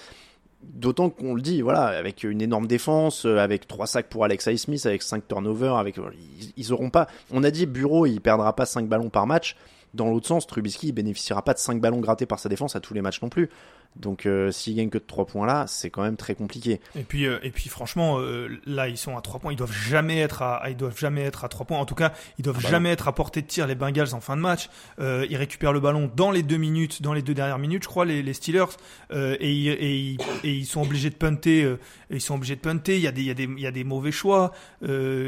D'autant 0.63 1.09
qu'on 1.09 1.35
le 1.35 1.41
dit, 1.41 1.61
voilà, 1.61 1.85
avec 1.85 2.23
une 2.23 2.41
énorme 2.41 2.67
défense, 2.67 3.25
euh, 3.25 3.37
avec 3.37 3.67
trois 3.67 3.87
sacs 3.87 4.09
pour 4.09 4.23
Alex 4.23 4.55
Smith, 4.55 4.85
avec 4.85 5.01
cinq 5.01 5.27
turnovers, 5.27 5.75
avec 5.75 5.97
ils, 5.97 6.53
ils 6.55 6.73
auront 6.73 6.89
pas. 6.89 7.07
On 7.31 7.43
a 7.43 7.51
dit 7.51 7.65
Bureau, 7.65 8.05
il 8.05 8.21
perdra 8.21 8.55
pas 8.55 8.65
cinq 8.65 8.87
ballons 8.87 9.09
par 9.09 9.27
match. 9.27 9.55
Dans 9.93 10.09
l'autre 10.09 10.27
sens, 10.27 10.47
Trubisky 10.47 10.91
bénéficiera 10.91 11.43
pas 11.43 11.53
de 11.53 11.59
5 11.59 11.79
ballons 11.79 11.99
grattés 11.99 12.25
par 12.25 12.39
sa 12.39 12.49
défense 12.49 12.75
à 12.75 12.79
tous 12.79 12.95
les 12.95 13.01
matchs 13.01 13.21
non 13.21 13.29
plus. 13.29 13.49
Donc 13.95 14.25
euh, 14.25 14.51
s'il 14.51 14.75
gagne 14.75 14.89
que 14.89 14.97
de 14.97 15.03
3 15.05 15.25
points 15.25 15.45
là, 15.45 15.65
c'est 15.67 15.89
quand 15.89 16.01
même 16.03 16.17
très 16.17 16.35
compliqué. 16.35 16.79
Et 16.95 17.03
puis, 17.03 17.25
euh, 17.27 17.37
et 17.43 17.51
puis 17.51 17.69
franchement, 17.69 18.19
euh, 18.19 18.49
là, 18.65 18.87
ils 18.87 18.97
sont 18.97 19.15
à 19.17 19.21
3 19.21 19.39
points. 19.39 19.51
Ils 19.53 19.55
doivent 19.57 19.71
jamais 19.73 20.19
être 20.19 20.41
à, 20.41 20.63
ils 20.69 20.75
doivent 20.77 20.97
jamais 20.97 21.21
être 21.21 21.43
à 21.45 21.49
3 21.49 21.65
points. 21.65 21.77
En 21.79 21.85
tout 21.85 21.95
cas, 21.95 22.11
ils 22.39 22.41
doivent 22.43 22.61
bah 22.61 22.69
jamais 22.69 22.89
être 22.89 23.07
à 23.07 23.13
portée 23.13 23.41
de 23.41 23.47
tir, 23.47 23.67
les 23.67 23.75
Bengals, 23.75 24.13
en 24.13 24.19
fin 24.21 24.35
de 24.35 24.41
match. 24.41 24.69
Ils 24.99 25.37
récupèrent 25.37 25.73
le 25.73 25.79
ballon 25.79 26.09
dans 26.15 26.31
les 26.31 26.43
deux 26.43 26.57
minutes, 26.57 27.01
dans 27.01 27.13
les 27.13 27.21
deux 27.21 27.33
dernières 27.33 27.59
minutes, 27.59 27.83
je 27.83 27.87
crois, 27.87 28.05
les, 28.05 28.21
les 28.23 28.33
Steelers. 28.33 28.65
Et, 29.13 29.51
ils- 29.53 29.69
et, 29.69 29.95
ils- 29.97 30.17
et 30.43 30.51
ils 30.53 30.65
sont 30.65 30.81
obligés 30.81 31.09
de 31.09 31.15
punter. 31.15 31.75
ils 32.09 32.21
sont 32.21 32.35
obligés 32.35 32.55
de 32.55 32.61
punter. 32.61 32.95
Il 32.95 33.01
y 33.03 33.07
a 33.07 33.11
des, 33.11 33.21
il 33.21 33.27
y 33.27 33.31
a 33.31 33.33
des, 33.35 33.43
il 33.43 33.59
y 33.59 33.67
a 33.67 33.71
des 33.71 33.83
mauvais 33.83 34.11
choix. 34.11 34.51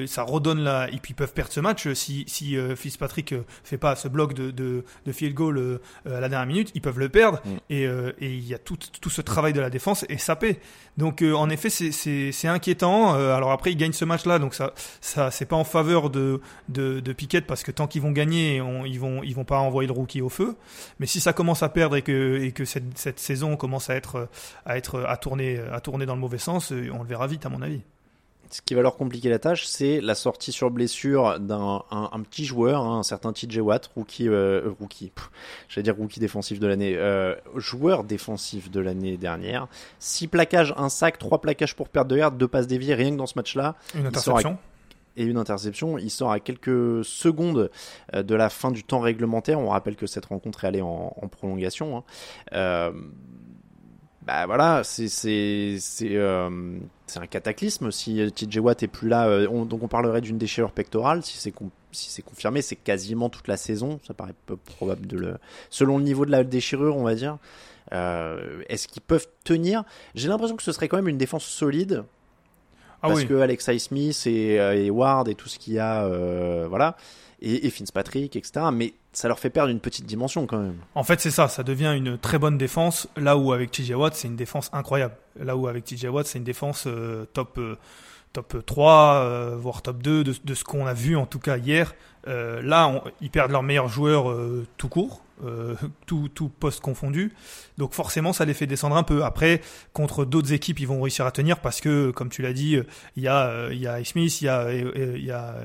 Ça 0.07 0.23
redonne 0.23 0.59
là. 0.63 0.87
Et 0.91 0.97
puis, 0.97 1.11
ils 1.11 1.15
peuvent 1.15 1.33
perdre 1.33 1.51
ce 1.51 1.59
match 1.59 1.87
si, 1.93 2.23
si 2.27 2.55
Fitzpatrick 2.75 3.35
fait 3.63 3.77
pas 3.77 3.95
ce 3.95 4.07
bloc 4.07 4.33
de, 4.33 4.51
de, 4.51 4.83
de 5.05 5.11
field 5.11 5.33
goal 5.35 5.79
à 6.05 6.19
la 6.19 6.29
dernière 6.29 6.47
minute. 6.47 6.71
Ils 6.75 6.81
peuvent 6.81 6.99
le 6.99 7.09
perdre. 7.09 7.41
Mm. 7.45 7.49
Et, 7.69 7.83
et 7.83 8.33
il 8.33 8.45
y 8.47 8.53
a 8.53 8.54
tout, 8.57 8.77
tout 9.01 9.09
ce 9.09 9.21
travail 9.21 9.53
de 9.53 9.59
la 9.61 9.69
défense 9.69 10.05
est 10.09 10.17
sapé. 10.17 10.59
Donc 10.97 11.21
euh, 11.21 11.33
en 11.33 11.49
effet 11.49 11.69
c'est 11.69 12.47
inquiétant. 12.47 13.15
Euh, 13.15 13.35
alors 13.35 13.51
après 13.51 13.71
ils 13.71 13.75
gagnent 13.77 13.91
ce 13.93 14.05
match-là, 14.05 14.39
donc 14.39 14.53
ça 14.53 14.73
ça 15.01 15.31
c'est 15.31 15.45
pas 15.45 15.55
en 15.55 15.63
faveur 15.63 16.09
de 16.09 16.39
de, 16.69 16.99
de 16.99 17.13
Pickett 17.13 17.45
parce 17.45 17.63
que 17.63 17.71
tant 17.71 17.87
qu'ils 17.87 18.01
vont 18.01 18.11
gagner, 18.11 18.61
on- 18.61 18.85
ils 18.85 18.99
vont 18.99 19.21
ils 19.23 19.35
vont 19.35 19.45
pas 19.45 19.59
envoyer 19.59 19.87
le 19.87 19.93
rookie 19.93 20.21
au 20.21 20.29
feu. 20.29 20.55
Mais 20.99 21.05
si 21.05 21.19
ça 21.19 21.33
commence 21.33 21.63
à 21.63 21.69
perdre 21.69 21.95
et 21.95 22.01
que 22.01 22.39
et 22.41 22.51
que 22.51 22.65
cette 22.65 22.97
cette 22.97 23.19
saison 23.19 23.55
commence 23.57 23.89
à 23.89 23.95
être 23.95 24.29
à 24.65 24.77
être 24.77 25.03
à 25.07 25.17
tourner 25.17 25.59
à 25.71 25.79
tourner 25.81 26.05
dans 26.05 26.15
le 26.15 26.21
mauvais 26.21 26.37
sens, 26.37 26.71
euh, 26.71 26.89
on 26.93 27.01
le 27.03 27.07
verra 27.09 27.27
vite 27.27 27.45
à 27.45 27.49
mon 27.49 27.61
avis. 27.61 27.81
Ce 28.51 28.61
qui 28.61 28.73
va 28.75 28.81
leur 28.81 28.95
compliquer 28.95 29.29
la 29.29 29.39
tâche, 29.39 29.65
c'est 29.65 29.99
la 30.01 30.15
sortie 30.15 30.51
sur 30.51 30.69
blessure 30.71 31.39
d'un 31.39 31.83
un, 31.91 32.09
un 32.13 32.19
petit 32.21 32.45
joueur, 32.45 32.81
hein, 32.83 32.99
un 32.99 33.03
certain 33.03 33.33
TJ 33.33 33.57
Watt, 33.57 33.89
rookie, 33.95 34.29
euh, 34.29 34.69
rookie, 34.79 35.11
j'allais 35.67 35.83
dire 35.83 35.95
rookie 35.97 36.19
défensif 36.19 36.59
de 36.59 36.67
l'année, 36.67 36.95
euh, 36.95 37.35
joueur 37.55 38.03
défensif 38.03 38.69
de 38.71 38.79
l'année 38.79 39.17
dernière. 39.17 39.67
6 39.99 40.27
plaquages, 40.27 40.73
un 40.77 40.89
sac, 40.89 41.17
3 41.17 41.41
plaquages 41.41 41.75
pour 41.75 41.89
perte 41.89 42.07
de 42.07 42.17
yards, 42.17 42.31
2 42.33 42.47
passes 42.47 42.67
déviées, 42.67 42.93
rien 42.93 43.11
que 43.11 43.17
dans 43.17 43.25
ce 43.25 43.37
match-là. 43.37 43.75
Une 43.95 44.05
interception. 44.07 44.57
et 45.17 45.23
une 45.23 45.37
interception. 45.37 45.97
Il 45.97 46.09
sort 46.11 46.31
à 46.31 46.39
quelques 46.39 47.03
secondes 47.03 47.71
euh, 48.13 48.21
de 48.23 48.35
la 48.35 48.49
fin 48.49 48.69
du 48.71 48.83
temps 48.83 48.99
réglementaire. 48.99 49.59
On 49.59 49.69
rappelle 49.69 49.95
que 49.95 50.07
cette 50.07 50.25
rencontre 50.25 50.63
est 50.65 50.67
allée 50.67 50.81
en, 50.81 51.13
en 51.21 51.27
prolongation. 51.27 51.97
hein. 51.97 52.03
Euh, 52.53 52.91
bah 54.21 54.45
voilà, 54.47 54.83
c'est 54.83 55.07
c'est 55.07 55.77
c'est 55.79 56.15
euh, 56.15 56.49
c'est 57.07 57.19
un 57.19 57.27
cataclysme 57.27 57.91
si 57.91 58.19
TJ 58.33 58.57
Watt 58.57 58.81
est 58.83 58.87
plus 58.87 59.07
là. 59.09 59.27
euh, 59.27 59.47
on- 59.49 59.65
donc 59.65 59.83
on 59.83 59.87
parlerait 59.87 60.21
d'une 60.21 60.37
déchirure 60.37 60.71
pectorale 60.71 61.23
si 61.23 61.37
c'est 61.37 61.53
si 61.91 62.09
c'est 62.09 62.21
confirmé, 62.23 62.61
c'est 62.61 62.75
quasiment 62.75 63.29
toute 63.29 63.47
la 63.47 63.55
saison. 63.57 63.99
Ça 64.05 64.13
paraît 64.13 64.33
peu 64.47 64.57
probable 64.57 65.07
de 65.07 65.17
le 65.17 65.37
selon 65.69 65.97
le 65.97 66.03
niveau 66.03 66.25
de 66.25 66.31
la 66.31 66.43
déchirure, 66.43 66.97
on 66.97 67.03
va 67.03 67.15
dire. 67.15 67.37
Euh, 67.93 68.63
Est-ce 68.67 68.87
qu'ils 68.87 69.01
peuvent 69.03 69.27
tenir? 69.43 69.83
J'ai 70.15 70.27
l'impression 70.27 70.55
que 70.57 70.63
ce 70.63 70.71
serait 70.71 70.87
quand 70.87 70.97
même 70.97 71.07
une 71.07 71.17
défense 71.19 71.45
solide 71.45 72.03
Ah 73.01 73.07
parce 73.09 73.21
oui. 73.21 73.27
que 73.27 73.35
Alex 73.35 73.77
Smith 73.77 74.23
et, 74.25 74.59
euh, 74.59 74.75
et 74.75 74.89
Ward 74.89 75.29
et 75.29 75.35
tout 75.35 75.47
ce 75.47 75.59
qu'il 75.59 75.73
y 75.73 75.79
a, 75.79 76.03
euh, 76.05 76.65
voilà, 76.67 76.97
et, 77.41 77.67
et 77.67 77.69
Fitzpatrick, 77.69 78.35
etc. 78.35 78.65
Mais 78.73 78.93
ça 79.15 79.29
leur 79.29 79.39
fait 79.39 79.49
perdre 79.49 79.71
une 79.71 79.79
petite 79.79 80.05
dimension 80.05 80.45
quand 80.45 80.57
même. 80.57 80.75
En 80.93 81.03
fait, 81.03 81.21
c'est 81.21 81.31
ça, 81.31 81.47
ça 81.47 81.63
devient 81.63 81.93
une 81.95 82.17
très 82.17 82.37
bonne 82.37 82.57
défense, 82.57 83.07
là 83.15 83.37
où 83.37 83.53
avec 83.53 83.71
TJ 83.71 83.91
Watt, 83.91 84.13
c'est 84.13 84.27
une 84.27 84.35
défense 84.35 84.69
incroyable. 84.73 85.15
Là 85.39 85.55
où 85.55 85.69
avec 85.69 85.85
TJ 85.85 86.05
Watt, 86.05 86.27
c'est 86.27 86.37
une 86.37 86.43
défense 86.43 86.83
euh, 86.85 87.25
top, 87.31 87.57
euh, 87.57 87.77
top 88.33 88.65
3, 88.65 89.13
euh, 89.15 89.55
voire 89.57 89.81
top 89.81 90.03
2 90.03 90.25
de, 90.25 90.33
de 90.43 90.53
ce 90.53 90.65
qu'on 90.65 90.85
a 90.85 90.93
vu 90.93 91.15
en 91.15 91.25
tout 91.25 91.39
cas 91.39 91.57
hier. 91.57 91.95
Euh, 92.27 92.61
là, 92.61 92.87
on- 92.87 93.01
ils 93.21 93.29
perdent 93.29 93.51
leur 93.51 93.63
meilleur 93.63 93.87
joueur 93.87 94.29
euh, 94.31 94.65
tout 94.77 94.89
court, 94.89 95.21
euh, 95.45 95.75
tout, 96.07 96.29
tout 96.33 96.49
poste 96.49 96.79
confondu. 96.81 97.33
Donc 97.77 97.93
forcément, 97.93 98.31
ça 98.31 98.45
les 98.45 98.53
fait 98.53 98.67
descendre 98.67 98.95
un 98.95 99.03
peu. 99.03 99.25
Après, 99.25 99.59
contre 99.91 100.23
d'autres 100.23 100.53
équipes, 100.53 100.79
ils 100.79 100.87
vont 100.87 101.01
réussir 101.01 101.25
à 101.25 101.31
tenir 101.31 101.59
parce 101.59 101.81
que, 101.81 102.11
comme 102.11 102.29
tu 102.29 102.41
l'as 102.41 102.53
dit, 102.53 102.77
euh, 102.77 102.83
il 103.17 103.23
y 103.23 103.27
a, 103.27 103.47
euh, 103.49 103.69
il 103.73 103.79
y 103.79 103.85
a 103.87 104.01
Smith, 104.05 104.39
il 104.41 104.45
y 104.45 104.47
a, 104.47 104.59
euh, 104.61 105.13
il 105.17 105.25
y 105.25 105.31
a 105.31 105.55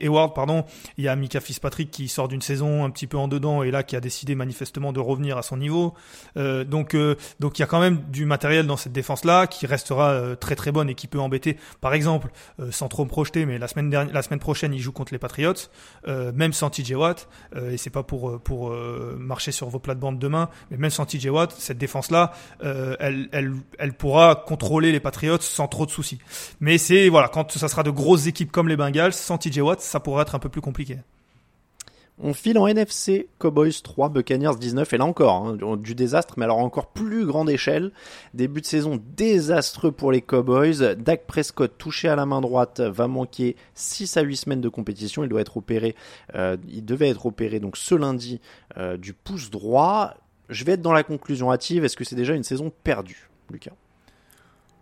Eward, 0.00 0.34
pardon, 0.34 0.64
il 0.98 1.04
y 1.04 1.08
a 1.08 1.16
Mika 1.16 1.40
Fitzpatrick 1.40 1.90
qui 1.90 2.06
sort 2.06 2.28
d'une 2.28 2.42
saison 2.42 2.84
un 2.84 2.90
petit 2.90 3.08
peu 3.08 3.16
en 3.18 3.26
dedans 3.26 3.64
et 3.64 3.72
là 3.72 3.82
qui 3.82 3.96
a 3.96 4.00
décidé 4.00 4.36
manifestement 4.36 4.92
de 4.92 5.00
revenir 5.00 5.36
à 5.36 5.42
son 5.42 5.56
niveau. 5.56 5.94
Euh, 6.36 6.62
donc, 6.62 6.94
euh, 6.94 7.16
donc 7.40 7.58
il 7.58 7.62
y 7.62 7.64
a 7.64 7.66
quand 7.66 7.80
même 7.80 8.02
du 8.12 8.24
matériel 8.24 8.68
dans 8.68 8.76
cette 8.76 8.92
défense-là 8.92 9.48
qui 9.48 9.66
restera 9.66 10.10
euh, 10.10 10.36
très 10.36 10.54
très 10.54 10.70
bonne 10.70 10.88
et 10.88 10.94
qui 10.94 11.08
peut 11.08 11.18
embêter. 11.18 11.56
Par 11.80 11.92
exemple, 11.92 12.28
euh, 12.60 12.70
sans 12.70 12.86
trop 12.86 13.04
me 13.04 13.10
projeter, 13.10 13.46
mais 13.46 13.58
la 13.58 13.66
semaine 13.66 13.90
dernière, 13.90 14.14
la 14.14 14.22
semaine 14.22 14.38
prochaine, 14.38 14.72
ils 14.72 14.80
jouent 14.80 14.92
contre 14.92 15.12
les 15.12 15.18
Patriots. 15.18 15.54
Euh, 16.06 16.32
même 16.34 16.52
sans 16.52 16.70
TJ 16.70 16.92
Watt, 16.92 17.28
euh, 17.56 17.72
et 17.72 17.76
c'est 17.76 17.90
pas 17.90 18.02
pour, 18.02 18.30
euh, 18.30 18.38
pour 18.38 18.70
euh, 18.70 19.16
marcher 19.18 19.52
sur 19.52 19.68
vos 19.68 19.78
plates-bandes 19.78 20.18
demain, 20.18 20.48
mais 20.70 20.76
même 20.76 20.90
sans 20.90 21.06
TJ 21.06 21.26
Watt, 21.26 21.52
cette 21.58 21.78
défense-là, 21.78 22.32
elle, 22.60 23.28
elle, 23.32 23.54
elle 23.78 23.92
pourra 23.92 24.34
contrôler 24.36 24.92
les 24.92 25.00
Patriots 25.00 25.40
sans 25.40 25.68
trop 25.68 25.86
de 25.86 25.90
soucis. 25.90 26.18
Mais 26.60 26.78
c'est, 26.78 27.08
voilà, 27.08 27.28
quand 27.28 27.52
ça 27.52 27.68
sera 27.68 27.82
de 27.82 27.90
grosses 27.90 28.26
équipes 28.26 28.52
comme 28.52 28.68
les 28.68 28.76
Bengals, 28.76 29.12
sans 29.12 29.38
TJ 29.38 29.58
Watt, 29.58 29.80
ça 29.80 30.00
pourrait 30.00 30.22
être 30.22 30.34
un 30.34 30.38
peu 30.38 30.48
plus 30.48 30.60
compliqué. 30.60 30.98
On 32.20 32.34
file 32.34 32.58
en 32.58 32.66
NFC, 32.66 33.28
Cowboys 33.38 33.80
3, 33.82 34.08
Buccaneers 34.08 34.56
19, 34.58 34.92
et 34.92 34.98
là 34.98 35.04
encore, 35.04 35.34
hein, 35.34 35.76
du 35.76 35.94
désastre, 35.94 36.34
mais 36.36 36.44
alors 36.44 36.58
encore 36.58 36.88
plus 36.88 37.24
grande 37.24 37.48
échelle. 37.48 37.92
Début 38.34 38.60
de 38.60 38.66
saison 38.66 39.00
désastreux 39.16 39.92
pour 39.92 40.10
les 40.10 40.20
Cowboys. 40.20 40.96
Dak 40.96 41.26
Prescott, 41.26 41.72
touché 41.78 42.08
à 42.08 42.16
la 42.16 42.26
main 42.26 42.40
droite, 42.40 42.80
va 42.80 43.06
manquer 43.06 43.54
6 43.74 44.16
à 44.16 44.22
8 44.22 44.36
semaines 44.36 44.60
de 44.60 44.68
compétition. 44.68 45.22
Il 45.22 45.28
doit 45.28 45.40
être 45.40 45.56
opéré, 45.56 45.94
euh, 46.34 46.56
il 46.68 46.84
devait 46.84 47.08
être 47.08 47.26
opéré 47.26 47.60
donc 47.60 47.76
ce 47.76 47.94
lundi 47.94 48.40
euh, 48.76 48.96
du 48.96 49.12
pouce 49.12 49.50
droit. 49.50 50.14
Je 50.48 50.64
vais 50.64 50.72
être 50.72 50.82
dans 50.82 50.92
la 50.92 51.04
conclusion 51.04 51.52
hâtive. 51.52 51.84
Est-ce 51.84 51.96
que 51.96 52.04
c'est 52.04 52.16
déjà 52.16 52.34
une 52.34 52.42
saison 52.42 52.72
perdue, 52.82 53.30
Lucas? 53.50 53.74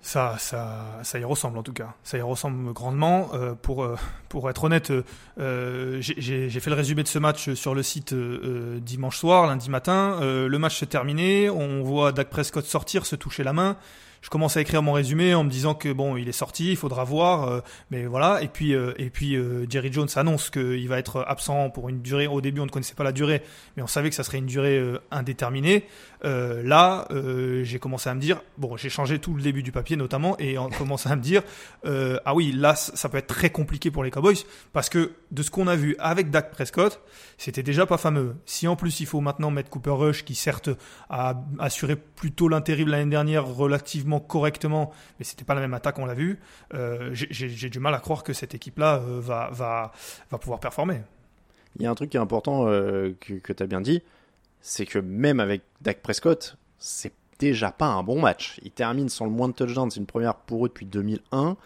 Ça, 0.07 0.37
ça, 0.39 1.01
ça 1.03 1.19
y 1.19 1.25
ressemble 1.25 1.59
en 1.59 1.65
tout 1.65 1.73
cas. 1.73 1.89
Ça 2.05 2.17
y 2.17 2.21
ressemble 2.21 2.73
grandement. 2.73 3.31
Euh, 3.35 3.55
pour, 3.61 3.83
euh, 3.83 3.97
pour 4.29 4.49
être 4.49 4.63
honnête, 4.63 4.93
euh, 5.41 5.99
j'ai- 6.01 6.49
fait 6.61 6.71
le 6.71 6.77
résumé 6.77 7.03
de 7.03 7.09
ce 7.09 7.19
match 7.19 7.53
sur 7.55 7.75
le 7.75 7.83
site 7.83 8.13
euh, 8.13 8.79
dimanche 8.81 9.19
soir, 9.19 9.49
lundi 9.49 9.69
matin. 9.69 10.21
Le 10.23 10.59
match 10.59 10.77
se 10.79 10.85
terminait. 10.85 11.51
On 11.51 11.83
voit 11.83 12.13
Dak 12.13 12.31
Prescott 12.31 12.65
sortir, 12.65 13.05
se 13.05 13.17
toucher 13.17 13.43
la 13.43 13.53
main. 13.53 13.77
Je 14.23 14.31
commence 14.31 14.57
à 14.57 14.61
écrire 14.61 14.83
mon 14.83 14.93
résumé 14.93 15.35
en 15.35 15.45
me 15.45 15.51
disant 15.51 15.75
que 15.75 15.93
bon, 15.93 16.17
il 16.17 16.29
est 16.29 16.33
sorti, 16.33 16.71
il 16.71 16.77
faudra 16.77 17.05
voir, 17.05 17.63
mais 17.91 18.07
voilà. 18.07 18.43
Et 18.43 18.49
puis, 18.49 18.73
et 18.73 19.11
puis 19.11 19.37
Jerry 19.69 19.93
Jones 19.93 20.09
annonce 20.17 20.51
qu'il 20.51 20.89
va 20.89 20.99
être 20.99 21.25
absent 21.29 21.71
pour 21.71 21.89
une 21.89 22.01
durée. 22.01 22.27
Au 22.27 22.41
début, 22.41 22.61
on 22.61 22.67
ne 22.67 22.71
connaissait 22.71 22.95
pas 22.95 23.05
la 23.05 23.13
durée, 23.13 23.43
mais 23.77 23.83
on 23.85 23.87
savait 23.87 24.09
que 24.09 24.17
ça 24.17 24.25
serait 24.25 24.39
une 24.39 24.47
durée 24.47 24.83
indéterminée. 25.13 25.85
Euh, 26.25 26.63
là, 26.63 27.07
euh, 27.11 27.63
j'ai 27.65 27.79
commencé 27.79 28.09
à 28.09 28.15
me 28.15 28.21
dire, 28.21 28.41
bon, 28.59 28.77
j'ai 28.77 28.89
changé 28.89 29.19
tout 29.19 29.35
le 29.35 29.43
début 29.43 29.63
du 29.63 29.73
papier 29.73 29.97
notamment, 29.97 30.37
et 30.39 30.59
on 30.59 30.69
commence 30.79 31.07
à 31.07 31.15
me 31.17 31.21
dire, 31.23 31.43
euh, 31.85 32.19
ah 32.25 32.35
oui, 32.35 32.53
là, 32.53 32.75
ça 32.75 33.09
peut 33.09 33.19
être 33.19 33.27
très 33.27 33.51
compliqué 33.51 33.91
pour 33.91 34.03
les 34.03 34.11
Cowboys, 34.11 34.37
parce 34.73 34.89
que 34.89 35.13
de 35.31 35.43
ce 35.43 35.51
qu'on 35.51 35.67
a 35.67 35.77
vu 35.77 35.95
avec 35.99 36.31
Dak 36.31 36.51
Prescott, 36.51 37.01
c'était 37.39 37.63
déjà 37.63 37.87
pas 37.87 37.99
fameux. 37.99 38.35
Si 38.47 38.67
en 38.67 38.77
plus 38.77 39.01
il 39.01 39.07
faut 39.07 39.21
maintenant 39.21 39.51
mettre 39.51 39.69
Cooper 39.71 39.91
Rush, 39.91 40.25
qui 40.25 40.35
certes 40.35 40.71
a 41.11 41.35
assuré 41.59 41.97
plutôt 41.97 42.49
l'intérim 42.49 42.89
l'année 42.89 43.11
dernière 43.11 43.47
relativement 43.47 44.21
correctement, 44.21 44.93
mais 45.19 45.25
c'était 45.25 45.45
pas 45.45 45.55
la 45.55 45.61
même 45.61 45.75
attaque, 45.75 45.99
on 45.99 46.07
l'a 46.07 46.15
vu, 46.15 46.39
j'ai- 47.13 47.69
du 47.69 47.81
mal 47.81 47.95
à 47.95 47.99
croire 47.99 48.23
que 48.23 48.33
cette 48.33 48.55
équipe-là 48.55 49.01
va, 49.05 49.51
va, 49.53 49.93
va 50.31 50.39
pouvoir 50.39 50.61
performer. 50.61 51.01
Il 51.79 51.83
y 51.83 51.87
a 51.87 51.91
un 51.91 51.95
truc 51.95 52.11
qui 52.11 52.17
est 52.17 52.21
important 52.21 52.65
que, 52.67 53.35
que 53.43 53.53
tu 53.53 53.63
as 53.63 53.67
bien 53.67 53.81
dit, 53.83 54.03
c'est 54.67 54.85
que 54.85 54.99
même 54.99 55.39
avec 55.39 55.63
Dak 55.81 56.03
Prescott, 56.03 56.57
c'est 56.77 57.13
déjà 57.39 57.71
pas 57.71 57.87
un 57.87 58.03
bon 58.03 58.21
match. 58.21 58.59
Il 58.65 58.73
termine 58.73 59.09
sans 59.09 59.25
le 59.25 59.31
moins 59.31 59.49
de 59.49 59.53
touchdowns, 59.53 59.93
c'est 59.93 60.01
une 60.01 60.07
première 60.07 60.35
pour 60.35 60.67
eux 60.67 60.69
depuis 60.69 60.87
2001. 60.87 61.57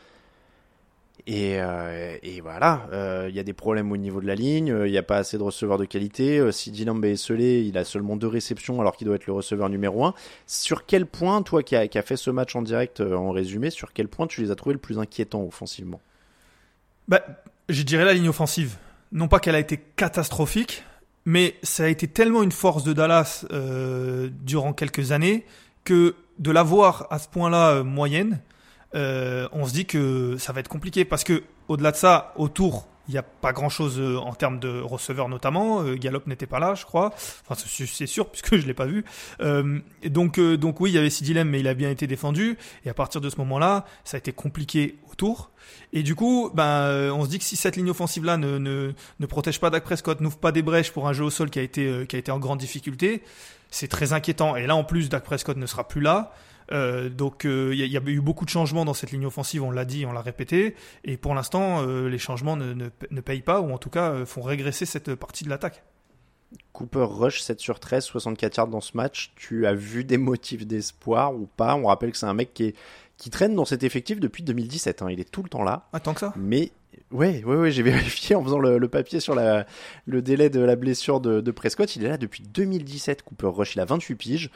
Et, 1.27 1.63
euh, 1.63 2.19
et 2.23 2.43
voilà, 2.43 2.87
euh, 2.93 3.27
il 3.31 3.35
y 3.35 3.39
a 3.39 3.43
des 3.43 3.55
problèmes 3.55 3.91
au 3.91 3.97
niveau 3.97 4.21
de 4.21 4.27
la 4.27 4.35
ligne, 4.35 4.71
euh, 4.71 4.87
il 4.87 4.91
n'y 4.91 4.99
a 4.99 5.03
pas 5.03 5.17
assez 5.17 5.39
de 5.39 5.43
receveurs 5.43 5.79
de 5.79 5.87
qualité. 5.87 6.39
Euh, 6.39 6.53
si 6.53 6.71
Dylan 6.71 7.03
est 7.03 7.17
scellé, 7.17 7.63
il 7.63 7.79
a 7.79 7.85
seulement 7.85 8.17
deux 8.17 8.27
réceptions 8.27 8.79
alors 8.83 8.95
qu'il 8.95 9.07
doit 9.07 9.17
être 9.17 9.27
le 9.27 9.33
receveur 9.33 9.71
numéro 9.71 10.05
un. 10.05 10.13
Sur 10.47 10.85
quel 10.85 11.07
point, 11.07 11.41
toi 11.43 11.63
qui 11.63 11.77
as 11.77 11.89
a 11.95 12.03
fait 12.03 12.17
ce 12.17 12.31
match 12.31 12.55
en 12.55 12.61
direct 12.61 13.01
euh, 13.01 13.15
en 13.17 13.31
résumé, 13.31 13.71
sur 13.71 13.95
quel 13.95 14.09
point 14.09 14.27
tu 14.27 14.43
les 14.43 14.51
as 14.51 14.57
trouvés 14.57 14.75
le 14.75 14.81
plus 14.81 14.99
inquiétants 14.99 15.43
offensivement? 15.43 16.03
Bah, 17.09 17.23
je 17.71 17.83
dirais 17.83 18.05
la 18.05 18.13
ligne 18.13 18.29
offensive. 18.29 18.77
Non 19.11 19.27
pas 19.27 19.41
qu'elle 19.41 19.55
a 19.55 19.61
été 19.61 19.79
catastrophique, 19.97 20.85
mais 21.31 21.55
ça 21.63 21.85
a 21.85 21.87
été 21.87 22.09
tellement 22.09 22.43
une 22.43 22.51
force 22.51 22.83
de 22.83 22.93
Dallas 22.93 23.47
euh, 23.53 24.31
durant 24.43 24.73
quelques 24.73 25.13
années 25.13 25.47
que 25.85 26.17
de 26.41 26.51
la 26.51 26.65
voir 26.65 27.07
à 27.11 27.21
ce 27.21 27.29
point-là 27.29 27.71
euh, 27.71 27.85
moyenne, 27.85 28.41
euh, 28.97 29.47
on 29.53 29.65
se 29.65 29.73
dit 29.73 29.87
que 29.87 30.37
ça 30.39 30.53
va 30.53 30.59
être 30.59 30.69
compliqué 30.69 31.05
parce 31.05 31.23
que 31.23 31.45
au-delà 31.69 31.93
de 31.93 31.97
ça, 31.97 32.33
autour, 32.35 32.89
il 33.11 33.15
n'y 33.15 33.19
a 33.19 33.25
pas 33.25 33.53
grand-chose 33.53 33.99
euh, 33.99 34.19
en 34.19 34.33
termes 34.35 34.61
de 34.61 34.81
receveurs 34.81 35.29
notamment. 35.29 35.83
Euh, 35.83 35.97
Gallup 35.97 36.29
n'était 36.29 36.47
pas 36.47 36.61
là, 36.61 36.77
je 36.77 36.85
crois. 36.85 37.13
Enfin, 37.49 37.61
c'est 37.77 38.07
sûr 38.07 38.27
puisque 38.31 38.57
je 38.57 38.67
l'ai 38.67 38.75
pas 38.75 38.87
vu. 38.87 39.05
Euh, 39.41 39.81
donc, 40.05 40.39
euh, 40.39 40.57
donc 40.57 40.81
oui, 40.81 40.91
il 40.91 40.95
y 40.95 40.99
avait 40.99 41.11
Sidilem, 41.11 41.49
mais 41.49 41.59
il 41.59 41.67
a 41.67 41.75
bien 41.75 41.91
été 41.91 42.07
défendu. 42.07 42.57
Et 42.85 42.89
à 42.89 42.95
partir 42.95 43.21
de 43.21 43.29
ce 43.29 43.37
moment-là, 43.39 43.85
ça 44.05 44.17
a 44.17 44.19
été 44.19 44.33
compliqué 44.33 44.97
autour. 45.11 45.51
Et 45.93 46.05
du 46.05 46.15
coup, 46.15 46.53
ben, 46.55 47.11
on 47.13 47.25
se 47.25 47.31
dit 47.31 47.41
que 47.41 47.45
si 47.45 47.57
cette 47.57 47.75
ligne 47.75 47.91
offensive-là 47.91 48.37
ne, 48.37 48.59
ne, 48.59 48.93
ne 49.19 49.27
protège 49.27 49.59
pas 49.59 49.71
Dak 49.71 49.83
Prescott, 49.83 50.21
n'ouvre 50.21 50.39
pas 50.39 50.53
des 50.53 50.63
brèches 50.63 50.93
pour 50.93 51.09
un 51.09 51.13
jeu 51.13 51.25
au 51.25 51.31
sol 51.31 51.51
qui 51.51 51.59
a 51.59 51.63
été, 51.63 52.07
qui 52.09 52.15
a 52.15 52.19
été 52.19 52.31
en 52.31 52.39
grande 52.39 52.61
difficulté, 52.61 53.23
c'est 53.71 53.89
très 53.89 54.13
inquiétant. 54.13 54.55
Et 54.55 54.69
là, 54.69 54.77
en 54.77 54.85
plus, 54.85 55.09
Dak 55.09 55.25
Prescott 55.25 55.57
ne 55.57 55.67
sera 55.67 55.89
plus 55.89 56.01
là. 56.01 56.33
Euh, 56.73 57.09
donc 57.09 57.43
il 57.45 57.75
y, 57.75 57.83
a- 57.83 57.87
y 57.87 57.97
a 57.97 58.01
eu 58.07 58.21
beaucoup 58.21 58.45
de 58.45 58.51
changements 58.51 58.85
dans 58.85 58.95
cette 58.95 59.11
ligne 59.11 59.27
offensive, 59.27 59.63
on 59.63 59.71
l'a 59.71 59.85
dit, 59.85 60.07
on 60.07 60.13
l'a 60.13 60.21
répété, 60.23 60.77
et 61.05 61.17
pour 61.17 61.35
l'instant 61.35 61.83
euh, 61.87 62.09
les 62.09 62.19
changements 62.19 62.57
ne, 62.57 62.73
ne, 62.75 62.89
ne 63.11 63.21
payent 63.21 63.43
pas, 63.43 63.61
ou 63.61 63.73
en 63.73 63.79
tout 63.79 63.91
cas 63.91 64.11
euh, 64.13 64.27
font 64.27 64.43
régresser 64.43 64.87
cette 64.87 65.15
partie 65.17 65.45
de 65.45 65.49
l'attaque. 65.51 65.83
Cooper 66.73 67.07
Rush 67.09 67.41
7 67.43 67.61
sur 67.61 67.79
13, 67.81 68.05
64 68.05 68.57
yards 68.57 68.69
dans 68.69 68.81
ce 68.81 68.97
match. 68.97 69.33
Tu 69.37 69.67
as 69.67 69.75
vu 69.75 70.05
des 70.05 70.17
motifs 70.19 70.67
d'espoir 70.67 71.35
ou 71.35 71.47
pas? 71.47 71.75
On 71.77 71.87
rappelle 71.87 72.11
que 72.13 72.17
c'est 72.17 72.27
un 72.27 72.35
mec 72.35 72.53
qui, 72.55 72.65
est, 72.65 72.77
qui 73.17 73.31
traîne 73.31 73.55
dans 73.55 73.65
cet 73.65 73.83
effectif 73.85 74.19
depuis 74.19 74.43
2017. 74.43 75.03
hein. 75.03 75.09
Il 75.11 75.21
est 75.21 75.31
tout 75.31 75.43
le 75.43 75.49
temps 75.49 75.63
là. 75.63 75.89
Ah, 75.93 76.01
tant 76.01 76.15
que 76.15 76.21
ça 76.21 76.33
Mais 76.37 76.73
ouais, 77.13 77.45
ouais, 77.45 77.57
ouais 77.57 77.71
j'ai 77.71 77.83
vérifié 77.83 78.35
en 78.35 78.43
faisant 78.43 78.59
le, 78.59 78.79
le 78.79 78.89
papier 78.89 79.21
sur 79.21 79.35
la, 79.35 79.67
le 80.07 80.23
délai 80.23 80.51
de 80.51 80.61
la 80.61 80.75
blessure 80.75 81.21
de, 81.21 81.41
de 81.41 81.51
Prescott. 81.51 81.95
Il 81.97 82.05
est 82.05 82.09
là 82.09 82.17
depuis 82.19 82.43
2017. 82.43 83.23
Cooper 83.23 83.49
Rush, 83.49 83.75
il 83.77 83.81
a 83.81 83.85
28 83.85 84.15
piges. 84.17 84.51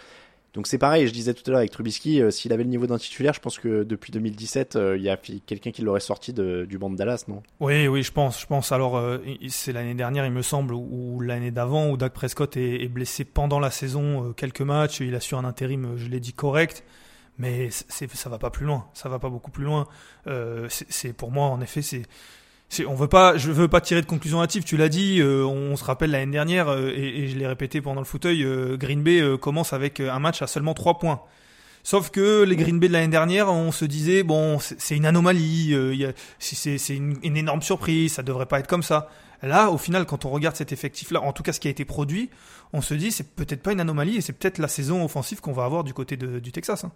Donc 0.55 0.69
c'est 0.69 0.79
pareil, 0.79 1.09
je 1.09 1.13
disais 1.13 1.35
tout 1.35 1.43
à 1.47 1.51
l'heure 1.51 1.59
avec 1.59 1.73
Trubisky, 1.73 2.23
euh, 2.23 2.31
s'il 2.31 2.53
avait 2.53 2.63
le 2.63 2.69
niveau 2.71 2.87
d'un 2.87 2.97
titulaire, 2.97 3.35
je 3.35 3.41
pense 3.41 3.59
que 3.59 3.83
depuis 3.83 4.13
2017, 4.13 4.77
euh, 4.77 4.97
il 4.97 5.03
y 5.03 5.11
a 5.11 5.17
quelqu'un 5.17 5.73
qui 5.73 5.83
l'aurait 5.83 5.99
sorti 5.99 6.33
du 6.33 6.79
banc 6.79 6.91
de 6.91 6.97
Dallas, 6.97 7.25
non? 7.27 7.43
Oui, 7.59 7.89
oui, 7.89 8.05
je 8.05 8.13
pense. 8.13 8.41
Je 8.41 8.47
pense. 8.47 8.71
Alors, 8.71 8.97
euh, 8.97 9.19
c'est 9.49 9.73
l'année 9.73 9.95
dernière, 9.95 10.25
il 10.25 10.31
me 10.33 10.43
semble, 10.43 10.73
ou 10.73 11.19
l'année 11.21 11.51
d'avant, 11.51 11.91
où 11.91 11.97
Dak 11.97 12.13
Prescott 12.13 12.57
est, 12.57 12.83
est 12.85 12.89
blessé 12.89 13.25
pendant 13.25 13.59
la 13.59 13.73
saison, 13.73 14.33
quelques 14.37 14.61
matchs. 14.61 15.01
Il 15.01 15.15
a 15.17 15.21
su 15.21 15.35
un 15.35 15.45
intérim, 15.45 15.95
je 15.97 16.07
l'ai 16.09 16.21
dit, 16.21 16.33
correct. 16.33 16.85
Mais 17.37 17.71
ça 17.71 18.29
va 18.31 18.39
pas 18.39 18.51
plus 18.51 18.65
loin. 18.65 18.87
Ça 18.95 19.09
va 19.09 19.19
pas 19.19 19.29
beaucoup 19.31 19.51
plus 19.51 19.65
loin. 19.65 19.89
C'est- 20.69 21.13
pour 21.13 21.33
moi, 21.33 21.47
en 21.47 21.61
effet, 21.61 21.83
c'est. 21.83 22.03
On 22.87 22.95
veut 22.95 23.09
pas, 23.09 23.37
je 23.37 23.53
veux 23.53 23.69
pas 23.69 23.81
tirer 23.81 24.01
de 24.01 24.07
conclusion 24.07 24.43
hâtive. 24.43 24.65
Tu 24.65 24.77
l'as 24.77 24.89
dit. 24.89 25.21
euh, 25.21 25.45
on 25.45 25.77
se 25.77 25.85
rappelle 25.85 26.11
l'année 26.11 26.33
dernière, 26.33 26.69
euh, 26.69 26.91
et, 26.95 27.25
et 27.25 27.29
je 27.29 27.37
l'ai 27.39 27.47
répété 27.47 27.81
pendant 27.81 28.01
le 28.01 28.07
fauteuil. 28.07 28.43
euh, 28.45 28.77
Green 28.77 29.03
Bay 29.03 29.21
euh, 29.21 29.37
commence 29.37 29.73
avec 29.73 30.01
un 30.01 30.19
match 30.19 30.43
à 30.43 30.47
seulement 30.47 30.75
3 30.75 30.99
points. 30.99 31.21
Sauf 31.87 32.11
que 32.11 32.43
les 32.45 32.57
Green 32.57 32.79
Bay 32.81 32.89
de 32.89 32.95
l'année 32.95 33.09
dernière, 33.09 33.49
on 33.53 33.71
se 33.71 33.85
disait 33.85 34.23
bon, 34.23 34.59
c'est 34.59 34.97
une 34.97 35.05
anomalie, 35.05 35.75
euh, 35.75 36.13
c'est 36.39 36.79
une, 36.97 37.19
une 37.23 37.37
énorme 37.37 37.61
surprise, 37.61 38.15
ça 38.15 38.23
devrait 38.23 38.47
pas 38.47 38.59
être 38.59 38.67
comme 38.67 38.83
ça. 38.83 39.11
Là, 39.43 39.71
au 39.71 39.77
final, 39.77 40.07
quand 40.07 40.25
on 40.25 40.31
regarde 40.31 40.57
cet 40.57 40.73
effectif-là, 40.73 41.21
en 41.21 41.35
tout 41.35 41.43
cas 41.43 41.53
ce 41.53 41.61
qui 41.61 41.69
a 41.69 41.71
été 41.71 41.85
produit, 41.85 42.31
on 42.73 42.81
se 42.81 42.95
dit 42.95 43.13
c'est 43.13 43.35
peut-être 43.37 43.63
pas 43.63 43.73
une 43.73 43.81
anomalie 43.81 44.17
et 44.17 44.21
c'est 44.23 44.33
peut-être 44.33 44.57
la 44.57 44.69
saison 44.69 45.05
offensive 45.05 45.43
qu'on 45.43 45.53
va 45.53 45.65
avoir 45.67 45.85
du 45.85 45.93
côté 45.93 46.17
de- 46.17 46.39
du 46.39 46.51
Texas. 46.53 46.85
hein. 46.85 46.93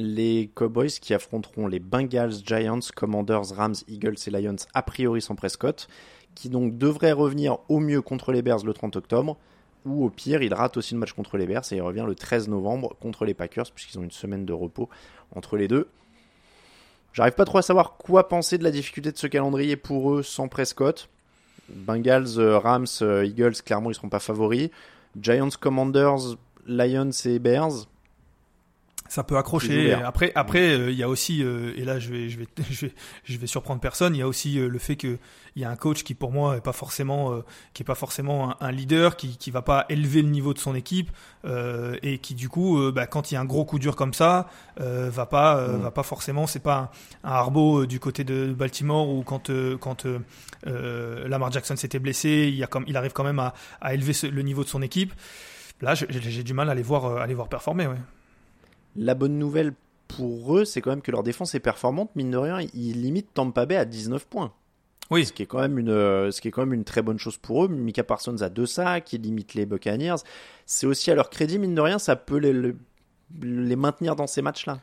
Les 0.00 0.48
Cowboys 0.54 1.00
qui 1.00 1.12
affronteront 1.12 1.66
les 1.66 1.80
Bengals, 1.80 2.34
Giants, 2.46 2.78
Commanders, 2.94 3.52
Rams, 3.56 3.74
Eagles 3.88 4.14
et 4.28 4.30
Lions 4.30 4.54
a 4.72 4.82
priori 4.82 5.20
sans 5.20 5.34
Prescott, 5.34 5.88
qui 6.36 6.48
donc 6.48 6.78
devrait 6.78 7.10
revenir 7.10 7.58
au 7.68 7.80
mieux 7.80 8.00
contre 8.00 8.30
les 8.30 8.40
Bears 8.40 8.64
le 8.64 8.72
30 8.72 8.94
octobre, 8.94 9.36
ou 9.84 10.04
au 10.04 10.08
pire 10.08 10.40
il 10.40 10.54
rate 10.54 10.76
aussi 10.76 10.94
le 10.94 11.00
match 11.00 11.14
contre 11.14 11.36
les 11.36 11.46
Bears 11.46 11.64
et 11.72 11.76
il 11.76 11.82
revient 11.82 12.04
le 12.06 12.14
13 12.14 12.46
novembre 12.46 12.94
contre 13.00 13.24
les 13.24 13.34
Packers 13.34 13.72
puisqu'ils 13.74 13.98
ont 13.98 14.04
une 14.04 14.12
semaine 14.12 14.46
de 14.46 14.52
repos 14.52 14.88
entre 15.34 15.56
les 15.56 15.66
deux. 15.66 15.88
J'arrive 17.12 17.34
pas 17.34 17.44
trop 17.44 17.58
à 17.58 17.62
savoir 17.62 17.96
quoi 17.96 18.28
penser 18.28 18.56
de 18.56 18.62
la 18.62 18.70
difficulté 18.70 19.10
de 19.10 19.18
ce 19.18 19.26
calendrier 19.26 19.74
pour 19.74 20.12
eux 20.14 20.22
sans 20.22 20.46
Prescott. 20.46 21.08
Bengals, 21.70 22.38
euh, 22.38 22.56
Rams, 22.56 22.86
euh, 23.02 23.26
Eagles, 23.26 23.56
clairement 23.64 23.90
ils 23.90 23.96
seront 23.96 24.08
pas 24.08 24.20
favoris. 24.20 24.70
Giants, 25.20 25.48
Commanders, 25.60 26.36
Lions 26.68 27.10
et 27.24 27.40
Bears, 27.40 27.88
Ça 29.08 29.24
peut 29.24 29.36
accrocher. 29.38 29.92
Après, 30.06 30.32
après, 30.34 30.70
euh, 30.74 30.90
il 30.90 30.96
y 30.98 31.02
a 31.02 31.08
aussi, 31.08 31.42
euh, 31.42 31.72
et 31.76 31.84
là, 31.84 31.98
je 31.98 32.10
vais, 32.10 32.28
je 32.28 32.38
vais, 32.38 32.46
je 32.70 32.86
vais, 32.86 32.92
je 33.24 33.36
vais 33.38 33.46
surprendre 33.46 33.80
personne. 33.80 34.14
Il 34.14 34.18
y 34.18 34.22
a 34.22 34.28
aussi 34.28 34.58
euh, 34.58 34.68
le 34.68 34.78
fait 34.78 34.96
que 34.96 35.18
il 35.56 35.62
y 35.62 35.64
a 35.64 35.70
un 35.70 35.76
coach 35.76 36.04
qui, 36.04 36.14
pour 36.14 36.30
moi, 36.30 36.56
est 36.56 36.60
pas 36.60 36.72
forcément, 36.72 37.32
euh, 37.32 37.40
qui 37.74 37.82
est 37.82 37.86
pas 37.86 37.94
forcément 37.96 38.50
un, 38.50 38.56
un 38.60 38.70
leader, 38.70 39.16
qui, 39.16 39.36
qui 39.38 39.50
va 39.50 39.62
pas 39.62 39.86
élever 39.88 40.22
le 40.22 40.28
niveau 40.28 40.52
de 40.54 40.58
son 40.58 40.74
équipe, 40.74 41.10
euh, 41.44 41.96
et 42.02 42.18
qui, 42.18 42.34
du 42.34 42.48
coup, 42.48 42.78
bah, 42.92 43.06
quand 43.06 43.30
il 43.30 43.34
y 43.34 43.36
a 43.36 43.40
un 43.40 43.44
gros 43.44 43.64
coup 43.64 43.78
dur 43.78 43.96
comme 43.96 44.12
ça, 44.14 44.48
euh, 44.80 45.10
va 45.10 45.26
pas, 45.26 45.66
Mm. 45.68 45.80
va 45.82 45.90
pas 45.90 46.02
forcément. 46.04 46.46
C'est 46.46 46.60
pas 46.62 46.90
un, 47.24 47.28
un 47.30 47.32
Harbaugh 47.32 47.86
du 47.86 47.98
côté 48.00 48.22
de 48.24 48.52
Baltimore 48.52 49.08
où 49.08 49.22
quand, 49.22 49.50
quand 49.80 50.06
Lamar 50.66 51.50
Jackson 51.52 51.76
s'était 51.76 51.98
blessé, 51.98 52.46
il, 52.48 52.54
y 52.56 52.62
a 52.62 52.66
comme, 52.66 52.84
il 52.86 52.96
arrive 52.96 53.12
quand 53.12 53.24
même 53.24 53.38
à, 53.38 53.54
à 53.80 53.94
élever 53.94 54.12
ce- 54.12 54.26
le 54.26 54.42
niveau 54.42 54.64
de 54.64 54.68
son 54.68 54.82
équipe. 54.82 55.12
Là, 55.80 55.94
j'ai 55.94 56.42
du 56.42 56.54
mal 56.54 56.68
à 56.70 56.74
les 56.74 56.82
voir, 56.82 57.18
à 57.18 57.26
les 57.26 57.34
voir 57.34 57.48
performer. 57.48 57.86
Ouais. 57.86 57.96
La 58.96 59.14
bonne 59.14 59.38
nouvelle 59.38 59.72
pour 60.08 60.56
eux, 60.56 60.64
c'est 60.64 60.80
quand 60.80 60.90
même 60.90 61.02
que 61.02 61.10
leur 61.10 61.22
défense 61.22 61.54
est 61.54 61.60
performante. 61.60 62.10
Mine 62.16 62.30
de 62.30 62.36
rien, 62.38 62.60
ils 62.74 63.00
limitent 63.02 63.32
Tampa 63.34 63.66
Bay 63.66 63.76
à 63.76 63.84
19 63.84 64.26
points. 64.26 64.52
Oui. 65.10 65.24
Ce 65.24 65.32
qui 65.32 65.42
est 65.42 65.46
quand 65.46 65.60
même 65.60 65.78
une, 65.78 65.88
euh, 65.90 66.30
ce 66.30 66.40
qui 66.40 66.48
est 66.48 66.50
quand 66.50 66.62
même 66.62 66.74
une 66.74 66.84
très 66.84 67.02
bonne 67.02 67.18
chose 67.18 67.36
pour 67.38 67.64
eux. 67.64 67.68
Mika 67.68 68.04
Parsons 68.04 68.42
a 68.42 68.48
deux 68.48 68.66
sacs, 68.66 69.12
il 69.12 69.22
limite 69.22 69.54
les 69.54 69.64
Buccaneers. 69.66 70.16
C'est 70.66 70.86
aussi 70.86 71.10
à 71.10 71.14
leur 71.14 71.30
crédit, 71.30 71.58
mine 71.58 71.74
de 71.74 71.80
rien, 71.80 71.98
ça 71.98 72.16
peut 72.16 72.36
les, 72.38 72.52
les- 72.52 72.74
les 73.42 73.76
maintenir 73.76 74.16
dans 74.16 74.26
ces 74.26 74.42
matchs-là. 74.42 74.80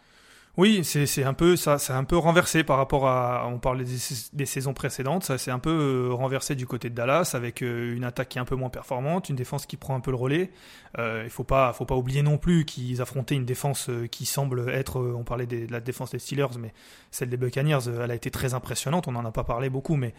Oui, 0.58 0.86
c'est 0.86 1.24
un 1.26 1.34
peu 1.34 1.58
ça, 1.58 1.78
c'est 1.78 1.92
un 1.92 2.06
peu 2.06 2.16
renversé 2.16 2.64
par 2.64 2.78
rapport 2.78 3.10
à 3.10 3.46
on 3.50 3.60
parlait 3.60 3.84
des, 4.32 4.46
saisons 4.46 4.74
précédentes, 4.74 5.26
ça 5.26 5.38
c'est 5.38 5.52
un 5.52 5.60
peu 5.60 5.70
euh, 5.70 6.14
renversé 6.14 6.56
du 6.56 6.66
côté 6.66 6.90
de 6.90 6.96
Dallas 6.96 7.32
avec 7.34 7.62
euh, 7.62 7.94
une 7.94 8.06
attaque 8.06 8.30
qui 8.30 8.38
est 8.38 8.42
un 8.42 8.46
peu 8.46 8.56
moins 8.56 8.70
performante, 8.70 9.28
une 9.28 9.36
défense 9.36 9.66
qui 9.66 9.76
prend 9.76 9.96
un 9.96 10.00
peu 10.00 10.12
le 10.12 10.18
relais. 10.18 10.52
Euh, 10.98 11.24
il 11.26 11.30
faut 11.30 11.44
pas 11.44 11.74
faut 11.74 11.84
pas 11.84 11.96
oublier 11.96 12.22
non 12.22 12.38
plus 12.38 12.64
qu'ils 12.64 13.02
affrontaient 13.02 13.36
une 13.36 13.44
défense 13.44 13.90
euh, 13.90 14.08
qui 14.08 14.26
semble 14.26 14.70
être 14.70 15.02
on 15.02 15.26
parlait 15.26 15.46
des- 15.46 15.68
de 15.68 15.72
la 15.74 15.82
défense 15.82 16.12
des 16.12 16.20
Steelers 16.20 16.58
mais 16.58 16.74
celle 17.12 17.28
des 17.30 17.38
Buccaneers, 17.38 17.90
elle 18.02 18.12
a 18.12 18.16
été 18.16 18.32
très 18.32 18.54
impressionnante, 18.54 19.10
on 19.10 19.16
en 19.16 19.26
a 19.26 19.32
pas 19.32 19.44
parlé 19.44 19.70
beaucoup 19.70 19.98
mais 19.98 20.14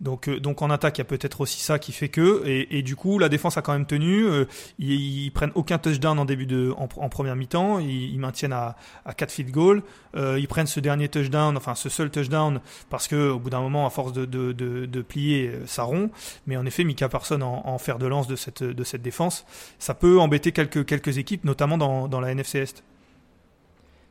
donc, 0.00 0.28
euh, 0.28 0.40
donc 0.40 0.62
en 0.62 0.70
attaque, 0.70 0.98
il 0.98 1.00
y 1.00 1.02
a 1.02 1.04
peut-être 1.04 1.40
aussi 1.40 1.60
ça 1.60 1.78
qui 1.78 1.92
fait 1.92 2.08
que, 2.08 2.42
et, 2.46 2.78
et 2.78 2.82
du 2.82 2.96
coup, 2.96 3.18
la 3.18 3.28
défense 3.28 3.56
a 3.56 3.62
quand 3.62 3.72
même 3.72 3.86
tenu. 3.86 4.24
euh, 4.24 4.46
ils, 4.78 5.24
ils 5.24 5.30
prennent 5.30 5.52
aucun 5.54 5.78
touchdown 5.78 6.18
en 6.18 6.24
début 6.24 6.46
de, 6.46 6.72
en, 6.76 7.08
première 7.08 7.36
mi-temps. 7.36 7.78
Ils, 7.80 8.12
ils 8.14 8.18
maintiennent 8.18 8.52
à, 8.52 8.76
à 9.04 9.14
4 9.14 9.30
field 9.30 9.50
goals. 9.50 9.82
Euh, 10.16 10.38
ils 10.38 10.48
prennent 10.48 10.66
ce 10.66 10.80
dernier 10.80 11.08
touchdown, 11.08 11.56
enfin 11.56 11.74
ce 11.74 11.88
seul 11.88 12.10
touchdown, 12.10 12.60
parce 12.88 13.08
que 13.08 13.30
au 13.30 13.38
bout 13.38 13.50
d'un 13.50 13.60
moment, 13.60 13.86
à 13.86 13.90
force 13.90 14.12
de, 14.12 14.24
de, 14.24 14.52
de, 14.52 14.86
de 14.86 15.02
plier, 15.02 15.48
euh, 15.48 15.66
ça 15.66 15.82
rompt. 15.82 16.10
Mais 16.46 16.56
en 16.56 16.66
effet, 16.66 16.84
Mika 16.84 17.08
Parson 17.08 17.40
en, 17.42 17.62
en 17.66 17.78
fer 17.78 17.98
de 17.98 18.06
lance 18.06 18.26
de 18.26 18.36
cette, 18.36 18.62
de 18.62 18.84
cette 18.84 19.02
défense, 19.02 19.44
ça 19.78 19.94
peut 19.94 20.18
embêter 20.18 20.52
quelques, 20.52 20.84
quelques 20.86 21.18
équipes, 21.18 21.44
notamment 21.44 21.78
dans, 21.78 22.08
dans 22.08 22.20
la 22.20 22.30
NFC 22.32 22.58
Est. 22.58 22.82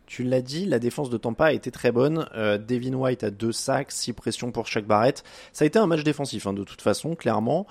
Tu 0.09 0.23
l'as 0.23 0.41
dit, 0.41 0.65
la 0.65 0.79
défense 0.79 1.11
de 1.11 1.17
Tampa 1.17 1.45
a 1.45 1.51
été 1.51 1.69
très 1.69 1.91
bonne. 1.91 2.27
Euh, 2.33 2.57
Devin 2.57 2.95
White 2.95 3.23
a 3.23 3.29
deux 3.29 3.51
sacs, 3.51 3.91
six 3.91 4.11
pressions 4.11 4.51
pour 4.51 4.65
chaque 4.65 4.87
barrette. 4.87 5.23
Ça 5.53 5.65
a 5.65 5.67
été 5.67 5.77
un 5.77 5.85
match 5.85 6.03
défensif, 6.03 6.47
hein, 6.47 6.53
de 6.53 6.63
toute 6.63 6.81
façon, 6.81 7.13
clairement. 7.13 7.67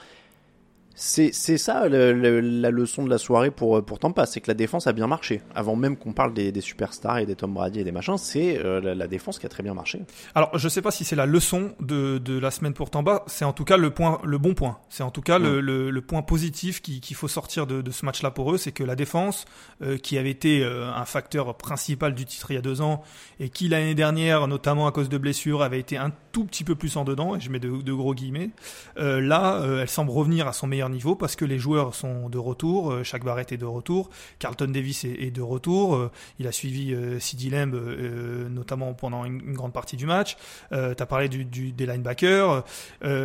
C'est 1.00 1.30
c'est 1.32 1.58
ça 1.58 1.88
le- 1.88 2.12
le- 2.12 2.40
la 2.40 2.70
leçon 2.72 3.04
de 3.04 3.08
la 3.10 3.18
soirée 3.18 3.52
pour, 3.52 3.84
pour 3.84 4.00
Tampa, 4.00 4.26
c'est 4.26 4.40
que 4.40 4.48
la 4.48 4.54
défense 4.54 4.88
a 4.88 4.92
bien 4.92 5.06
marché. 5.06 5.42
Avant 5.54 5.76
même 5.76 5.96
qu'on 5.96 6.12
parle 6.12 6.34
des, 6.34 6.50
des 6.50 6.60
superstars 6.60 7.18
et 7.18 7.26
des 7.26 7.36
Tom 7.36 7.54
Brady 7.54 7.78
et 7.78 7.84
des 7.84 7.92
machins, 7.92 8.18
c'est 8.18 8.58
euh, 8.58 8.80
la, 8.80 8.96
la 8.96 9.06
défense 9.06 9.38
qui 9.38 9.46
a 9.46 9.48
très 9.48 9.62
bien 9.62 9.74
marché. 9.74 10.00
Alors, 10.34 10.50
je 10.58 10.68
sais 10.68 10.82
pas 10.82 10.90
si 10.90 11.04
c'est 11.04 11.14
la 11.14 11.24
leçon 11.26 11.70
de, 11.78 12.18
de 12.18 12.36
la 12.36 12.50
semaine 12.50 12.74
pour 12.74 12.90
Tamba, 12.90 13.22
c'est 13.28 13.44
en 13.44 13.52
tout 13.52 13.64
cas 13.64 13.76
le 13.76 13.90
point, 13.90 14.20
le 14.24 14.38
bon 14.38 14.54
point. 14.54 14.78
C'est 14.88 15.04
en 15.04 15.12
tout 15.12 15.22
cas 15.22 15.38
le, 15.38 15.60
le, 15.60 15.90
le 15.90 16.00
point 16.02 16.22
positif 16.22 16.82
qui- 16.82 17.00
qu'il 17.00 17.14
faut 17.14 17.28
sortir 17.28 17.68
de, 17.68 17.80
de 17.80 17.90
ce 17.92 18.04
match-là 18.04 18.32
pour 18.32 18.52
eux, 18.52 18.58
c'est 18.58 18.72
que 18.72 18.82
la 18.82 18.96
défense, 18.96 19.44
euh, 19.82 19.98
qui 19.98 20.18
avait 20.18 20.30
été 20.30 20.64
euh, 20.64 20.90
un 20.92 21.04
facteur 21.04 21.56
principal 21.56 22.12
du 22.12 22.24
titre 22.24 22.50
il 22.50 22.54
y 22.54 22.58
a 22.58 22.62
deux 22.62 22.80
ans, 22.80 23.02
et 23.38 23.50
qui 23.50 23.68
l'année 23.68 23.94
dernière, 23.94 24.48
notamment 24.48 24.88
à 24.88 24.90
cause 24.90 25.08
de 25.08 25.18
blessures, 25.18 25.62
avait 25.62 25.78
été 25.78 25.96
un 25.96 26.10
tout 26.38 26.44
petit 26.44 26.62
peu 26.62 26.76
plus 26.76 26.96
en 26.96 27.04
dedans, 27.04 27.34
et 27.34 27.40
je 27.40 27.50
mets 27.50 27.58
de, 27.58 27.92
gros 27.92 28.14
guillemets, 28.14 28.50
euh, 28.96 29.20
là, 29.20 29.56
euh, 29.56 29.82
elle 29.82 29.88
semble 29.88 30.12
revenir 30.12 30.46
à 30.46 30.52
son 30.52 30.68
meilleur 30.68 30.88
niveau 30.88 31.16
parce 31.16 31.34
que 31.34 31.44
les 31.44 31.58
joueurs 31.58 31.96
sont 31.96 32.28
de 32.28 32.38
retour, 32.38 32.92
euh, 32.92 33.02
Shaq 33.02 33.24
Barrett 33.24 33.50
est 33.50 33.56
de 33.56 33.64
retour, 33.64 34.08
Carlton 34.38 34.68
Davis 34.68 35.04
est, 35.04 35.32
de 35.32 35.42
retour, 35.42 35.96
euh, 35.96 36.12
il 36.38 36.46
a 36.46 36.52
suivi 36.52 36.94
CD 37.18 37.50
Lamb 37.50 37.74
notamment 38.50 38.94
pendant 38.94 39.24
une, 39.24 39.52
grande 39.52 39.72
partie 39.72 39.96
du 39.96 40.06
match. 40.06 40.36
Euh, 40.72 40.94
T'as 40.94 41.06
parlé 41.06 41.28
des 41.28 41.86
linebackers. 41.86 42.64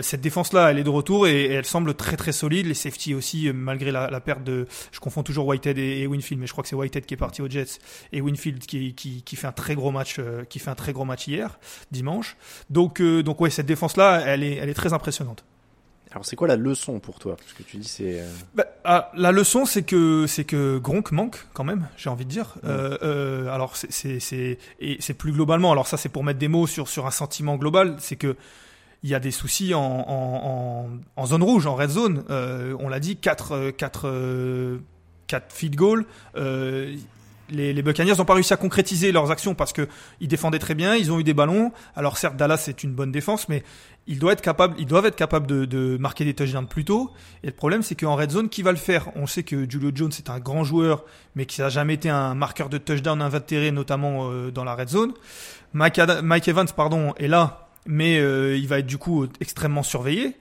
Cette 0.01 0.21
défense-là, 0.21 0.71
elle 0.71 0.79
est 0.79 0.83
de 0.83 0.89
retour 0.89 1.27
et, 1.27 1.45
elle 1.45 1.65
semble 1.65 1.93
très 1.93 2.17
très 2.17 2.31
solide. 2.31 2.65
Les 2.65 2.73
safety 2.73 3.13
aussi, 3.13 3.51
malgré 3.53 3.91
la, 3.91 4.19
perte 4.21 4.43
de, 4.43 4.65
je 4.91 4.99
confonds 4.99 5.21
toujours 5.21 5.45
Whitehead 5.45 5.77
et, 5.77 6.07
Winfield, 6.07 6.41
mais 6.41 6.47
je 6.47 6.51
crois 6.51 6.63
que 6.63 6.69
c'est 6.69 6.75
Whitehead 6.75 7.05
qui 7.05 7.13
est 7.13 7.17
parti 7.17 7.43
aux 7.43 7.49
Jets 7.49 7.79
et 8.11 8.21
Winfield 8.21 8.65
qui, 8.65 8.95
qui, 8.95 9.21
qui 9.21 9.35
fait 9.35 9.47
un 9.47 9.51
très 9.51 9.75
gros 9.75 9.91
match, 9.91 10.19
qui 10.49 10.57
fait 10.57 10.71
un 10.71 10.75
très 10.75 10.93
gros 10.93 11.05
match 11.05 11.27
hier, 11.27 11.59
dimanche. 11.91 12.37
Donc 12.69 13.02
euh, 13.03 13.23
donc 13.23 13.39
ouais, 13.41 13.49
cette 13.49 13.65
défense-là, 13.65 14.21
elle 14.25 14.43
est 14.43 14.55
elle 14.55 14.69
est 14.69 14.73
très 14.73 14.93
impressionnante. 14.93 15.43
Alors 16.11 16.25
c'est 16.25 16.35
quoi 16.35 16.47
la 16.47 16.55
leçon 16.57 16.99
pour 16.99 17.17
toi? 17.17 17.35
Parce 17.37 17.53
que 17.53 17.63
tu 17.63 17.77
dis 17.77 17.87
c'est... 17.87 18.19
euh, 18.21 18.29
Bah, 18.53 18.65
ah, 18.83 19.09
la 19.15 19.31
leçon, 19.31 19.65
c'est 19.65 19.81
que 19.81 20.27
c'est 20.27 20.43
que 20.43 20.77
Gronk 20.77 21.11
manque 21.11 21.47
quand 21.53 21.63
même, 21.63 21.87
j'ai 21.97 22.09
envie 22.11 22.25
de 22.25 22.29
dire. 22.29 22.53
Euh, 22.65 22.97
euh, 23.01 23.49
alors 23.49 23.75
c'est 23.75 24.19
c'est 24.19 24.59
et 24.79 24.97
c'est 24.99 25.15
plus 25.15 25.31
globalement. 25.31 25.71
Alors 25.71 25.87
ça, 25.87 25.97
c'est 25.97 26.09
pour 26.09 26.23
mettre 26.23 26.37
des 26.37 26.47
mots 26.47 26.67
sur 26.67 26.87
sur 26.87 27.07
un 27.07 27.11
sentiment 27.11 27.55
global, 27.57 27.95
c'est 27.99 28.15
que 28.15 28.35
il 29.01 29.09
y 29.09 29.15
a 29.15 29.19
des 29.19 29.31
soucis 29.31 29.73
en, 29.73 29.81
en, 29.81 30.87
en, 31.17 31.21
en 31.21 31.25
zone 31.25 31.43
rouge, 31.43 31.65
en 31.67 31.75
red 31.75 31.89
zone. 31.89 32.23
On 32.29 32.87
l'a 32.87 32.99
dit, 33.01 33.17
4 33.17 33.71
quatre, 33.71 34.07
euh, 34.07 34.77
quatre 35.27 35.51
field 35.51 35.75
goals. 35.75 36.05
Les, 37.53 37.71
les 37.71 37.81
Buccaneers 37.81 38.15
n'ont 38.17 38.25
pas 38.25 38.33
réussi 38.33 38.53
à 38.53 38.57
concrétiser 38.57 39.11
leurs 39.11 39.31
actions 39.31 39.55
parce 39.55 39.71
que 39.71 39.87
ils 40.19 40.27
défendaient 40.27 40.59
très 40.59 40.75
bien, 40.75 40.95
ils 40.95 41.11
ont 41.11 41.19
eu 41.19 41.23
des 41.23 41.33
ballons. 41.33 41.71
Alors 41.95 42.17
certes, 42.17 42.35
Dallas 42.35 42.57
c'est 42.57 42.83
une 42.83 42.93
bonne 42.93 43.11
défense, 43.11 43.47
mais 43.47 43.63
ils 44.07 44.19
doivent 44.19 44.33
être 44.33 45.15
capables, 45.15 45.47
de, 45.47 45.97
marquer 45.97 46.25
des 46.25 46.33
touchdowns 46.33 46.67
plus 46.67 46.83
tôt. 46.83 47.11
Et 47.43 47.47
le 47.47 47.53
problème, 47.53 47.83
c'est 47.83 47.95
qu'en 47.95 48.15
red 48.15 48.31
zone, 48.31 48.49
qui 48.49 48.61
va 48.61 48.71
le 48.71 48.77
faire? 48.77 49.09
On 49.15 49.27
sait 49.27 49.43
que 49.43 49.69
Julio 49.69 49.91
Jones 49.93 50.11
est 50.17 50.29
un 50.29 50.39
grand 50.39 50.63
joueur, 50.63 51.05
mais 51.35 51.45
qui 51.45 51.61
n'a 51.61 51.69
jamais 51.69 51.93
été 51.93 52.09
un 52.09 52.35
marqueur 52.35 52.69
de 52.69 52.77
touchdown 52.77 53.21
invétéré, 53.21 53.71
notamment 53.71 54.29
euh, 54.29 54.51
dans 54.51 54.63
la 54.63 54.75
red 54.75 54.89
zone. 54.89 55.13
Mike 55.73 55.99
Evans, 56.47 56.67
pardon, 56.75 57.13
est 57.17 57.27
là, 57.27 57.69
mais 57.85 58.19
euh, 58.19 58.57
il 58.57 58.67
va 58.67 58.79
être 58.79 58.87
du 58.87 58.97
coup 58.97 59.25
extrêmement 59.39 59.83
surveillé. 59.83 60.35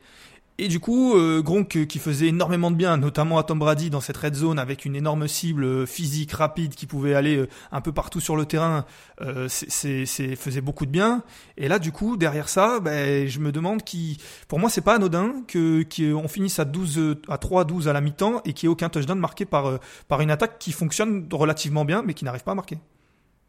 Et 0.62 0.68
du 0.68 0.78
coup, 0.78 1.16
euh, 1.16 1.42
Gronk 1.42 1.74
euh, 1.74 1.86
qui 1.86 1.98
faisait 1.98 2.28
énormément 2.28 2.70
de 2.70 2.76
bien, 2.76 2.96
notamment 2.96 3.36
à 3.36 3.42
Tom 3.42 3.58
Brady 3.58 3.90
dans 3.90 4.00
cette 4.00 4.16
red 4.16 4.36
zone 4.36 4.60
avec 4.60 4.84
une 4.84 4.94
énorme 4.94 5.26
cible 5.26 5.64
euh, 5.64 5.86
physique 5.86 6.30
rapide 6.30 6.76
qui 6.76 6.86
pouvait 6.86 7.14
aller 7.14 7.36
euh, 7.36 7.48
un 7.72 7.80
peu 7.80 7.90
partout 7.90 8.20
sur 8.20 8.36
le 8.36 8.46
terrain, 8.46 8.86
faisait 9.18 10.60
beaucoup 10.60 10.86
de 10.86 10.92
bien. 10.92 11.24
Et 11.56 11.66
là, 11.66 11.80
du 11.80 11.90
coup, 11.90 12.16
derrière 12.16 12.48
ça, 12.48 12.78
ben, 12.78 13.26
je 13.26 13.40
me 13.40 13.50
demande 13.50 13.82
qui, 13.82 14.18
pour 14.46 14.60
moi, 14.60 14.70
c'est 14.70 14.82
pas 14.82 14.94
anodin 14.94 15.42
que 15.48 15.82
qu'on 15.82 16.28
finisse 16.28 16.60
à 16.60 16.64
12 16.64 16.98
euh, 16.98 17.20
à 17.26 17.38
3-12 17.38 17.88
à 17.88 17.92
la 17.92 18.00
mi-temps 18.00 18.40
et 18.44 18.52
qu'il 18.52 18.68
n'y 18.68 18.70
ait 18.70 18.72
aucun 18.72 18.88
touchdown 18.88 19.18
marqué 19.18 19.44
par 19.44 19.80
par 20.06 20.20
une 20.20 20.30
attaque 20.30 20.60
qui 20.60 20.70
fonctionne 20.70 21.26
relativement 21.32 21.84
bien, 21.84 22.04
mais 22.06 22.14
qui 22.14 22.24
n'arrive 22.24 22.44
pas 22.44 22.52
à 22.52 22.54
marquer. 22.54 22.78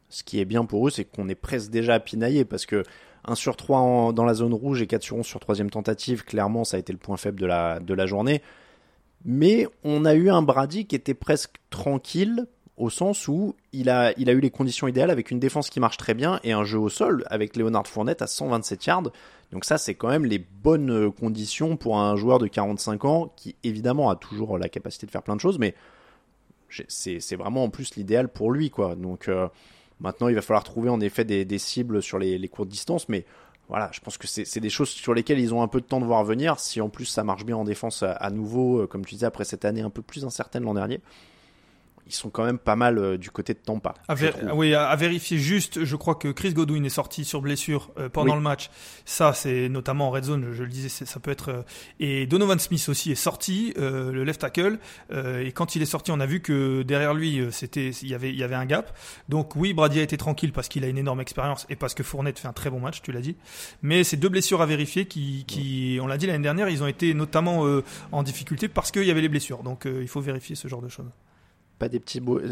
Ce 0.09 0.23
qui 0.23 0.39
est 0.39 0.45
bien 0.45 0.65
pour 0.65 0.87
eux, 0.87 0.89
c'est 0.89 1.05
qu'on 1.05 1.29
est 1.29 1.35
presque 1.35 1.69
déjà 1.69 1.99
pinaillé 1.99 2.43
parce 2.43 2.65
que 2.65 2.83
1 3.25 3.35
sur 3.35 3.55
3 3.55 3.79
en- 3.79 4.13
dans 4.13 4.25
la 4.25 4.33
zone 4.33 4.53
rouge 4.53 4.81
et 4.81 4.87
4 4.87 5.01
sur 5.03 5.17
11 5.17 5.25
sur 5.25 5.39
troisième 5.39 5.69
tentative, 5.69 6.23
clairement, 6.23 6.63
ça 6.63 6.77
a 6.77 6.79
été 6.79 6.91
le 6.93 6.99
point 6.99 7.17
faible 7.17 7.39
de 7.39 7.45
la, 7.45 7.79
de 7.79 7.93
la 7.93 8.05
journée. 8.05 8.41
Mais 9.25 9.67
on 9.83 10.03
a 10.05 10.13
eu 10.15 10.29
un 10.29 10.41
Brady 10.41 10.85
qui 10.85 10.95
était 10.95 11.13
presque 11.13 11.55
tranquille 11.69 12.45
au 12.75 12.89
sens 12.89 13.27
où 13.27 13.55
il 13.71 13.89
a, 13.89 14.11
il 14.17 14.29
a 14.29 14.33
eu 14.33 14.39
les 14.39 14.49
conditions 14.49 14.87
idéales 14.87 15.11
avec 15.11 15.31
une 15.31 15.39
défense 15.39 15.69
qui 15.69 15.79
marche 15.79 15.97
très 15.97 16.13
bien 16.15 16.39
et 16.43 16.51
un 16.51 16.63
jeu 16.63 16.79
au 16.79 16.89
sol 16.89 17.23
avec 17.29 17.55
Leonard 17.55 17.87
Fournette 17.87 18.21
à 18.21 18.27
127 18.27 18.85
yards. 18.87 19.03
Donc 19.51 19.63
ça, 19.63 19.77
c'est 19.77 19.93
quand 19.93 20.09
même 20.09 20.25
les 20.25 20.39
bonnes 20.39 20.89
euh, 20.89 21.11
conditions 21.11 21.77
pour 21.77 21.99
un 21.99 22.15
joueur 22.15 22.39
de 22.39 22.47
45 22.47 23.05
ans 23.05 23.31
qui 23.37 23.55
évidemment 23.63 24.09
a 24.09 24.15
toujours 24.15 24.57
la 24.57 24.67
capacité 24.69 25.05
de 25.05 25.11
faire 25.11 25.21
plein 25.21 25.35
de 25.35 25.41
choses, 25.41 25.59
mais 25.59 25.75
c'est 26.87 27.35
vraiment 27.35 27.63
en 27.65 27.69
plus 27.69 27.95
l'idéal 27.95 28.27
pour 28.27 28.51
lui, 28.51 28.71
quoi. 28.71 28.95
Donc 28.95 29.29
euh, 29.29 29.47
maintenant, 29.99 30.27
il 30.27 30.35
va 30.35 30.41
falloir 30.41 30.63
trouver 30.63 30.89
en 30.89 30.99
effet 30.99 31.25
des, 31.25 31.59
cibles 31.59 32.01
sur 32.01 32.19
les, 32.19 32.47
courtes 32.47 32.69
distances, 32.69 33.09
mais 33.09 33.25
voilà, 33.69 33.89
je 33.93 33.99
pense 34.01 34.17
que 34.17 34.27
c'est 34.27 34.59
des 34.59 34.69
choses 34.69 34.89
sur 34.89 35.13
lesquelles 35.13 35.39
ils 35.39 35.53
ont 35.53 35.61
un 35.61 35.67
peu 35.67 35.79
de 35.79 35.85
temps 35.85 36.01
de 36.01 36.05
voir 36.05 36.23
venir. 36.23 36.59
Si 36.59 36.81
en 36.81 36.89
plus 36.89 37.05
ça 37.05 37.23
marche 37.23 37.45
bien 37.45 37.57
en 37.57 37.63
défense 37.63 38.03
à, 38.03 38.11
à 38.11 38.29
nouveau, 38.29 38.81
euh, 38.81 38.87
comme 38.87 39.05
tu 39.05 39.15
disais, 39.15 39.25
après 39.25 39.45
cette 39.45 39.65
année 39.65 39.81
un 39.81 39.89
peu 39.89 40.01
plus 40.01 40.25
incertaine 40.25 40.63
l'an 40.63 40.73
dernier, 40.73 41.01
ils 42.07 42.13
sont 42.13 42.29
quand 42.29 42.43
même 42.45 42.57
pas 42.59 42.75
mal 42.75 42.97
euh, 42.97 43.17
du 43.17 43.31
côté 43.31 43.53
de 43.53 43.59
Tampa. 43.59 43.93
À, 44.07 44.15
ver- 44.15 44.35
oui, 44.55 44.73
à, 44.73 44.87
à 44.87 44.95
vérifier 44.95 45.37
juste, 45.37 45.83
je 45.85 45.95
crois 45.95 46.15
que 46.15 46.27
Chris 46.29 46.53
Godwin 46.53 46.83
est 46.85 46.89
sorti 46.89 47.25
sur 47.25 47.41
blessure 47.41 47.91
euh, 47.97 48.09
pendant 48.09 48.31
Oui. 48.33 48.37
le 48.37 48.43
match. 48.43 48.69
Ça, 49.05 49.33
c'est 49.33 49.69
notamment 49.69 50.07
en 50.07 50.11
red 50.11 50.23
zone, 50.25 50.45
je, 50.49 50.53
je 50.53 50.63
le 50.63 50.69
disais, 50.69 50.89
ça 50.89 51.19
peut 51.19 51.31
être. 51.31 51.49
euh, 51.49 51.61
et 51.99 52.25
Donovan 52.27 52.59
Smith 52.59 52.87
aussi 52.89 53.11
est 53.11 53.15
sorti, 53.15 53.73
euh, 53.77 54.11
le 54.11 54.23
left 54.23 54.41
tackle. 54.41 54.79
euh, 55.11 55.45
et 55.45 55.51
quand 55.51 55.75
il 55.75 55.81
est 55.81 55.85
sorti, 55.85 56.11
on 56.11 56.19
a 56.19 56.25
vu 56.25 56.41
que 56.41 56.81
derrière 56.83 57.13
lui, 57.13 57.39
euh, 57.39 57.51
c'était, 57.51 57.89
il 57.89 58.07
y 58.09 58.13
avait, 58.15 58.29
il 58.29 58.37
y 58.37 58.43
avait 58.43 58.55
un 58.55 58.65
gap. 58.65 58.97
Donc 59.29 59.55
oui, 59.55 59.73
Brady 59.73 59.99
a 59.99 60.03
été 60.03 60.17
tranquille 60.17 60.51
parce 60.51 60.67
qu'il 60.67 60.83
a 60.83 60.87
une 60.87 60.97
énorme 60.97 61.21
expérience 61.21 61.65
et 61.69 61.75
parce 61.75 61.93
que 61.93 62.03
Fournette 62.03 62.39
fait 62.39 62.47
un 62.47 62.53
très 62.53 62.69
bon 62.69 62.79
match, 62.79 63.01
tu 63.01 63.11
l'as 63.11 63.21
dit. 63.21 63.35
Mais 63.81 64.03
ces 64.03 64.17
deux 64.17 64.29
blessures 64.29 64.61
à 64.61 64.65
vérifier, 64.65 65.05
qui, 65.05 65.45
qui 65.47 65.99
on 66.01 66.07
l'a 66.07 66.17
dit 66.17 66.27
l'année 66.27 66.43
dernière, 66.43 66.69
ils 66.69 66.83
ont 66.83 66.87
été 66.87 67.13
notamment 67.13 67.65
euh, 67.65 67.83
en 68.11 68.23
difficulté 68.23 68.67
parce 68.67 68.91
qu'il 68.91 69.03
y 69.05 69.11
avait 69.11 69.21
les 69.21 69.29
blessures. 69.29 69.63
Donc 69.63 69.85
euh, 69.85 69.99
il 70.01 70.07
faut 70.07 70.21
vérifier 70.21 70.55
ce 70.55 70.67
genre 70.67 70.81
de 70.81 70.89
choses. 70.89 71.05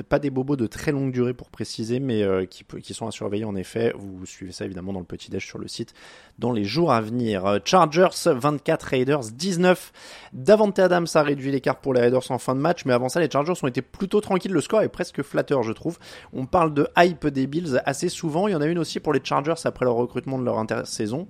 Pas 0.10 0.20
des 0.20 0.30
bobos 0.30 0.56
de 0.56 0.67
très 0.67 0.91
longue 0.91 1.12
durée 1.12 1.34
pour 1.34 1.50
préciser, 1.50 2.00
mais 2.00 2.24
euh, 2.24 2.46
qui 2.46 2.94
sont 2.94 3.08
à 3.08 3.12
surveiller 3.12 3.46
en 3.46 3.56
effet. 3.56 3.94
Vous 3.98 4.26
suivez 4.26 4.52
ça 4.52 4.65
évidemment 4.65 4.94
dans 4.94 5.00
le 5.00 5.06
petit 5.06 5.30
déj 5.30 5.46
sur 5.46 5.60
le 5.60 5.67
site 5.67 5.94
dans 6.39 6.52
les 6.52 6.63
jours 6.63 6.91
à 6.91 7.02
venir. 7.02 7.46
Euh, 7.46 7.60
Chargers 7.63 8.10
24 8.26 8.84
Raiders 8.84 9.32
19. 9.34 9.91
Davante 10.34 10.80
Adams 10.80 11.08
a 11.13 11.24
réduit 11.24 11.52
l'écart 11.52 11.80
pour 11.80 11.94
les 11.94 12.02
Raiders 12.02 12.30
en 12.32 12.38
fin 12.38 12.56
de 12.56 12.60
match, 12.60 12.86
mais 12.86 12.94
avant 12.94 13.10
ça 13.10 13.20
les 13.20 13.30
Chargers 13.30 13.54
ont 13.62 13.67
été 13.67 13.82
plutôt 13.82 14.22
tranquilles. 14.22 14.54
Le 14.54 14.62
score 14.62 14.82
est 14.82 14.89
presque 14.89 15.22
flatteur 15.22 15.63
je 15.63 15.72
trouve. 15.72 15.98
On 16.34 16.46
parle 16.46 16.74
de 16.74 16.88
hype 16.98 17.28
des 17.28 17.48
Bills 17.48 17.82
assez 17.86 18.10
souvent. 18.10 18.48
Il 18.48 18.52
y 18.52 18.56
en 18.56 18.62
a 18.62 18.65
une 18.65 18.80
aussi 18.80 19.00
pour 19.00 19.13
les 19.13 19.22
Chargers 19.24 19.54
après 19.65 19.86
leur 19.86 19.96
recrutement 19.96 20.39
de 20.39 20.46
leur 20.46 20.60
intersaison 20.60 21.28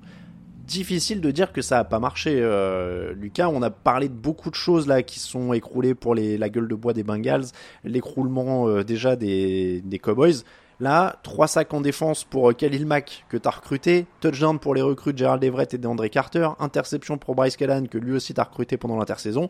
difficile 0.72 1.22
de 1.22 1.32
dire 1.32 1.52
que 1.52 1.62
ça 1.62 1.80
a 1.80 1.84
pas 1.84 2.00
marché. 2.00 2.40
Euh, 2.42 3.14
Lucas, 3.14 3.50
on 3.50 3.62
a 3.62 3.70
parlé 3.70 4.08
de 4.08 4.14
beaucoup 4.14 4.50
de 4.50 4.56
choses 4.56 4.88
là 4.88 5.04
qui 5.04 5.20
sont 5.20 5.54
écroulées 5.54 5.94
pour 5.94 6.16
la 6.16 6.50
gueule 6.50 6.68
de 6.68 6.76
bois 6.76 6.94
des 6.94 7.04
Bengals, 7.04 7.46
l'écroulement 7.84 8.68
euh, 8.68 8.84
déjà 8.84 9.16
des, 9.16 9.84
Cowboys. 10.02 10.44
Là, 10.80 11.20
trois 11.22 11.48
sacs 11.48 11.74
en 11.76 11.82
défense 11.82 12.24
pour 12.24 12.50
euh, 12.50 12.54
Khalil 12.54 12.88
Mack 12.88 13.26
que 13.30 13.38
t'as 13.38 13.52
recruté, 13.52 14.08
touchdown 14.20 14.58
pour 14.58 14.74
les 14.74 14.82
recrues 14.82 15.14
de 15.14 15.20
Gerald 15.20 15.44
Everett 15.44 15.74
et 15.76 15.78
d'André 15.78 16.10
Carter, 16.10 16.50
interception 16.60 17.20
pour 17.20 17.36
Bryce 17.36 17.56
Callan 17.56 17.86
que 17.86 18.00
lui 18.00 18.14
aussi 18.14 18.34
t'as 18.34 18.46
recruté 18.46 18.78
pendant 18.78 18.98
l'intersaison. 18.98 19.50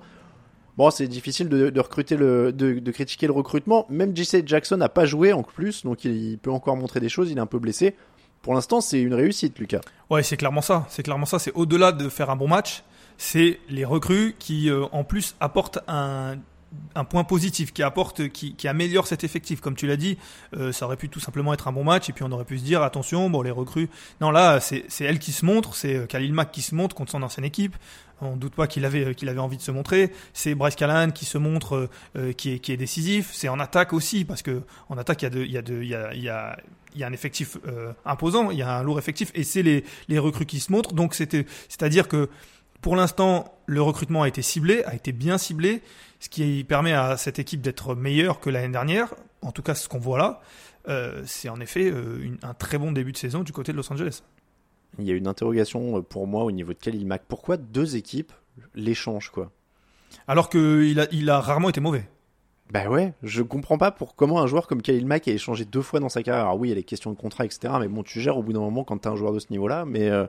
Bon, 0.77 0.89
c'est 0.89 1.07
difficile 1.07 1.47
de, 1.47 1.79
recruter 1.79 2.15
de 2.15 2.91
critiquer 2.91 3.27
le 3.27 3.33
recrutement. 3.33 3.85
Même 3.89 4.15
JC 4.15 4.45
Jackson 4.45 4.77
n'a 4.77 4.89
pas 4.89 5.05
joué 5.05 5.33
en 5.33 5.43
plus, 5.43 5.83
donc 5.83 6.05
il 6.05 6.37
peut 6.37 6.51
encore 6.51 6.77
montrer 6.77 7.01
des 7.01 7.09
choses. 7.09 7.29
Il 7.29 7.37
est 7.37 7.41
un 7.41 7.45
peu 7.45 7.59
blessé. 7.59 7.95
Pour 8.41 8.53
l'instant, 8.53 8.81
c'est 8.81 9.01
une 9.01 9.13
réussite, 9.13 9.59
Lucas. 9.59 9.81
Ouais, 10.09 10.23
c'est 10.23 10.37
clairement 10.37 10.61
ça. 10.61 10.85
C'est 10.89 11.03
clairement 11.03 11.25
ça. 11.25 11.39
C'est 11.39 11.53
au-delà 11.53 11.91
de 11.91 12.09
faire 12.09 12.29
un 12.29 12.35
bon 12.35 12.47
match. 12.47 12.83
C'est 13.17 13.59
les 13.69 13.85
recrues 13.85 14.35
qui, 14.39 14.69
euh, 14.69 14.85
en 14.91 15.03
plus, 15.03 15.35
apportent 15.39 15.79
un, 15.87 16.37
un 16.95 17.03
point 17.03 17.23
positif, 17.23 17.73
qui 17.73 17.83
apporte, 17.83 18.29
qui, 18.29 18.55
qui 18.55 18.67
améliore 18.67 19.07
cet 19.07 19.23
effectif. 19.23 19.61
Comme 19.61 19.75
tu 19.75 19.87
l'as 19.87 19.97
dit, 19.97 20.17
euh, 20.55 20.71
ça 20.71 20.85
aurait 20.85 20.97
pu 20.97 21.09
tout 21.09 21.19
simplement 21.19 21.53
être 21.53 21.67
un 21.67 21.71
bon 21.71 21.83
match, 21.83 22.09
et 22.09 22.13
puis 22.13 22.23
on 22.23 22.31
aurait 22.31 22.45
pu 22.45 22.57
se 22.59 22.63
dire 22.63 22.81
attention, 22.81 23.29
bon 23.29 23.41
les 23.41 23.51
recrues. 23.51 23.89
Non, 24.19 24.31
là, 24.31 24.59
c'est 24.59 24.85
c'est 24.87 25.05
elle 25.05 25.19
qui 25.19 25.31
se 25.31 25.45
montre, 25.45 25.75
c'est 25.75 25.95
euh, 25.95 26.05
Khalil 26.05 26.33
Mack 26.33 26.51
qui 26.51 26.61
se 26.61 26.75
montre 26.75 26.95
contre 26.95 27.11
son 27.11 27.23
ancienne 27.23 27.45
équipe. 27.45 27.75
On 28.21 28.37
doute 28.37 28.53
pas 28.53 28.67
qu'il 28.67 28.85
avait 28.85 29.15
qu'il 29.15 29.29
avait 29.29 29.39
envie 29.39 29.57
de 29.57 29.61
se 29.61 29.71
montrer. 29.71 30.11
C'est 30.33 30.53
Bryce 30.53 30.75
Callan 30.75 31.09
qui 31.09 31.25
se 31.25 31.37
montre, 31.39 31.75
euh, 31.75 31.89
euh, 32.17 32.33
qui 32.33 32.51
est 32.51 32.59
qui 32.59 32.71
est 32.71 32.77
décisif. 32.77 33.31
C'est 33.33 33.49
en 33.49 33.59
attaque 33.59 33.93
aussi 33.93 34.25
parce 34.25 34.43
que 34.43 34.61
en 34.89 34.97
attaque 34.97 35.23
il 35.23 35.25
y 35.25 35.27
a 35.27 35.29
de 35.31 35.41
il 35.41 35.51
y 35.51 35.57
a 35.57 35.61
de 35.61 35.83
y 35.83 35.95
a 36.29 36.57
il 36.93 36.99
y 36.99 37.03
a 37.03 37.07
un 37.07 37.13
effectif 37.13 37.57
euh, 37.67 37.93
imposant, 38.05 38.51
il 38.51 38.57
y 38.57 38.61
a 38.61 38.77
un 38.77 38.83
lourd 38.83 38.99
effectif 38.99 39.31
et 39.33 39.43
c'est 39.43 39.63
les 39.63 39.83
les 40.07 40.19
recrues 40.19 40.45
qui 40.45 40.59
se 40.59 40.71
montrent. 40.71 40.93
Donc 40.93 41.15
c'était 41.15 41.47
c'est-à-dire 41.67 42.07
que 42.07 42.29
pour 42.81 42.95
l'instant 42.95 43.53
le 43.65 43.81
recrutement 43.81 44.23
a 44.23 44.27
été 44.27 44.41
ciblé, 44.41 44.83
a 44.85 44.95
été 44.95 45.11
bien 45.11 45.37
ciblé, 45.37 45.81
ce 46.19 46.29
qui 46.29 46.63
permet 46.63 46.93
à 46.93 47.17
cette 47.17 47.39
équipe 47.39 47.61
d'être 47.61 47.95
meilleure 47.95 48.39
que 48.39 48.49
l'année 48.49 48.71
dernière. 48.71 49.13
En 49.41 49.51
tout 49.51 49.61
cas, 49.63 49.75
ce 49.75 49.87
qu'on 49.87 49.99
voit 49.99 50.17
là, 50.17 50.41
euh, 50.87 51.23
c'est 51.25 51.49
en 51.49 51.59
effet 51.59 51.89
euh, 51.91 52.19
une- 52.21 52.37
un 52.43 52.53
très 52.53 52.77
bon 52.77 52.91
début 52.91 53.11
de 53.11 53.17
saison 53.17 53.43
du 53.43 53.51
côté 53.51 53.71
de 53.71 53.77
Los 53.77 53.91
Angeles. 53.91 54.21
Il 54.99 55.05
y 55.05 55.11
a 55.11 55.15
une 55.15 55.27
interrogation 55.27 55.97
euh, 55.97 56.01
pour 56.01 56.27
moi 56.27 56.43
au 56.43 56.51
niveau 56.51 56.73
de 56.73 56.77
Khalil 56.79 57.05
Mack. 57.07 57.23
Pourquoi 57.27 57.57
deux 57.57 57.95
équipes 57.95 58.33
l'échangent, 58.75 59.29
quoi? 59.29 59.51
Alors 60.27 60.49
qu'il 60.49 60.99
a 60.99 61.07
il 61.11 61.29
a 61.29 61.39
rarement 61.39 61.69
été 61.69 61.79
mauvais. 61.79 62.05
Bah 62.71 62.87
ouais, 62.89 63.13
je 63.23 63.41
comprends 63.41 63.77
pas 63.77 63.91
pour 63.91 64.15
comment 64.15 64.41
un 64.41 64.47
joueur 64.47 64.67
comme 64.67 64.81
Khalil 64.81 65.05
Mack 65.05 65.27
a 65.27 65.31
échangé 65.31 65.65
deux 65.65 65.81
fois 65.81 65.99
dans 65.99 66.09
sa 66.09 66.23
carrière. 66.23 66.45
Alors 66.45 66.57
oui, 66.59 66.67
il 66.67 66.71
y 66.71 66.73
a 66.73 66.75
les 66.75 66.83
questions 66.83 67.11
de 67.11 67.17
contrat, 67.17 67.45
etc. 67.45 67.73
Mais 67.79 67.87
bon, 67.87 68.03
tu 68.03 68.19
gères 68.21 68.37
au 68.37 68.43
bout 68.43 68.53
d'un 68.53 68.59
moment 68.59 68.83
quand 68.83 68.97
t'es 68.97 69.07
un 69.09 69.15
joueur 69.15 69.33
de 69.33 69.39
ce 69.39 69.47
niveau-là. 69.51 69.85
Mais 69.85 70.09
euh, 70.09 70.25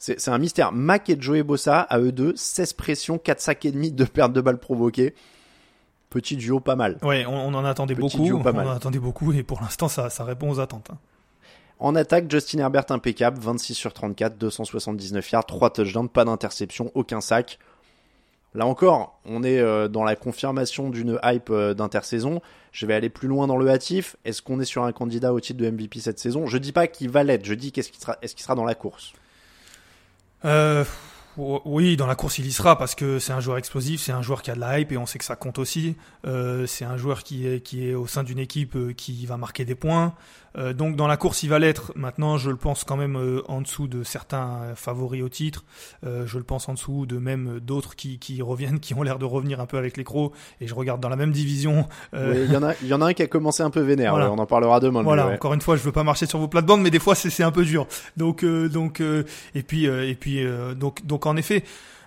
c'est 0.00 0.28
un 0.28 0.38
mystère. 0.38 0.72
Mack 0.72 1.08
et 1.10 1.16
Joey 1.20 1.42
Bossa, 1.42 1.80
à 1.82 1.98
eux 2.00 2.10
deux, 2.12 2.32
16 2.34 2.72
pressions, 2.72 3.18
4 3.18 3.40
sacs 3.40 3.64
et 3.66 3.70
demi 3.70 3.92
de 3.92 4.04
perte 4.04 4.32
de 4.32 4.40
balles 4.40 4.58
provoquées. 4.58 5.14
Petit 6.08 6.36
duo 6.36 6.58
pas 6.58 6.74
mal. 6.74 6.98
Ouais, 7.02 7.24
on, 7.26 7.34
on 7.34 7.54
en 7.54 7.64
attendait 7.64 7.94
Petit 7.94 8.16
beaucoup, 8.16 8.24
duo 8.24 8.38
pas 8.40 8.50
on 8.50 8.54
mal. 8.56 8.66
en 8.66 8.72
attendait 8.72 8.98
beaucoup 8.98 9.32
et 9.32 9.42
pour 9.44 9.60
l'instant 9.60 9.86
ça 9.88 10.10
ça 10.10 10.24
répond 10.24 10.50
aux 10.50 10.58
attentes. 10.58 10.88
hein. 10.90 10.98
En 11.78 11.94
attaque, 11.94 12.30
Justin 12.30 12.58
Herbert 12.58 12.84
impeccable, 12.90 13.38
26 13.40 13.74
sur 13.74 13.92
34, 13.94 14.36
279 14.36 15.30
yards, 15.30 15.46
3 15.46 15.70
touchdowns, 15.70 16.08
pas 16.10 16.24
d'interception, 16.26 16.90
aucun 16.94 17.20
sac. 17.22 17.58
Là 18.54 18.66
encore, 18.66 19.20
on 19.24 19.42
est 19.44 19.60
euh, 19.60 19.86
dans 19.88 20.02
la 20.04 20.16
confirmation 20.16 20.90
d'une 20.90 21.18
hype 21.22 21.48
euh, 21.50 21.72
d'intersaison. 21.72 22.42
Je 22.72 22.84
vais 22.84 22.94
aller 22.94 23.08
plus 23.08 23.28
loin 23.28 23.46
dans 23.46 23.56
le 23.56 23.68
hâtif. 23.70 24.16
Est-ce 24.24 24.42
qu'on 24.42 24.58
est 24.60 24.64
sur 24.64 24.82
un 24.84 24.92
candidat 24.92 25.32
au 25.32 25.38
titre 25.40 25.58
de 25.60 25.70
MVP 25.70 26.00
cette 26.00 26.18
saison? 26.18 26.46
Je 26.46 26.58
dis 26.58 26.72
pas 26.72 26.86
qu'il 26.88 27.08
va 27.10 27.22
l'être, 27.22 27.44
je 27.44 27.54
dis 27.54 27.70
qu'est-ce 27.72 27.90
qu'il 27.92 28.00
sera, 28.00 28.18
est-ce 28.22 28.34
qu'il 28.34 28.42
sera 28.42 28.56
dans 28.56 28.64
la 28.64 28.74
course? 28.74 29.12
Euh, 30.44 30.84
oui, 31.36 31.96
dans 31.96 32.06
la 32.06 32.16
course, 32.16 32.38
il 32.38 32.46
y 32.46 32.52
sera 32.52 32.76
parce 32.76 32.94
que 32.94 33.18
c'est 33.18 33.32
un 33.32 33.40
joueur 33.40 33.56
explosif, 33.56 34.00
c'est 34.00 34.12
un 34.12 34.22
joueur 34.22 34.42
qui 34.42 34.50
a 34.50 34.54
de 34.54 34.60
la 34.60 34.80
hype 34.80 34.92
et 34.92 34.96
on 34.96 35.06
sait 35.06 35.18
que 35.18 35.24
ça 35.24 35.36
compte 35.36 35.58
aussi. 35.58 35.96
Euh, 36.26 36.66
c'est 36.66 36.84
un 36.84 36.96
joueur 36.96 37.22
qui 37.22 37.46
est, 37.46 37.60
qui 37.60 37.88
est 37.88 37.94
au 37.94 38.06
sein 38.06 38.24
d'une 38.24 38.38
équipe 38.38 38.76
euh, 38.76 38.92
qui 38.92 39.24
va 39.26 39.36
marquer 39.36 39.64
des 39.64 39.74
points. 39.74 40.14
Euh, 40.58 40.72
donc 40.72 40.96
dans 40.96 41.06
la 41.06 41.16
course, 41.16 41.42
il 41.42 41.48
va 41.48 41.58
l'être. 41.58 41.92
Maintenant, 41.94 42.36
je 42.38 42.50
le 42.50 42.56
pense 42.56 42.84
quand 42.84 42.96
même 42.96 43.16
euh, 43.16 43.42
en 43.48 43.60
dessous 43.60 43.86
de 43.88 44.02
certains 44.02 44.60
euh, 44.62 44.74
favoris 44.74 45.22
au 45.22 45.28
titre. 45.28 45.64
Euh, 46.04 46.26
je 46.26 46.38
le 46.38 46.44
pense 46.44 46.68
en 46.68 46.74
dessous 46.74 47.06
de 47.06 47.18
même 47.18 47.56
euh, 47.56 47.60
d'autres 47.60 47.94
qui, 47.96 48.18
qui 48.18 48.42
reviennent, 48.50 48.80
qui 48.80 48.94
ont 48.94 49.02
l'air 49.02 49.18
de 49.18 49.24
revenir 49.24 49.60
un 49.60 49.66
peu 49.66 49.78
avec 49.78 49.96
les 49.96 50.04
crocs. 50.04 50.32
Et 50.60 50.66
je 50.66 50.74
regarde 50.74 51.00
dans 51.00 51.08
la 51.08 51.16
même 51.16 51.32
division. 51.32 51.86
euh, 52.14 52.32
Oui, 52.34 52.46
Il 52.48 52.52
y 52.52 52.56
en 52.56 52.62
a, 52.62 52.72
il 52.82 52.88
y 52.88 52.94
en 52.94 53.00
a 53.00 53.06
un 53.06 53.12
qui 53.12 53.22
a 53.22 53.26
commencé 53.26 53.62
un 53.62 53.70
peu 53.70 53.80
vénère. 53.80 54.10
Voilà. 54.12 54.26
ouais, 54.28 54.36
on 54.36 54.42
en 54.42 54.46
parlera 54.46 54.80
demain. 54.80 55.02
Voilà, 55.02 55.26
ouais. 55.28 55.34
encore 55.34 55.54
une 55.54 55.60
fois, 55.60 55.76
je 55.76 55.82
veux 55.82 55.92
pas 55.92 56.04
marcher 56.04 56.26
sur 56.26 56.38
vos 56.38 56.48
plates-bandes, 56.48 56.82
mais 56.82 56.90
des 56.90 56.98
fois 56.98 57.14
c'est 57.14 57.30
c'est 57.30 57.44
un 57.44 57.52
peu 57.52 57.64
dur. 57.64 57.86
Donc 58.16 58.42
euh, 58.44 58.68
donc 58.68 59.00
euh, 59.00 59.24
et 59.54 59.62
puis 59.62 59.86
euh, 59.86 60.08
et 60.08 60.14
puis 60.14 60.44
euh, 60.44 60.74
donc 60.74 61.06
donc 61.06 61.26
en 61.26 61.36
effet. 61.36 61.62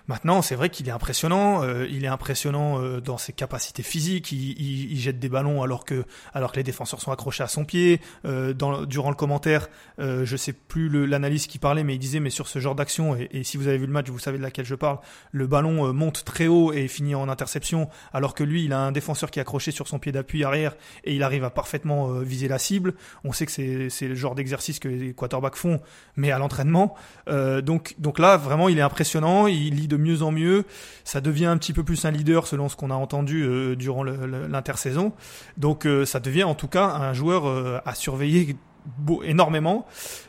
Maintenant, 0.06 0.42
c'est 0.42 0.54
vrai 0.54 0.68
qu'il 0.68 0.86
est 0.88 0.92
impressionnant. 0.92 1.62
euh, 1.62 1.86
il 1.90 2.04
est 2.04 2.08
impressionnant 2.08 2.80
euh, 2.80 3.00
dans 3.00 3.16
ses 3.16 3.32
capacités 3.32 3.82
physiques. 3.82 4.32
Il, 4.32 4.50
il, 4.60 4.92
il 4.92 4.98
jette 4.98 5.18
des 5.18 5.28
ballons 5.30 5.62
alors 5.62 5.84
que 5.84 6.04
alors 6.34 6.52
que 6.52 6.56
les 6.56 6.62
défenseurs 6.62 7.00
sont 7.00 7.10
accrochés 7.10 7.42
à 7.42 7.48
son 7.48 7.64
pied. 7.64 8.00
Euh, 8.24 8.52
dans, 8.52 8.82
durant 8.84 9.08
le 9.08 9.16
commentaire, 9.16 9.68
euh, 9.98 10.24
je 10.24 10.36
sais 10.36 10.52
plus 10.52 10.88
l'analyste 11.06 11.50
qui 11.50 11.58
parlait, 11.58 11.84
mais 11.84 11.94
il 11.94 11.98
disait 11.98 12.20
mais 12.20 12.30
sur 12.30 12.48
ce 12.48 12.58
genre 12.58 12.74
d'action 12.74 13.16
et, 13.16 13.28
et 13.32 13.44
si 13.44 13.56
vous 13.56 13.66
avez 13.66 13.78
vu 13.78 13.86
le 13.86 13.92
match, 13.92 14.08
vous 14.10 14.18
savez 14.18 14.36
de 14.38 14.42
laquelle 14.42 14.66
je 14.66 14.74
parle. 14.74 14.98
Le 15.32 15.46
ballon 15.46 15.86
euh, 15.86 15.92
monte 15.92 16.24
très 16.24 16.48
haut 16.48 16.72
et 16.72 16.86
finit 16.88 17.14
en 17.14 17.28
interception, 17.28 17.88
alors 18.12 18.34
que 18.34 18.44
lui, 18.44 18.64
il 18.64 18.72
a 18.72 18.80
un 18.80 18.92
défenseur 18.92 19.30
qui 19.30 19.38
est 19.38 19.42
accroché 19.42 19.70
sur 19.70 19.88
son 19.88 19.98
pied 19.98 20.12
d'appui 20.12 20.44
arrière 20.44 20.76
et 21.04 21.14
il 21.14 21.22
arrive 21.22 21.44
à 21.44 21.50
parfaitement 21.50 22.10
euh, 22.10 22.22
viser 22.22 22.48
la 22.48 22.58
cible. 22.58 22.94
On 23.24 23.32
sait 23.32 23.46
que 23.46 23.52
c'est 23.52 24.08
le 24.08 24.14
genre 24.14 24.34
d'exercice 24.34 24.78
que 24.78 24.88
les 24.88 25.14
quarterbacks 25.14 25.56
font, 25.56 25.80
mais 26.16 26.30
à 26.30 26.38
l'entraînement. 26.38 26.94
Donc 27.26 27.94
donc 27.98 28.18
là, 28.18 28.36
vraiment, 28.36 28.68
il 28.68 28.78
est 28.78 28.82
impressionnant. 28.82 29.46
Il 29.46 29.74
lit 29.74 29.88
de 29.94 30.02
mieux 30.02 30.22
en 30.22 30.32
mieux. 30.32 30.64
Ça 31.04 31.20
devient 31.20 31.46
un 31.46 31.56
petit 31.56 31.72
peu 31.72 31.84
plus 31.84 32.04
un 32.04 32.10
leader 32.10 32.46
selon 32.46 32.68
ce 32.68 32.76
qu'on 32.76 32.90
a 32.90 32.94
entendu 32.94 33.44
euh, 33.44 33.76
durant 33.76 34.02
l'intersaison. 34.02 35.12
Donc 35.56 35.86
euh, 35.86 36.04
ça 36.04 36.20
devient 36.20 36.44
en 36.44 36.54
tout 36.54 36.68
cas 36.68 36.86
un 36.86 37.12
joueur 37.12 37.46
euh, 37.46 37.78
à 37.84 37.94
surveiller 37.94 38.56
beau, 38.98 39.22
énormément, 39.22 39.86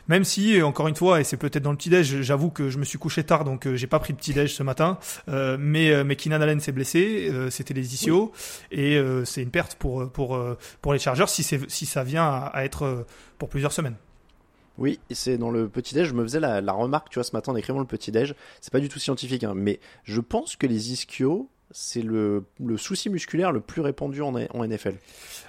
même 0.08 0.24
si 0.24 0.62
encore 0.62 0.88
une 0.88 0.94
fois, 0.94 1.20
et 1.20 1.24
c'est 1.24 1.36
peut-être 1.36 1.62
dans 1.62 1.72
le 1.72 1.76
petit 1.76 1.90
déj, 1.90 2.22
j'avoue 2.22 2.48
que 2.48 2.70
je 2.70 2.78
me 2.78 2.84
suis 2.84 2.98
couché 2.98 3.22
tard, 3.22 3.44
donc 3.44 3.68
j'ai 3.74 3.86
pas 3.86 3.98
pris 3.98 4.14
de 4.14 4.18
petit 4.18 4.32
déj 4.32 4.54
ce 4.54 4.62
matin, 4.62 4.96
mais 5.58 6.02
mais 6.04 6.16
Keenan 6.16 6.40
Allen 6.40 6.58
s'est 6.58 6.72
blessé, 6.72 7.30
c'était 7.50 7.74
les 7.74 7.92
ischios, 7.92 8.32
et 8.70 8.98
c'est 9.26 9.42
une 9.42 9.50
perte 9.50 9.74
pour 9.74 10.10
pour 10.10 10.40
pour 10.80 10.94
les 10.94 10.98
Chargers 10.98 11.26
si 11.28 11.42
si 11.42 11.84
ça 11.84 12.02
vient 12.02 12.24
à, 12.24 12.50
à 12.54 12.64
être 12.64 13.04
pour 13.36 13.50
plusieurs 13.50 13.72
semaines. 13.72 13.96
Oui, 14.78 14.98
c'est 15.10 15.38
dans 15.38 15.50
le 15.50 15.68
petit 15.68 15.94
déj. 15.94 16.08
Je 16.08 16.14
me 16.14 16.22
faisais 16.22 16.40
la, 16.40 16.60
la 16.60 16.72
remarque, 16.72 17.08
tu 17.10 17.14
vois, 17.14 17.24
ce 17.24 17.32
matin 17.34 17.52
en 17.52 17.56
écrivant 17.56 17.78
le 17.80 17.86
petit 17.86 18.12
déj. 18.12 18.34
C'est 18.60 18.72
pas 18.72 18.80
du 18.80 18.88
tout 18.88 18.98
scientifique, 18.98 19.44
hein, 19.44 19.54
mais 19.56 19.80
je 20.04 20.20
pense 20.20 20.56
que 20.56 20.66
les 20.66 20.92
ischios, 20.92 21.48
c'est 21.72 22.02
le, 22.02 22.44
le 22.64 22.76
souci 22.76 23.10
musculaire 23.10 23.50
le 23.50 23.60
plus 23.60 23.80
répandu 23.80 24.22
en, 24.22 24.32
en 24.34 24.64
NFL. 24.66 24.94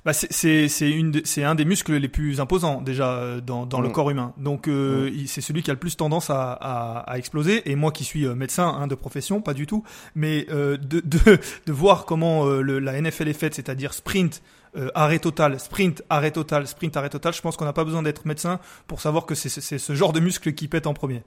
Bah 0.04 0.13
c'est 0.13 0.28
de- 0.30 1.22
c'est 1.26 1.44
un 1.44 1.54
des 1.54 1.63
muscles 1.66 1.96
les 1.98 2.08
plus 2.08 2.40
imposants 2.40 2.82
déjà 2.82 3.18
euh, 3.20 3.40
dans 3.42 3.66
dans 3.68 3.82
le 3.82 3.90
Mm. 3.90 3.92
corps 3.92 4.10
humain. 4.10 4.34
Donc 4.38 4.68
euh, 4.68 5.12
il- 5.13 5.28
c'est 5.28 5.42
celui 5.42 5.62
qui 5.62 5.70
a 5.70 5.74
le 5.74 5.80
plus 5.80 5.96
tendance 5.96 6.30
à 6.32 6.54
à, 6.54 7.00
à 7.12 7.18
exploser. 7.20 7.70
Et 7.70 7.76
moi 7.76 7.92
qui 7.92 8.04
suis 8.04 8.26
euh, 8.26 8.34
médecin 8.34 8.68
hein, 8.68 8.88
de 8.88 8.96
profession, 8.96 9.42
pas 9.42 9.54
du 9.54 9.68
tout, 9.68 9.84
mais 10.16 10.48
euh, 10.50 10.76
de 10.78 11.02
de 11.02 11.20
de 11.68 11.72
voir 11.72 12.06
comment 12.06 12.48
euh, 12.48 12.62
le, 12.62 12.80
la 12.80 13.00
NFL 13.00 13.28
est 13.28 13.34
faite, 13.34 13.54
c'est-à-dire 13.54 13.94
sprint. 13.94 14.42
Euh, 14.75 14.89
arrêt 14.95 15.19
total, 15.19 15.60
sprint, 15.60 16.03
arrêt 16.10 16.32
total, 16.32 16.67
sprint, 16.67 16.95
arrêt 16.97 17.10
total. 17.10 17.34
Je 17.34 17.41
pense 17.41 17.56
qu'on 17.58 17.65
n'a 17.65 17.73
pas 17.73 17.86
besoin 17.86 18.03
d'être 18.03 18.25
médecin 18.25 18.60
pour 18.88 18.99
savoir 19.01 19.25
que 19.25 19.36
c'est 19.36 19.49
ce 19.77 19.93
genre 19.93 20.13
de 20.13 20.19
muscle 20.19 20.53
qui 20.53 20.67
pète 20.67 20.88
en 20.88 20.93
premier. 20.93 21.23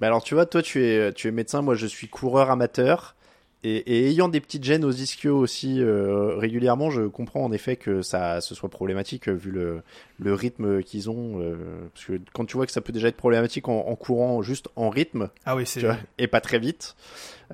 Bah 0.00 0.06
alors, 0.06 0.22
tu 0.22 0.34
vois, 0.34 0.46
toi, 0.46 0.62
tu 0.62 0.84
es, 0.84 1.12
tu 1.12 1.28
es 1.28 1.30
médecin, 1.30 1.62
moi, 1.62 1.74
je 1.74 1.86
suis 1.86 2.08
coureur 2.08 2.50
amateur. 2.50 3.14
Et, 3.64 3.78
et 3.78 4.06
ayant 4.10 4.28
des 4.28 4.40
petites 4.40 4.62
gènes 4.62 4.84
aux 4.84 4.92
ischios 4.92 5.36
aussi 5.36 5.80
euh, 5.82 6.36
régulièrement, 6.36 6.90
je 6.92 7.02
comprends 7.08 7.42
en 7.42 7.50
effet 7.50 7.74
que 7.74 8.02
ça 8.02 8.40
ce 8.40 8.54
soit 8.54 8.68
problématique 8.68 9.28
euh, 9.28 9.32
vu 9.32 9.50
le, 9.50 9.82
le 10.20 10.32
rythme 10.32 10.80
qu'ils 10.84 11.10
ont. 11.10 11.40
euh, 11.42 11.56
parce 11.92 12.04
que 12.04 12.20
quand 12.32 12.44
tu 12.44 12.56
vois 12.56 12.66
que 12.66 12.72
ça 12.72 12.80
peut 12.80 12.92
déjà 12.92 13.08
être 13.08 13.16
problématique 13.16 13.66
en, 13.66 13.80
en 13.88 13.96
courant 13.96 14.42
juste 14.42 14.68
en 14.76 14.90
rythme, 14.90 15.28
Ah 15.44 15.56
oui, 15.56 15.66
c'est 15.66 15.82
et 16.18 16.28
pas 16.28 16.40
très 16.40 16.60
vite, 16.60 16.94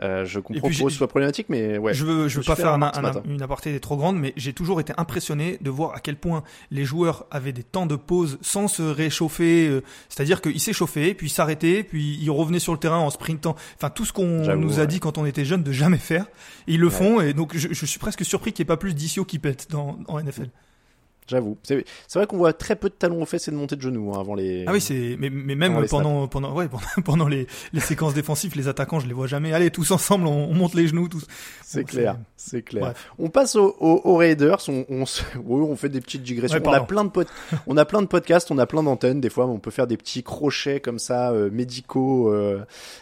euh, 0.03 0.25
je 0.25 0.41
comprends 0.41 0.69
que 0.69 0.75
ce 0.75 0.89
soit 0.91 1.09
problématique, 1.09 1.47
mais 1.49 1.79
ouais. 1.79 1.95
je 1.95 2.05
veux, 2.05 2.23
je 2.29 2.35
Je 2.35 2.39
veux 2.41 2.45
pas 2.45 2.57
faire 2.57 2.73
un- 2.75 2.83
un- 2.83 3.23
une 3.29 3.43
aparté 3.43 3.79
trop 3.81 3.97
grande, 3.97 4.19
mais 4.19 4.33
j'ai 4.37 4.53
toujours 4.53 4.81
été 4.81 4.93
impressionné 4.97 5.59
de 5.61 5.71
voir 5.71 5.95
à 5.95 6.01
quel 6.01 6.17
point 6.17 6.43
les 6.71 6.85
joueurs 6.85 7.27
avaient 7.31 7.53
des 7.53 7.63
temps 7.63 7.87
de 7.87 7.97
pause 7.97 8.39
sans 8.41 8.67
se 8.69 8.83
réchauffer. 8.83 9.69
euh, 9.69 9.83
C'est-à-dire 10.09 10.41
qu'ils 10.41 10.61
s'échauffaient, 10.61 11.15
puis 11.15 11.29
s'arrêtaient, 11.29 11.83
puis 11.85 12.19
ils 12.21 12.31
revenaient 12.31 12.59
sur 12.59 12.73
le 12.73 12.79
terrain 12.79 12.99
en 12.99 13.11
sprintant. 13.11 13.55
Enfin, 13.77 13.91
tout 13.91 14.05
ce 14.05 14.13
qu'on 14.13 14.57
nous 14.57 14.79
a 14.79 14.83
ouais. 14.83 14.87
dit 14.87 15.01
quand 15.01 15.19
on 15.19 15.27
était 15.27 15.45
jeune 15.45 15.63
de 15.63 15.73
jamais 15.73 15.99
faire, 15.99 16.27
ils 16.67 16.81
le 16.81 16.87
Ouais. 16.89 16.93
font. 16.93 17.21
Et 17.21 17.33
donc, 17.33 17.57
je, 17.57 17.69
je 17.71 17.87
suis 17.87 17.99
presque 17.99 18.25
surpris 18.25 18.53
qu'il 18.53 18.63
n'y 18.65 18.67
ait 18.67 18.75
pas 18.75 18.77
plus 18.77 18.95
d'ischios 18.95 19.25
qui 19.25 19.39
pètent 19.39 19.69
dans, 19.71 19.99
en 20.09 20.19
NFL. 20.19 20.49
J'avoue. 21.27 21.57
C'est 21.63 21.85
c'est 22.07 22.19
vrai 22.19 22.27
qu'on 22.27 22.37
voit 22.37 22.53
très 22.53 22.77
peu 22.77 22.91
de 22.91 22.95
talons 22.95 23.23
aux 23.23 23.27
fesses 23.27 23.49
et 23.49 23.51
de 23.51 23.57
montée 23.57 23.77
de 23.77 23.81
genoux 23.81 24.13
hein, 24.15 24.21
avant 24.21 24.35
les. 24.35 24.65
Ah 24.67 24.73
oui, 24.73 24.81
c'est 24.83 25.17
mais, 25.19 25.31
mais 25.31 25.55
même 25.55 25.87
pendant 25.87 26.29
pendant 26.29 26.53
ouais 26.55 26.69
pendant, 26.71 26.85
pendant 27.05 27.29
les, 27.29 27.47
les 27.73 27.81
séquences 27.81 28.13
défensives, 28.13 28.55
les 28.57 28.69
attaquants, 28.69 29.01
je 29.01 29.07
les 29.07 29.15
vois 29.15 29.27
jamais. 29.27 29.53
Allez, 29.55 29.71
tous 29.71 29.91
ensemble, 29.91 30.27
on, 30.27 30.51
on 30.51 30.55
monte 30.55 30.75
les 30.75 30.87
genoux, 30.87 31.09
tous. 31.09 31.27
C'est 31.63 31.81
Bon, 31.81 31.87
clair, 31.87 32.17
c'est 32.37 32.61
clair. 32.63 32.93
On 33.19 33.31
passe 33.31 33.57
aux, 33.57 33.75
aux- 33.81 34.03
aux 34.05 34.17
Raiders. 34.17 34.59
On, 34.69 34.85
on, 34.91 35.07
se- 35.07 35.23
oui, 35.37 35.63
on 35.67 35.77
fait 35.77 35.89
des 35.89 36.03
petites 36.03 36.23
digressions. 36.23 36.59
Ouais, 36.59 36.69
on 36.69 36.73
a 36.73 36.81
plein 36.81 37.05
de 37.05 37.11
pod- 37.11 37.27
on 37.67 37.77
a 37.79 37.85
plein 37.87 38.03
de 38.03 38.07
podcasts, 38.07 38.51
on 38.51 38.59
a 38.59 38.67
plein 38.67 38.83
d'antennes. 38.83 39.23
Des 39.23 39.31
fois, 39.31 39.47
on 39.47 39.59
peut 39.59 39.71
faire 39.71 39.87
des 39.87 39.97
petits 39.97 40.23
crochets 40.23 40.81
comme 40.81 40.99
ça, 40.99 41.31
euh, 41.31 41.51
médicaux, 41.51 42.31
euh, 42.33 42.61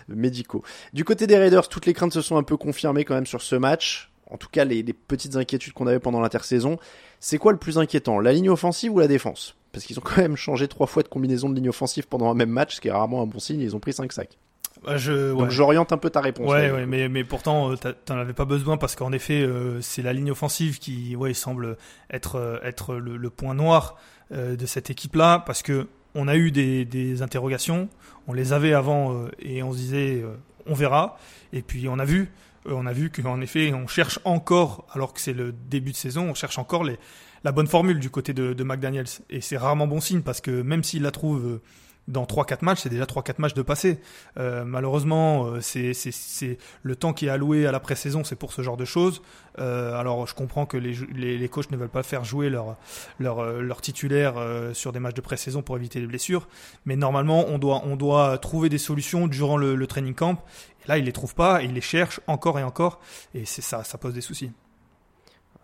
médicaux. 0.08 0.62
Du 0.92 1.04
côté 1.04 1.26
des 1.26 1.37
Raiders, 1.38 1.68
toutes 1.68 1.87
les 1.87 1.92
craintes 1.94 2.12
se 2.12 2.20
sont 2.22 2.37
un 2.37 2.42
peu 2.42 2.56
confirmées 2.56 3.04
quand 3.04 3.14
même 3.14 3.26
sur 3.26 3.42
ce 3.42 3.56
match. 3.56 4.11
En 4.30 4.37
tout 4.38 4.48
cas, 4.50 4.64
les, 4.64 4.82
les 4.82 4.92
petites 4.94 5.37
inquiétudes 5.37 5.72
qu'on 5.74 5.87
avait 5.87 5.98
pendant 5.98 6.20
l'intersaison. 6.20 6.78
C'est 7.24 7.38
quoi 7.38 7.52
le 7.52 7.58
plus 7.58 7.78
inquiétant, 7.78 8.18
la 8.18 8.32
ligne 8.32 8.50
offensive 8.50 8.92
ou 8.92 8.98
la 8.98 9.06
défense? 9.06 9.54
Parce 9.70 9.85
qu'ils 9.85 9.96
ont 10.00 10.02
quand 10.04 10.20
même 10.20 10.35
changé 10.35 10.66
trois 10.66 10.88
fois 10.88 11.04
de 11.04 11.08
combinaison 11.08 11.48
de 11.48 11.54
ligne 11.54 11.68
offensive 11.68 12.08
pendant 12.08 12.28
un 12.28 12.35
même 12.35 12.50
match, 12.50 12.74
ce 12.74 12.80
qui 12.80 12.88
est 12.88 12.92
rarement 12.92 13.22
un 13.22 13.26
bon 13.26 13.38
signe. 13.38 13.61
Ils 13.61 13.76
ont 13.76 13.78
pris 13.78 13.92
5 13.92 14.12
sacs. 14.12 14.38
Bah, 14.85 14.96
je, 14.96 15.32
Donc 15.32 15.50
j'oriente 15.50 15.92
un 15.92 15.98
peu 15.98 16.11
ta 16.11 16.20
réponse. 16.20 16.50
Ouais, 16.50 16.72
ouais, 16.72 16.85
mais, 16.85 17.08
mais 17.08 17.22
pourtant, 17.22 17.70
euh, 17.70 17.76
t'en 18.04 18.16
avais 18.16 18.32
pas 18.32 18.44
besoin 18.44 18.76
parce 18.76 18.96
qu'en 18.96 19.12
effet, 19.12 19.40
euh, 19.42 19.80
c'est 19.80 20.02
la 20.02 20.12
ligne 20.12 20.32
offensive 20.32 20.80
qui, 20.80 21.14
ouais, 21.14 21.32
semble 21.32 21.76
être 22.11 22.40
euh, 22.40 22.58
être 22.64 22.96
le, 22.96 23.16
le 23.16 23.30
point 23.30 23.54
noir 23.54 23.96
euh, 24.32 24.56
de 24.56 24.66
cette 24.66 24.90
équipe-là 24.90 25.44
parce 25.46 25.62
que 25.62 25.87
on 26.16 26.26
a 26.26 26.35
eu 26.35 26.50
des, 26.50 26.85
des 26.85 27.22
interrogations, 27.22 27.88
on 28.26 28.32
les 28.32 28.52
avait 28.52 28.74
avant 28.74 29.14
euh, 29.14 29.28
et 29.38 29.62
on 29.62 29.70
se 29.70 29.76
disait, 29.76 30.24
on 30.66 30.74
verra. 30.74 31.18
Et 31.52 31.62
puis 31.62 31.87
on 31.88 32.00
a 32.00 32.04
vu, 32.04 32.32
euh, 32.66 32.72
on 32.75 32.87
a 32.87 32.92
vu 32.92 33.11
qu'en 33.11 33.40
effet, 33.40 33.72
on 33.75 33.87
cherche 33.87 34.18
encore, 34.25 34.87
alors 34.92 35.12
que 35.12 35.20
c'est 35.20 35.33
le 35.33 35.53
début 35.53 35.92
de 35.92 35.96
saison, 35.96 36.31
on 36.31 36.35
cherche 36.35 36.59
encore 36.59 36.85
les 36.85 36.98
la 37.44 37.53
bonne 37.53 37.66
formule 37.66 37.98
du 37.98 38.11
côté 38.11 38.33
de, 38.33 38.53
de 38.53 38.64
McDaniels. 38.64 39.07
Et 39.31 39.40
c'est 39.40 39.57
rarement 39.57 39.87
bon 39.87 40.01
signe 40.01 40.22
parce 40.22 40.40
que 40.40 40.62
même 40.62 40.85
s'il 40.85 41.03
la 41.03 41.11
trouve 41.11 41.44
euh, 41.44 41.62
dans 42.08 42.24
3-4 42.24 42.64
matchs, 42.64 42.80
c'est 42.82 42.88
déjà 42.88 43.04
3-4 43.04 43.34
matchs 43.38 43.54
de 43.54 43.62
passé. 43.62 44.00
Euh, 44.38 44.64
malheureusement, 44.64 45.46
euh, 45.46 45.60
c'est, 45.60 45.94
c'est, 45.94 46.12
c'est 46.12 46.58
le 46.82 46.96
temps 46.96 47.12
qui 47.12 47.26
est 47.26 47.30
alloué 47.30 47.66
à 47.66 47.72
la 47.72 47.80
pré-saison, 47.80 48.24
c'est 48.24 48.36
pour 48.36 48.52
ce 48.52 48.62
genre 48.62 48.76
de 48.76 48.84
choses. 48.84 49.22
Euh, 49.58 49.94
alors, 49.94 50.26
je 50.26 50.34
comprends 50.34 50.66
que 50.66 50.76
les, 50.76 50.96
les, 51.14 51.38
les 51.38 51.48
coachs 51.48 51.70
ne 51.70 51.76
veulent 51.76 51.88
pas 51.88 52.02
faire 52.02 52.24
jouer 52.24 52.50
leur, 52.50 52.76
leur, 53.18 53.40
euh, 53.40 53.60
leur 53.60 53.80
titulaire 53.80 54.34
euh, 54.36 54.74
sur 54.74 54.92
des 54.92 55.00
matchs 55.00 55.14
de 55.14 55.20
pré-saison 55.20 55.62
pour 55.62 55.76
éviter 55.76 56.00
les 56.00 56.06
blessures. 56.06 56.48
Mais 56.86 56.96
normalement, 56.96 57.46
on 57.48 57.58
doit, 57.58 57.82
on 57.84 57.96
doit 57.96 58.38
trouver 58.38 58.68
des 58.68 58.78
solutions 58.78 59.28
durant 59.28 59.56
le, 59.56 59.74
le 59.74 59.86
training 59.86 60.14
camp. 60.14 60.42
Et 60.84 60.88
là, 60.88 60.98
ils 60.98 61.04
les 61.04 61.12
trouvent 61.12 61.34
pas, 61.34 61.62
ils 61.62 61.72
les 61.72 61.80
cherchent 61.80 62.20
encore 62.26 62.58
et 62.58 62.64
encore. 62.64 63.00
Et 63.34 63.44
c'est 63.44 63.62
ça, 63.62 63.84
ça 63.84 63.98
pose 63.98 64.14
des 64.14 64.20
soucis. 64.20 64.50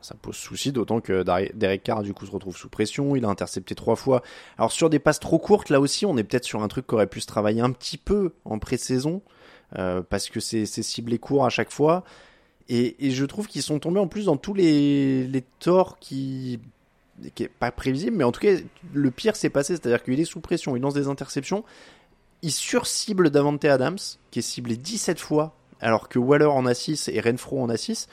Ça 0.01 0.15
pose 0.15 0.37
souci, 0.37 0.71
d'autant 0.71 1.01
que 1.01 1.25
Derek 1.55 1.83
Carr 1.83 2.03
du 2.03 2.15
coup 2.15 2.25
se 2.25 2.31
retrouve 2.31 2.57
sous 2.57 2.69
pression. 2.69 3.17
Il 3.17 3.25
a 3.25 3.29
intercepté 3.29 3.75
trois 3.75 3.97
fois. 3.97 4.23
Alors 4.57 4.71
sur 4.71 4.91
des 4.91 4.99
passes 4.99 5.19
trop 5.19 5.39
courtes, 5.39 5.71
là 5.71 5.81
aussi, 5.81 6.07
on 6.07 6.17
est 6.17 6.25
peut-être 6.25 6.45
sur 6.45 6.63
un 6.63 6.69
truc 6.69 6.87
qui 6.87 6.95
aurait 6.95 7.09
pu 7.09 7.21
se 7.21 7.27
travailler 7.27 7.61
un 7.61 7.73
petit 7.73 7.99
peu 7.99 8.33
en 8.45 8.59
pré-saison, 8.59 9.23
euh, 9.77 10.03
parce 10.09 10.29
que 10.31 10.41
c'est 10.41 10.67
ciblé 10.67 11.19
court 11.19 11.45
à 11.45 11.51
chaque 11.51 11.71
fois. 11.71 12.05
Et, 12.69 13.11
je 13.11 13.25
trouve 13.25 13.47
qu'ils 13.47 13.63
sont 13.63 13.79
tombés 13.79 13.99
en 13.99 14.09
plus 14.09 14.27
dans 14.27 14.37
tous 14.37 14.55
les, 14.55 15.27
les 15.27 15.43
torts 15.59 15.99
qui 15.99 16.61
qui 17.35 17.43
est 17.43 17.49
pas 17.49 17.73
prévisible, 17.73 18.17
mais 18.17 18.23
en 18.23 18.31
tout 18.31 18.41
cas, 18.41 18.55
le 18.93 19.11
pire 19.11 19.35
s'est 19.35 19.51
passé, 19.51 19.75
c'est-à-dire 19.75 20.05
qu'il 20.05 20.21
est 20.21 20.25
sous 20.25 20.39
pression, 20.39 20.77
il 20.77 20.83
lance 20.83 20.95
des 20.95 21.09
interceptions, 21.09 21.65
il 22.43 22.53
surcible 22.53 23.31
Davante 23.31 23.65
Adams, 23.65 23.99
qui 24.31 24.39
est 24.39 24.43
ciblé 24.43 24.77
17 24.77 25.19
fois, 25.19 25.55
alors 25.81 26.09
que 26.09 26.19
Waller 26.19 26.47
en 26.47 26.67
a 26.67 26.75
6 26.75 27.09
et 27.09 27.21
Renfro 27.21 27.61
en 27.61 27.69
a 27.69 27.77
6. 27.77 28.09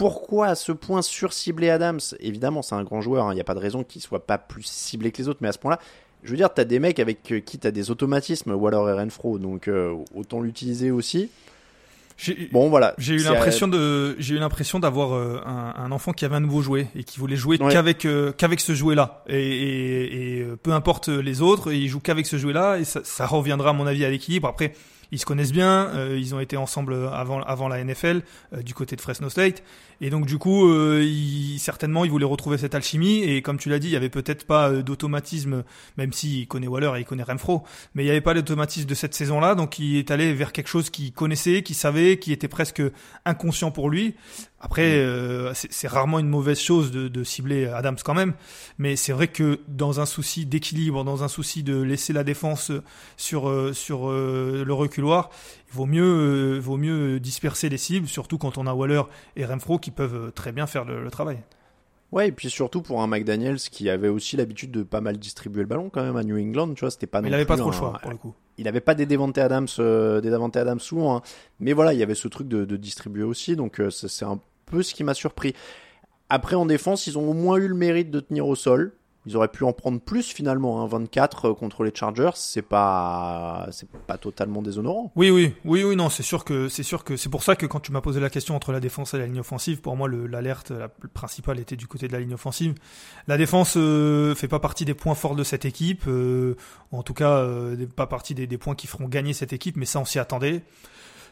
Pourquoi 0.00 0.46
à 0.48 0.54
ce 0.54 0.72
point 0.72 1.02
surcibler 1.02 1.68
Adams? 1.70 2.00
Évidemment, 2.20 2.62
c'est 2.62 2.74
un 2.74 2.84
grand 2.84 3.02
joueur, 3.02 3.26
hein, 3.26 3.32
il 3.32 3.34
n'y 3.34 3.40
a 3.40 3.44
pas 3.44 3.54
de 3.54 3.60
raison 3.60 3.84
qu'il 3.84 4.00
soit 4.00 4.26
pas 4.26 4.38
plus 4.38 4.64
ciblé 4.64 5.12
que 5.12 5.18
les 5.18 5.28
autres, 5.28 5.40
mais 5.42 5.48
à 5.48 5.52
ce 5.52 5.58
point-là, 5.58 5.78
je 6.22 6.30
veux 6.30 6.36
dire, 6.38 6.52
t'as 6.52 6.64
des 6.64 6.78
mecs 6.78 6.98
avec 6.98 7.30
euh, 7.32 7.40
qui 7.40 7.58
t'as 7.58 7.70
des 7.70 7.90
automatismes, 7.90 8.52
Waller 8.52 8.90
et 8.90 8.94
Renfro, 8.98 9.38
donc 9.38 9.68
euh, 9.68 9.94
autant 10.14 10.40
l'utiliser 10.40 10.90
aussi. 10.90 11.28
J'ai, 12.16 12.48
Bon, 12.52 12.68
voilà. 12.68 12.94
J'ai 12.98 13.14
eu 13.14 13.20
C'est, 13.20 13.30
l'impression 13.32 13.68
de, 13.68 14.14
j'ai 14.18 14.34
eu 14.34 14.38
l'impression 14.38 14.78
d'avoir 14.78 15.14
euh, 15.14 15.40
un, 15.46 15.74
un 15.76 15.92
enfant 15.92 16.12
qui 16.12 16.24
avait 16.26 16.36
un 16.36 16.40
nouveau 16.40 16.60
jouet 16.60 16.88
et 16.94 17.04
qui 17.04 17.18
voulait 17.18 17.36
jouer 17.36 17.58
Ouais. 17.60 17.72
qu'avec 17.72 18.04
euh, 18.04 18.32
qu'avec 18.32 18.60
ce 18.60 18.74
jouet-là. 18.74 19.22
Et, 19.28 19.38
et, 19.38 20.38
et, 20.38 20.42
euh, 20.42 20.56
peu 20.62 20.72
importe 20.72 21.08
les 21.08 21.40
autres, 21.40 21.72
il 21.72 21.88
joue 21.88 22.00
qu'avec 22.00 22.26
ce 22.26 22.36
jouet-là 22.36 22.78
et 22.78 22.84
ça, 22.84 23.00
ça 23.04 23.26
reviendra 23.26 23.70
à 23.70 23.72
mon 23.72 23.86
avis 23.86 24.04
à 24.04 24.10
l'équilibre. 24.10 24.48
Après, 24.48 24.74
ils 25.12 25.18
se 25.18 25.26
connaissent 25.26 25.52
bien, 25.52 25.88
euh, 25.94 26.18
ils 26.18 26.34
ont 26.34 26.40
été 26.40 26.56
ensemble 26.56 26.94
avant 27.12 27.42
avant 27.42 27.68
la 27.68 27.82
NFL 27.82 28.22
euh, 28.52 28.62
du 28.62 28.74
côté 28.74 28.96
de 28.96 29.00
Fresno 29.00 29.28
State. 29.28 29.62
Et 30.02 30.08
donc 30.08 30.24
du 30.26 30.38
coup, 30.38 30.68
euh, 30.68 31.02
ils, 31.04 31.58
certainement, 31.58 32.04
ils 32.04 32.10
voulaient 32.10 32.24
retrouver 32.24 32.56
cette 32.56 32.74
alchimie. 32.74 33.22
Et 33.22 33.42
comme 33.42 33.58
tu 33.58 33.68
l'as 33.68 33.78
dit, 33.78 33.88
il 33.88 33.92
y 33.92 33.96
avait 33.96 34.08
peut-être 34.08 34.46
pas 34.46 34.70
euh, 34.70 34.82
d'automatisme, 34.82 35.62
même 35.98 36.12
s'il 36.12 36.48
connaît 36.48 36.68
Waller 36.68 36.92
et 36.96 37.00
il 37.00 37.04
connaît 37.04 37.22
Renfro, 37.22 37.64
mais 37.94 38.02
il 38.02 38.06
n'y 38.06 38.10
avait 38.10 38.22
pas 38.22 38.34
d'automatisme 38.34 38.88
de 38.88 38.94
cette 38.94 39.14
saison-là, 39.14 39.54
donc 39.54 39.78
il 39.78 39.96
est 39.96 40.10
allé 40.10 40.32
vers 40.32 40.52
quelque 40.52 40.68
chose 40.68 40.88
qu'il 40.88 41.12
connaissait, 41.12 41.62
qu'il 41.62 41.76
savait, 41.76 42.18
qui 42.18 42.32
était 42.32 42.48
presque 42.48 42.82
inconscient 43.26 43.70
pour 43.70 43.90
lui. 43.90 44.14
Après, 44.62 44.98
euh, 44.98 45.54
c'est 45.54 45.88
rarement 45.88 46.18
une 46.18 46.28
mauvaise 46.28 46.60
chose 46.60 46.90
de, 46.90 47.08
de 47.08 47.24
cibler 47.24 47.64
Adams 47.66 47.96
quand 48.04 48.12
même, 48.12 48.34
mais 48.76 48.94
c'est 48.94 49.12
vrai 49.12 49.28
que 49.28 49.60
dans 49.68 50.00
un 50.00 50.06
souci 50.06 50.44
d'équilibre, 50.44 51.02
dans 51.02 51.24
un 51.24 51.28
souci 51.28 51.62
de 51.62 51.80
laisser 51.80 52.12
la 52.12 52.24
défense 52.24 52.70
sur 53.16 53.48
euh, 53.48 53.72
sur 53.72 54.10
euh, 54.10 54.62
le 54.66 54.74
il 55.08 55.74
vaut 55.74 55.86
mieux 55.86 56.56
euh, 56.56 56.58
vaut 56.58 56.76
mieux 56.76 57.20
disperser 57.20 57.68
les 57.68 57.78
cibles, 57.78 58.06
surtout 58.08 58.38
quand 58.38 58.58
on 58.58 58.66
a 58.66 58.74
Waller 58.74 59.02
et 59.36 59.44
Renfro 59.44 59.78
qui 59.78 59.90
peuvent 59.90 60.28
euh, 60.28 60.30
très 60.30 60.52
bien 60.52 60.66
faire 60.66 60.84
le, 60.84 61.02
le 61.02 61.10
travail. 61.10 61.38
Ouais, 62.12 62.28
et 62.28 62.32
puis 62.32 62.50
surtout 62.50 62.82
pour 62.82 63.02
un 63.02 63.06
McDaniels 63.06 63.58
qui 63.58 63.88
avait 63.88 64.08
aussi 64.08 64.36
l'habitude 64.36 64.72
de 64.72 64.82
pas 64.82 65.00
mal 65.00 65.16
distribuer 65.16 65.60
le 65.62 65.68
ballon 65.68 65.90
quand 65.90 66.02
même 66.02 66.16
à 66.16 66.24
New 66.24 66.36
England, 66.36 66.74
tu 66.74 66.80
vois, 66.80 66.90
c'était 66.90 67.06
pas 67.06 67.22
Mais 67.22 67.28
il 67.28 67.30
non 67.30 67.36
avait 67.36 67.44
pas 67.46 67.56
trop 67.56 67.70
le 67.70 67.76
choix 67.76 67.92
pour 68.02 68.10
le 68.10 68.16
coup. 68.16 68.34
il 68.58 68.66
avait 68.66 68.80
pas 68.80 68.94
des 68.94 69.06
Devante 69.06 69.38
Adams, 69.38 69.68
euh, 69.78 70.20
des 70.20 70.30
Davante 70.30 70.56
Adams 70.56 70.80
souvent, 70.80 71.18
hein. 71.18 71.22
mais 71.60 71.72
voilà, 71.72 71.92
il 71.92 72.00
y 72.00 72.02
avait 72.02 72.16
ce 72.16 72.26
truc 72.26 72.48
de, 72.48 72.64
de 72.64 72.76
distribuer 72.76 73.22
aussi, 73.22 73.54
donc 73.54 73.80
euh, 73.80 73.90
c'est 73.90 74.24
un 74.24 74.40
peu 74.66 74.82
ce 74.82 74.92
qui 74.92 75.04
m'a 75.04 75.14
surpris. 75.14 75.54
Après, 76.28 76.56
en 76.56 76.66
défense, 76.66 77.06
ils 77.06 77.16
ont 77.16 77.28
au 77.28 77.32
moins 77.32 77.58
eu 77.58 77.68
le 77.68 77.74
mérite 77.74 78.10
de 78.10 78.20
tenir 78.20 78.46
au 78.46 78.56
sol. 78.56 78.92
Ils 79.26 79.36
auraient 79.36 79.48
pu 79.48 79.64
en 79.64 79.74
prendre 79.74 80.00
plus 80.00 80.28
finalement, 80.32 80.82
hein. 80.82 80.86
24 80.86 81.50
euh, 81.50 81.54
contre 81.54 81.84
les 81.84 81.92
Chargers, 81.94 82.30
c'est 82.36 82.62
pas, 82.62 83.68
c'est 83.70 83.86
pas 84.06 84.16
totalement 84.16 84.62
déshonorant. 84.62 85.12
Oui, 85.14 85.28
oui, 85.30 85.52
oui, 85.66 85.84
oui, 85.84 85.94
non, 85.94 86.08
c'est 86.08 86.22
sûr 86.22 86.42
que 86.42 86.68
c'est 86.70 86.82
sûr 86.82 87.04
que 87.04 87.16
c'est 87.18 87.28
pour 87.28 87.42
ça 87.42 87.54
que 87.54 87.66
quand 87.66 87.80
tu 87.80 87.92
m'as 87.92 88.00
posé 88.00 88.18
la 88.18 88.30
question 88.30 88.56
entre 88.56 88.72
la 88.72 88.80
défense 88.80 89.12
et 89.12 89.18
la 89.18 89.26
ligne 89.26 89.40
offensive, 89.40 89.82
pour 89.82 89.94
moi, 89.94 90.08
le- 90.08 90.26
l'alerte 90.26 90.70
la 90.70 90.88
principale 91.12 91.60
était 91.60 91.76
du 91.76 91.86
côté 91.86 92.08
de 92.08 92.12
la 92.14 92.20
ligne 92.20 92.32
offensive. 92.32 92.74
La 93.26 93.36
défense 93.36 93.74
euh, 93.76 94.34
fait 94.34 94.48
pas 94.48 94.58
partie 94.58 94.86
des 94.86 94.94
points 94.94 95.14
forts 95.14 95.36
de 95.36 95.44
cette 95.44 95.66
équipe, 95.66 96.04
euh, 96.08 96.56
en 96.90 97.02
tout 97.02 97.14
cas, 97.14 97.38
euh, 97.40 97.86
pas 97.94 98.06
partie 98.06 98.34
des, 98.34 98.46
des 98.46 98.56
points 98.58 98.74
qui 98.74 98.86
feront 98.86 99.06
gagner 99.06 99.34
cette 99.34 99.52
équipe, 99.52 99.76
mais 99.76 99.84
ça, 99.86 100.00
on 100.00 100.06
s'y 100.06 100.18
attendait. 100.18 100.62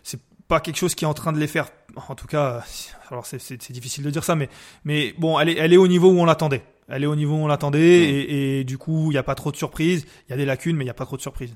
C'est 0.03 0.21
pas 0.47 0.61
quelque 0.61 0.77
chose 0.77 0.95
qui 0.95 1.05
est 1.05 1.09
en 1.09 1.15
train 1.15 1.33
de 1.33 1.39
les 1.39 1.47
faire. 1.47 1.69
En 2.09 2.15
tout 2.15 2.27
cas, 2.27 2.63
alors 3.11 3.25
c'est 3.25 3.73
difficile 3.73 4.05
de 4.05 4.11
dire 4.11 4.25
ça, 4.25 4.35
mais 4.35 4.49
mais 4.85 5.15
bon, 5.19 5.39
elle 5.41 5.49
est 5.49 5.57
elle 5.57 5.73
est 5.73 5.77
au 5.79 5.89
niveau 5.89 6.11
où 6.11 6.19
on 6.21 6.25
l'attendait. 6.27 6.63
Elle 6.89 7.05
est 7.05 7.07
au 7.07 7.17
niveau 7.17 7.35
où 7.35 7.39
on 7.39 7.47
l'attendait, 7.47 7.81
et, 7.81 8.61
et 8.61 8.65
du 8.65 8.79
coup, 8.79 9.11
il 9.11 9.15
n'y 9.15 9.19
a 9.19 9.23
pas 9.23 9.35
trop 9.35 9.53
de 9.53 9.57
surprises. 9.57 10.07
Il 10.27 10.31
y 10.31 10.35
a 10.35 10.37
des 10.37 10.47
lacunes, 10.47 10.77
mais 10.77 10.85
il 10.85 10.87
n'y 10.87 10.91
a 10.91 10.95
pas 10.95 11.05
trop 11.05 11.17
de 11.17 11.23
surprises. 11.23 11.55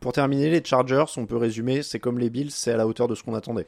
Pour 0.00 0.12
terminer, 0.12 0.50
les 0.50 0.62
Chargers, 0.64 1.06
on 1.16 1.26
peut 1.26 1.36
résumer, 1.36 1.82
c'est 1.82 1.98
comme 1.98 2.18
les 2.18 2.30
Bills, 2.30 2.50
c'est 2.50 2.72
à 2.72 2.76
la 2.76 2.86
hauteur 2.86 3.08
de 3.08 3.14
ce 3.14 3.22
qu'on 3.22 3.34
attendait. 3.34 3.66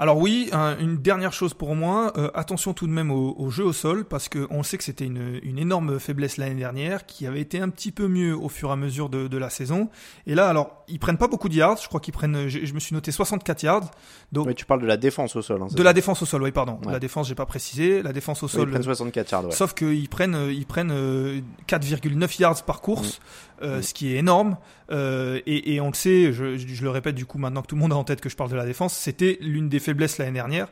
Alors 0.00 0.18
oui, 0.18 0.48
un- 0.52 0.78
une 0.78 0.98
dernière 0.98 1.32
chose 1.32 1.54
pour 1.54 1.74
moi, 1.74 2.12
euh, 2.16 2.30
attention 2.34 2.72
tout 2.72 2.86
de 2.86 2.92
même 2.92 3.10
au, 3.10 3.34
au 3.36 3.50
jeu 3.50 3.64
au 3.64 3.72
sol, 3.72 4.04
parce 4.04 4.28
que 4.28 4.46
on 4.50 4.62
sait 4.62 4.78
que 4.78 4.84
c'était 4.84 5.06
une, 5.06 5.40
une 5.42 5.58
énorme 5.58 5.98
faiblesse 5.98 6.36
l'année 6.36 6.54
dernière, 6.54 7.04
qui 7.04 7.26
avait 7.26 7.40
été 7.40 7.58
un 7.58 7.68
petit 7.68 7.90
peu 7.90 8.06
mieux 8.06 8.36
au 8.36 8.48
fur 8.48 8.68
et 8.68 8.72
à 8.72 8.76
mesure 8.76 9.08
de, 9.08 9.26
de 9.26 9.36
la 9.38 9.50
saison. 9.50 9.88
Et 10.28 10.36
là, 10.36 10.48
alors, 10.48 10.84
ils 10.86 11.00
prennent 11.00 11.18
pas 11.18 11.26
beaucoup 11.26 11.48
de 11.48 11.54
yards, 11.54 11.78
je 11.82 11.88
crois 11.88 11.98
qu'ils 11.98 12.14
prennent, 12.14 12.46
je, 12.48 12.64
je 12.64 12.74
me 12.74 12.78
suis 12.78 12.94
noté 12.94 13.10
64 13.10 13.62
yards. 13.64 13.90
Donc, 14.30 14.46
Mais 14.46 14.54
tu 14.54 14.66
parles 14.66 14.82
de 14.82 14.86
la 14.86 14.96
défense 14.96 15.34
au 15.34 15.42
sol. 15.42 15.62
Hein, 15.62 15.66
de 15.72 15.76
ça 15.76 15.82
la 15.82 15.92
défense 15.92 16.22
au 16.22 16.26
sol, 16.26 16.42
oui, 16.44 16.52
pardon. 16.52 16.78
Ouais. 16.86 16.92
La 16.92 17.00
défense, 17.00 17.26
j'ai 17.26 17.34
pas 17.34 17.46
précisé. 17.46 18.00
La 18.02 18.12
défense 18.12 18.42
au 18.44 18.48
sol. 18.48 18.68
Ils 18.68 18.70
prennent 18.70 18.82
64 18.84 19.30
yards, 19.32 19.44
ouais. 19.46 19.50
Sauf 19.50 19.74
qu'ils 19.74 20.08
prennent, 20.08 20.36
euh, 20.36 20.52
ils 20.52 20.66
prennent 20.66 20.92
euh, 20.92 21.40
4,9 21.66 22.40
yards 22.40 22.62
par 22.64 22.80
course, 22.80 23.20
euh, 23.62 23.78
Mm. 23.78 23.82
ce 23.82 23.94
qui 23.94 24.14
est 24.14 24.18
énorme. 24.18 24.56
Euh, 24.90 25.40
et, 25.46 25.74
et 25.74 25.80
on 25.82 25.88
le 25.88 25.94
sait, 25.94 26.32
je, 26.32 26.56
je- 26.56 26.66
je 26.68 26.82
le 26.82 26.88
répète 26.90 27.14
du 27.14 27.26
coup 27.26 27.36
maintenant 27.36 27.60
que 27.60 27.66
tout 27.66 27.74
le 27.74 27.80
monde 27.82 27.92
a 27.92 27.96
en 27.96 28.04
tête 28.04 28.22
que 28.22 28.30
je 28.30 28.36
parle 28.36 28.50
de 28.50 28.56
la 28.56 28.64
défense, 28.64 28.94
c'était 28.96 29.36
l'une 29.42 29.68
des 29.68 29.80
faiblesses 29.88 30.18
l'année 30.18 30.32
dernière. 30.32 30.68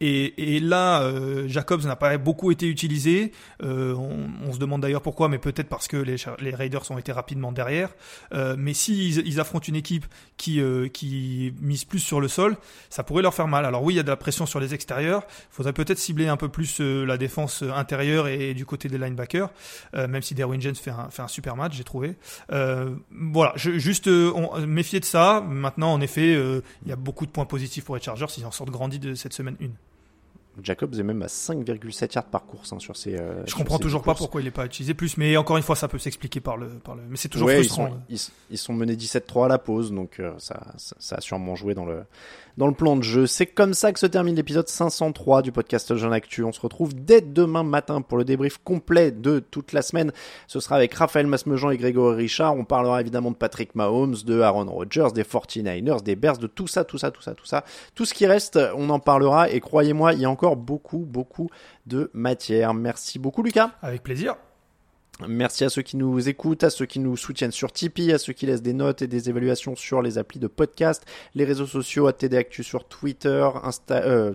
Et, 0.00 0.60
là, 0.60 1.02
euh, 1.02 1.48
Jacobs 1.48 1.84
n'a 1.84 1.96
pas 1.96 2.16
beaucoup 2.16 2.52
été 2.52 2.66
utilisé. 2.66 3.32
Euh, 3.62 3.94
on, 3.94 4.52
se 4.52 4.58
demande 4.58 4.80
d'ailleurs 4.80 5.02
pourquoi, 5.02 5.28
mais 5.28 5.38
peut-être 5.38 5.68
parce 5.68 5.88
que 5.88 5.96
les, 5.96 6.54
Raiders 6.54 6.90
ont 6.90 6.98
été 6.98 7.12
rapidement 7.12 7.52
derrière. 7.52 7.90
Euh, 8.32 8.54
mais 8.56 8.72
s'ils 8.72 9.26
ils 9.26 9.40
affrontent 9.40 9.66
une 9.66 9.76
équipe 9.76 10.06
qui, 10.36 10.62
qui 10.92 11.52
mise 11.60 11.84
plus 11.84 11.98
sur 11.98 12.20
le 12.20 12.28
sol, 12.28 12.56
ça 12.90 13.02
pourrait 13.02 13.22
leur 13.22 13.34
faire 13.34 13.48
mal. 13.48 13.64
Alors 13.64 13.82
oui, 13.82 13.94
il 13.94 13.96
y 13.96 14.00
a 14.00 14.02
de 14.04 14.08
la 14.08 14.16
pression 14.16 14.46
sur 14.46 14.60
les 14.60 14.72
extérieurs. 14.72 15.22
Il 15.28 15.54
faudrait 15.54 15.72
peut-être 15.72 15.98
cibler 15.98 16.28
un 16.28 16.36
peu 16.36 16.48
plus 16.48 16.80
la 16.80 17.18
défense 17.18 17.62
intérieure 17.62 18.28
et, 18.28 18.54
du 18.54 18.64
côté 18.64 18.88
des 18.88 18.98
linebackers, 18.98 19.50
même 19.94 20.22
si 20.22 20.34
Derwin 20.34 20.60
James 20.60 20.74
fait 20.74 20.90
un, 20.90 21.10
fait 21.10 21.22
un 21.22 21.28
super 21.28 21.56
match, 21.56 21.74
j'ai 21.76 21.84
trouvé. 21.84 22.14
Voilà, 22.48 23.52
juste 23.56 24.06
méfier 24.06 25.00
de 25.00 25.04
ça. 25.04 25.40
Maintenant, 25.40 25.92
en 25.92 26.00
effet, 26.00 26.32
il 26.32 26.88
y 26.88 26.92
a 26.92 26.96
beaucoup 26.96 27.26
de 27.26 27.30
points 27.30 27.46
positifs 27.46 27.84
pour 27.84 27.96
les 27.96 28.02
Chargers. 28.02 28.26
Ils 28.38 28.46
en 28.46 28.50
sortent 28.60 28.70
grandis 28.70 28.98
de 28.98 29.14
cette 29.14 29.32
semaine 29.32 29.56
1. 29.62 29.68
Jacobs 30.62 30.94
est 30.98 31.02
même 31.02 31.22
à 31.22 31.26
5,7 31.26 32.14
yards 32.14 32.24
par 32.24 32.44
course 32.46 32.72
hein, 32.72 32.78
sur 32.78 32.96
ces. 32.96 33.16
euh, 33.16 33.42
Je 33.44 33.50
sur 33.50 33.58
comprends 33.58 33.78
toujours 33.78 34.02
pas 34.02 34.12
courses. 34.12 34.18
pourquoi 34.20 34.40
il 34.40 34.44
n'est 34.44 34.50
pas 34.50 34.66
utilisé 34.66 34.94
plus, 34.94 35.16
mais 35.16 35.36
encore 35.36 35.56
une 35.56 35.62
fois, 35.62 35.76
ça 35.76 35.88
peut 35.88 35.98
s'expliquer 35.98 36.40
par 36.40 36.56
le, 36.56 36.68
par 36.68 36.94
le. 36.94 37.02
Mais 37.08 37.16
c'est 37.16 37.28
toujours 37.28 37.48
Ouais, 37.48 37.54
ils 37.60 37.64
frustrant. 37.64 37.88
sont, 37.88 37.96
ils, 38.08 38.18
ils 38.50 38.58
sont 38.58 38.72
menés 38.74 38.94
17-3 38.96 39.46
à 39.46 39.48
la 39.48 39.58
pause, 39.58 39.92
donc 39.92 40.20
euh, 40.20 40.32
ça, 40.38 40.60
ça, 40.76 40.96
ça 40.98 41.16
a 41.16 41.20
sûrement 41.20 41.54
joué 41.56 41.74
dans 41.74 41.84
le, 41.86 42.02
dans 42.56 42.66
le 42.66 42.74
plan 42.74 42.96
de 42.96 43.02
jeu. 43.02 43.26
C'est 43.26 43.46
comme 43.46 43.74
ça 43.74 43.92
que 43.92 43.98
se 43.98 44.06
termine 44.06 44.34
l'épisode 44.36 44.68
503 44.68 45.42
du 45.42 45.52
podcast 45.52 45.94
Jeune 45.96 46.12
Actu. 46.12 46.44
On 46.44 46.52
se 46.52 46.60
retrouve 46.60 46.94
dès 46.94 47.20
demain 47.20 47.62
matin 47.62 48.02
pour 48.02 48.18
le 48.18 48.24
débrief 48.24 48.58
complet 48.62 49.10
de 49.10 49.38
toute 49.38 49.72
la 49.72 49.82
semaine. 49.82 50.12
Ce 50.46 50.60
sera 50.60 50.76
avec 50.76 50.92
Raphaël 50.94 51.26
Masmejean 51.26 51.70
et 51.70 51.76
Grégory 51.78 52.16
Richard. 52.16 52.54
On 52.56 52.64
parlera 52.64 53.00
évidemment 53.00 53.30
de 53.30 53.36
Patrick 53.36 53.74
Mahomes, 53.74 54.16
de 54.24 54.40
Aaron 54.40 54.64
Rodgers, 54.70 55.08
des 55.14 55.22
49ers, 55.22 56.02
des 56.02 56.16
Bears, 56.16 56.38
de 56.38 56.46
tout 56.46 56.66
ça, 56.66 56.84
tout 56.84 56.98
ça, 56.98 57.10
tout 57.10 57.22
ça, 57.22 57.34
tout 57.34 57.46
ça. 57.46 57.64
Tout 57.94 58.04
ce 58.04 58.14
qui 58.14 58.26
reste, 58.26 58.58
on 58.76 58.90
en 58.90 58.98
parlera 58.98 59.50
et 59.50 59.60
croyez-moi, 59.60 60.12
il 60.14 60.20
y 60.20 60.24
a 60.24 60.30
encore 60.30 60.49
beaucoup, 60.56 60.98
beaucoup 60.98 61.50
de 61.86 62.10
matière. 62.12 62.74
Merci 62.74 63.18
beaucoup 63.18 63.42
Lucas. 63.42 63.72
Avec 63.82 64.02
plaisir. 64.02 64.36
Merci 65.28 65.64
à 65.64 65.68
ceux 65.68 65.82
qui 65.82 65.96
nous 65.96 66.28
écoutent, 66.28 66.64
à 66.64 66.70
ceux 66.70 66.86
qui 66.86 66.98
nous 66.98 67.16
soutiennent 67.16 67.50
sur 67.50 67.72
Tipeee, 67.72 68.12
à 68.12 68.18
ceux 68.18 68.32
qui 68.32 68.46
laissent 68.46 68.62
des 68.62 68.72
notes 68.72 69.02
et 69.02 69.06
des 69.06 69.28
évaluations 69.28 69.76
sur 69.76 70.02
les 70.02 70.18
applis 70.18 70.38
de 70.38 70.46
podcast, 70.46 71.04
les 71.34 71.44
réseaux 71.44 71.66
sociaux, 71.66 72.06
à 72.06 72.12
TD 72.12 72.36
Actu 72.36 72.62
sur 72.62 72.86
Twitter, 72.86 73.48
Insta, 73.62 74.02
euh, 74.02 74.34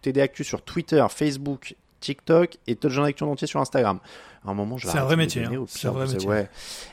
TD 0.00 0.20
Actu 0.20 0.44
sur 0.44 0.62
Twitter, 0.62 1.04
Facebook, 1.10 1.74
TikTok 2.02 2.58
et 2.66 2.76
Touchdown 2.76 3.06
Action 3.06 3.30
entier 3.30 3.46
sur 3.46 3.60
Instagram. 3.60 4.00
À 4.44 4.50
un 4.50 4.54
moment, 4.54 4.76
je 4.76 4.88
C'est 4.88 4.98
un 4.98 5.04
vrai 5.04 5.14
métier, 5.14 5.44
hein. 5.44 5.64
C'est 5.68 5.86
un 5.86 5.92
vrai 5.92 6.06
métier. 6.06 6.28
ouais. 6.28 6.48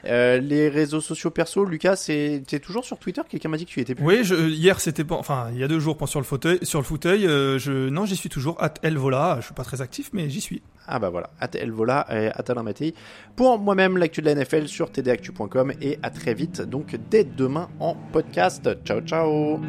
Euh, 0.06 0.38
les 0.38 0.70
réseaux 0.70 1.02
sociaux 1.02 1.32
perso, 1.32 1.66
Lucas, 1.66 1.96
c'est 1.96 2.44
t'es 2.48 2.60
toujours 2.60 2.86
sur 2.86 3.00
Twitter? 3.00 3.22
Quelqu'un 3.28 3.50
m'a 3.50 3.58
dit 3.58 3.66
que 3.66 3.72
tu 3.72 3.80
y 3.80 3.82
étais 3.82 3.96
plus. 3.96 4.06
Oui, 4.06 4.24
je, 4.24 4.36
hier 4.36 4.80
c'était 4.80 5.04
pas, 5.04 5.16
enfin 5.16 5.50
il 5.52 5.60
y 5.60 5.64
a 5.64 5.68
deux 5.68 5.80
jours 5.80 5.98
sur 6.08 6.20
le 6.20 6.26
fauteuil, 6.26 6.60
sur 6.62 6.80
le 6.80 6.86
fauteuil, 6.86 7.26
euh, 7.26 7.58
je, 7.58 7.90
non 7.90 8.06
j'y 8.06 8.16
suis 8.16 8.30
toujours. 8.30 8.62
At 8.62 8.76
Elvola, 8.84 9.38
je 9.40 9.46
suis 9.46 9.54
pas 9.56 9.64
très 9.64 9.82
actif, 9.82 10.12
mais 10.14 10.30
j'y 10.30 10.42
suis. 10.42 10.62
Ah 10.88 11.00
bah 11.00 11.10
voilà, 11.10 11.32
at 11.40 11.50
Elvola 11.56 12.06
et 12.12 12.28
at 12.28 12.44
Alain 12.50 12.64
Mattei. 12.64 12.94
Pour 13.36 13.58
moi-même, 13.58 13.98
l'actu 13.98 14.22
de 14.22 14.28
la 14.28 14.36
NFL 14.36 14.68
sur 14.68 14.92
tdactu.com 14.92 15.74
et 15.82 15.98
à 16.04 16.12
très 16.12 16.36
vite, 16.36 16.62
donc 16.62 16.96
dès 17.10 17.24
demain 17.24 17.68
en 17.80 17.96
podcast. 18.12 18.70
Ciao 18.86 19.02
ciao 19.02 19.60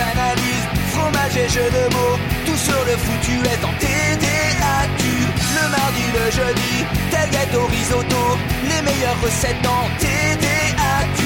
Analyses, 0.00 0.66
fromage 0.92 1.36
et 1.36 1.48
jeux 1.48 1.70
de 1.70 1.84
mots, 1.94 2.16
tout 2.46 2.56
sur 2.56 2.80
le 2.88 2.96
foutu 2.96 3.36
est 3.44 3.64
en 3.64 3.72
TDAQ. 3.78 5.02
Le 5.56 5.64
mardi, 5.68 6.04
le 6.16 6.26
jeudi, 6.30 6.74
tel 7.10 7.28
gâteau 7.30 7.66
risotto, 7.66 8.38
les 8.64 8.82
meilleures 8.82 9.20
recettes 9.22 9.66
en 9.66 9.84
TDAQ. 10.00 11.20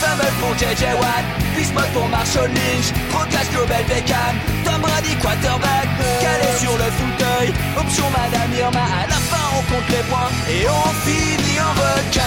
Fumble 0.00 0.32
pour 0.40 0.54
JJ 0.58 0.82
Watt, 1.00 1.24
Bismuth 1.56 1.92
pour 1.94 2.08
Marshall 2.08 2.50
Lynch, 2.50 2.92
Proclash 3.10 3.48
Global 3.50 3.84
Beckham, 3.88 4.34
Tom 4.64 4.80
Brady 4.82 5.14
quarterback, 5.22 5.88
calé 6.20 6.50
sur 6.58 6.72
le 6.76 6.88
fauteuil, 6.98 7.54
option 7.78 8.04
Madame 8.10 8.52
Irma, 8.58 8.80
à 8.80 9.06
la 9.06 9.20
fin 9.30 9.46
on 9.56 9.62
compte 9.72 9.88
les 9.88 10.04
points 10.10 10.30
et 10.50 10.66
on 10.68 10.88
finit 11.06 11.60
en 11.60 11.72
requin. 11.80 12.26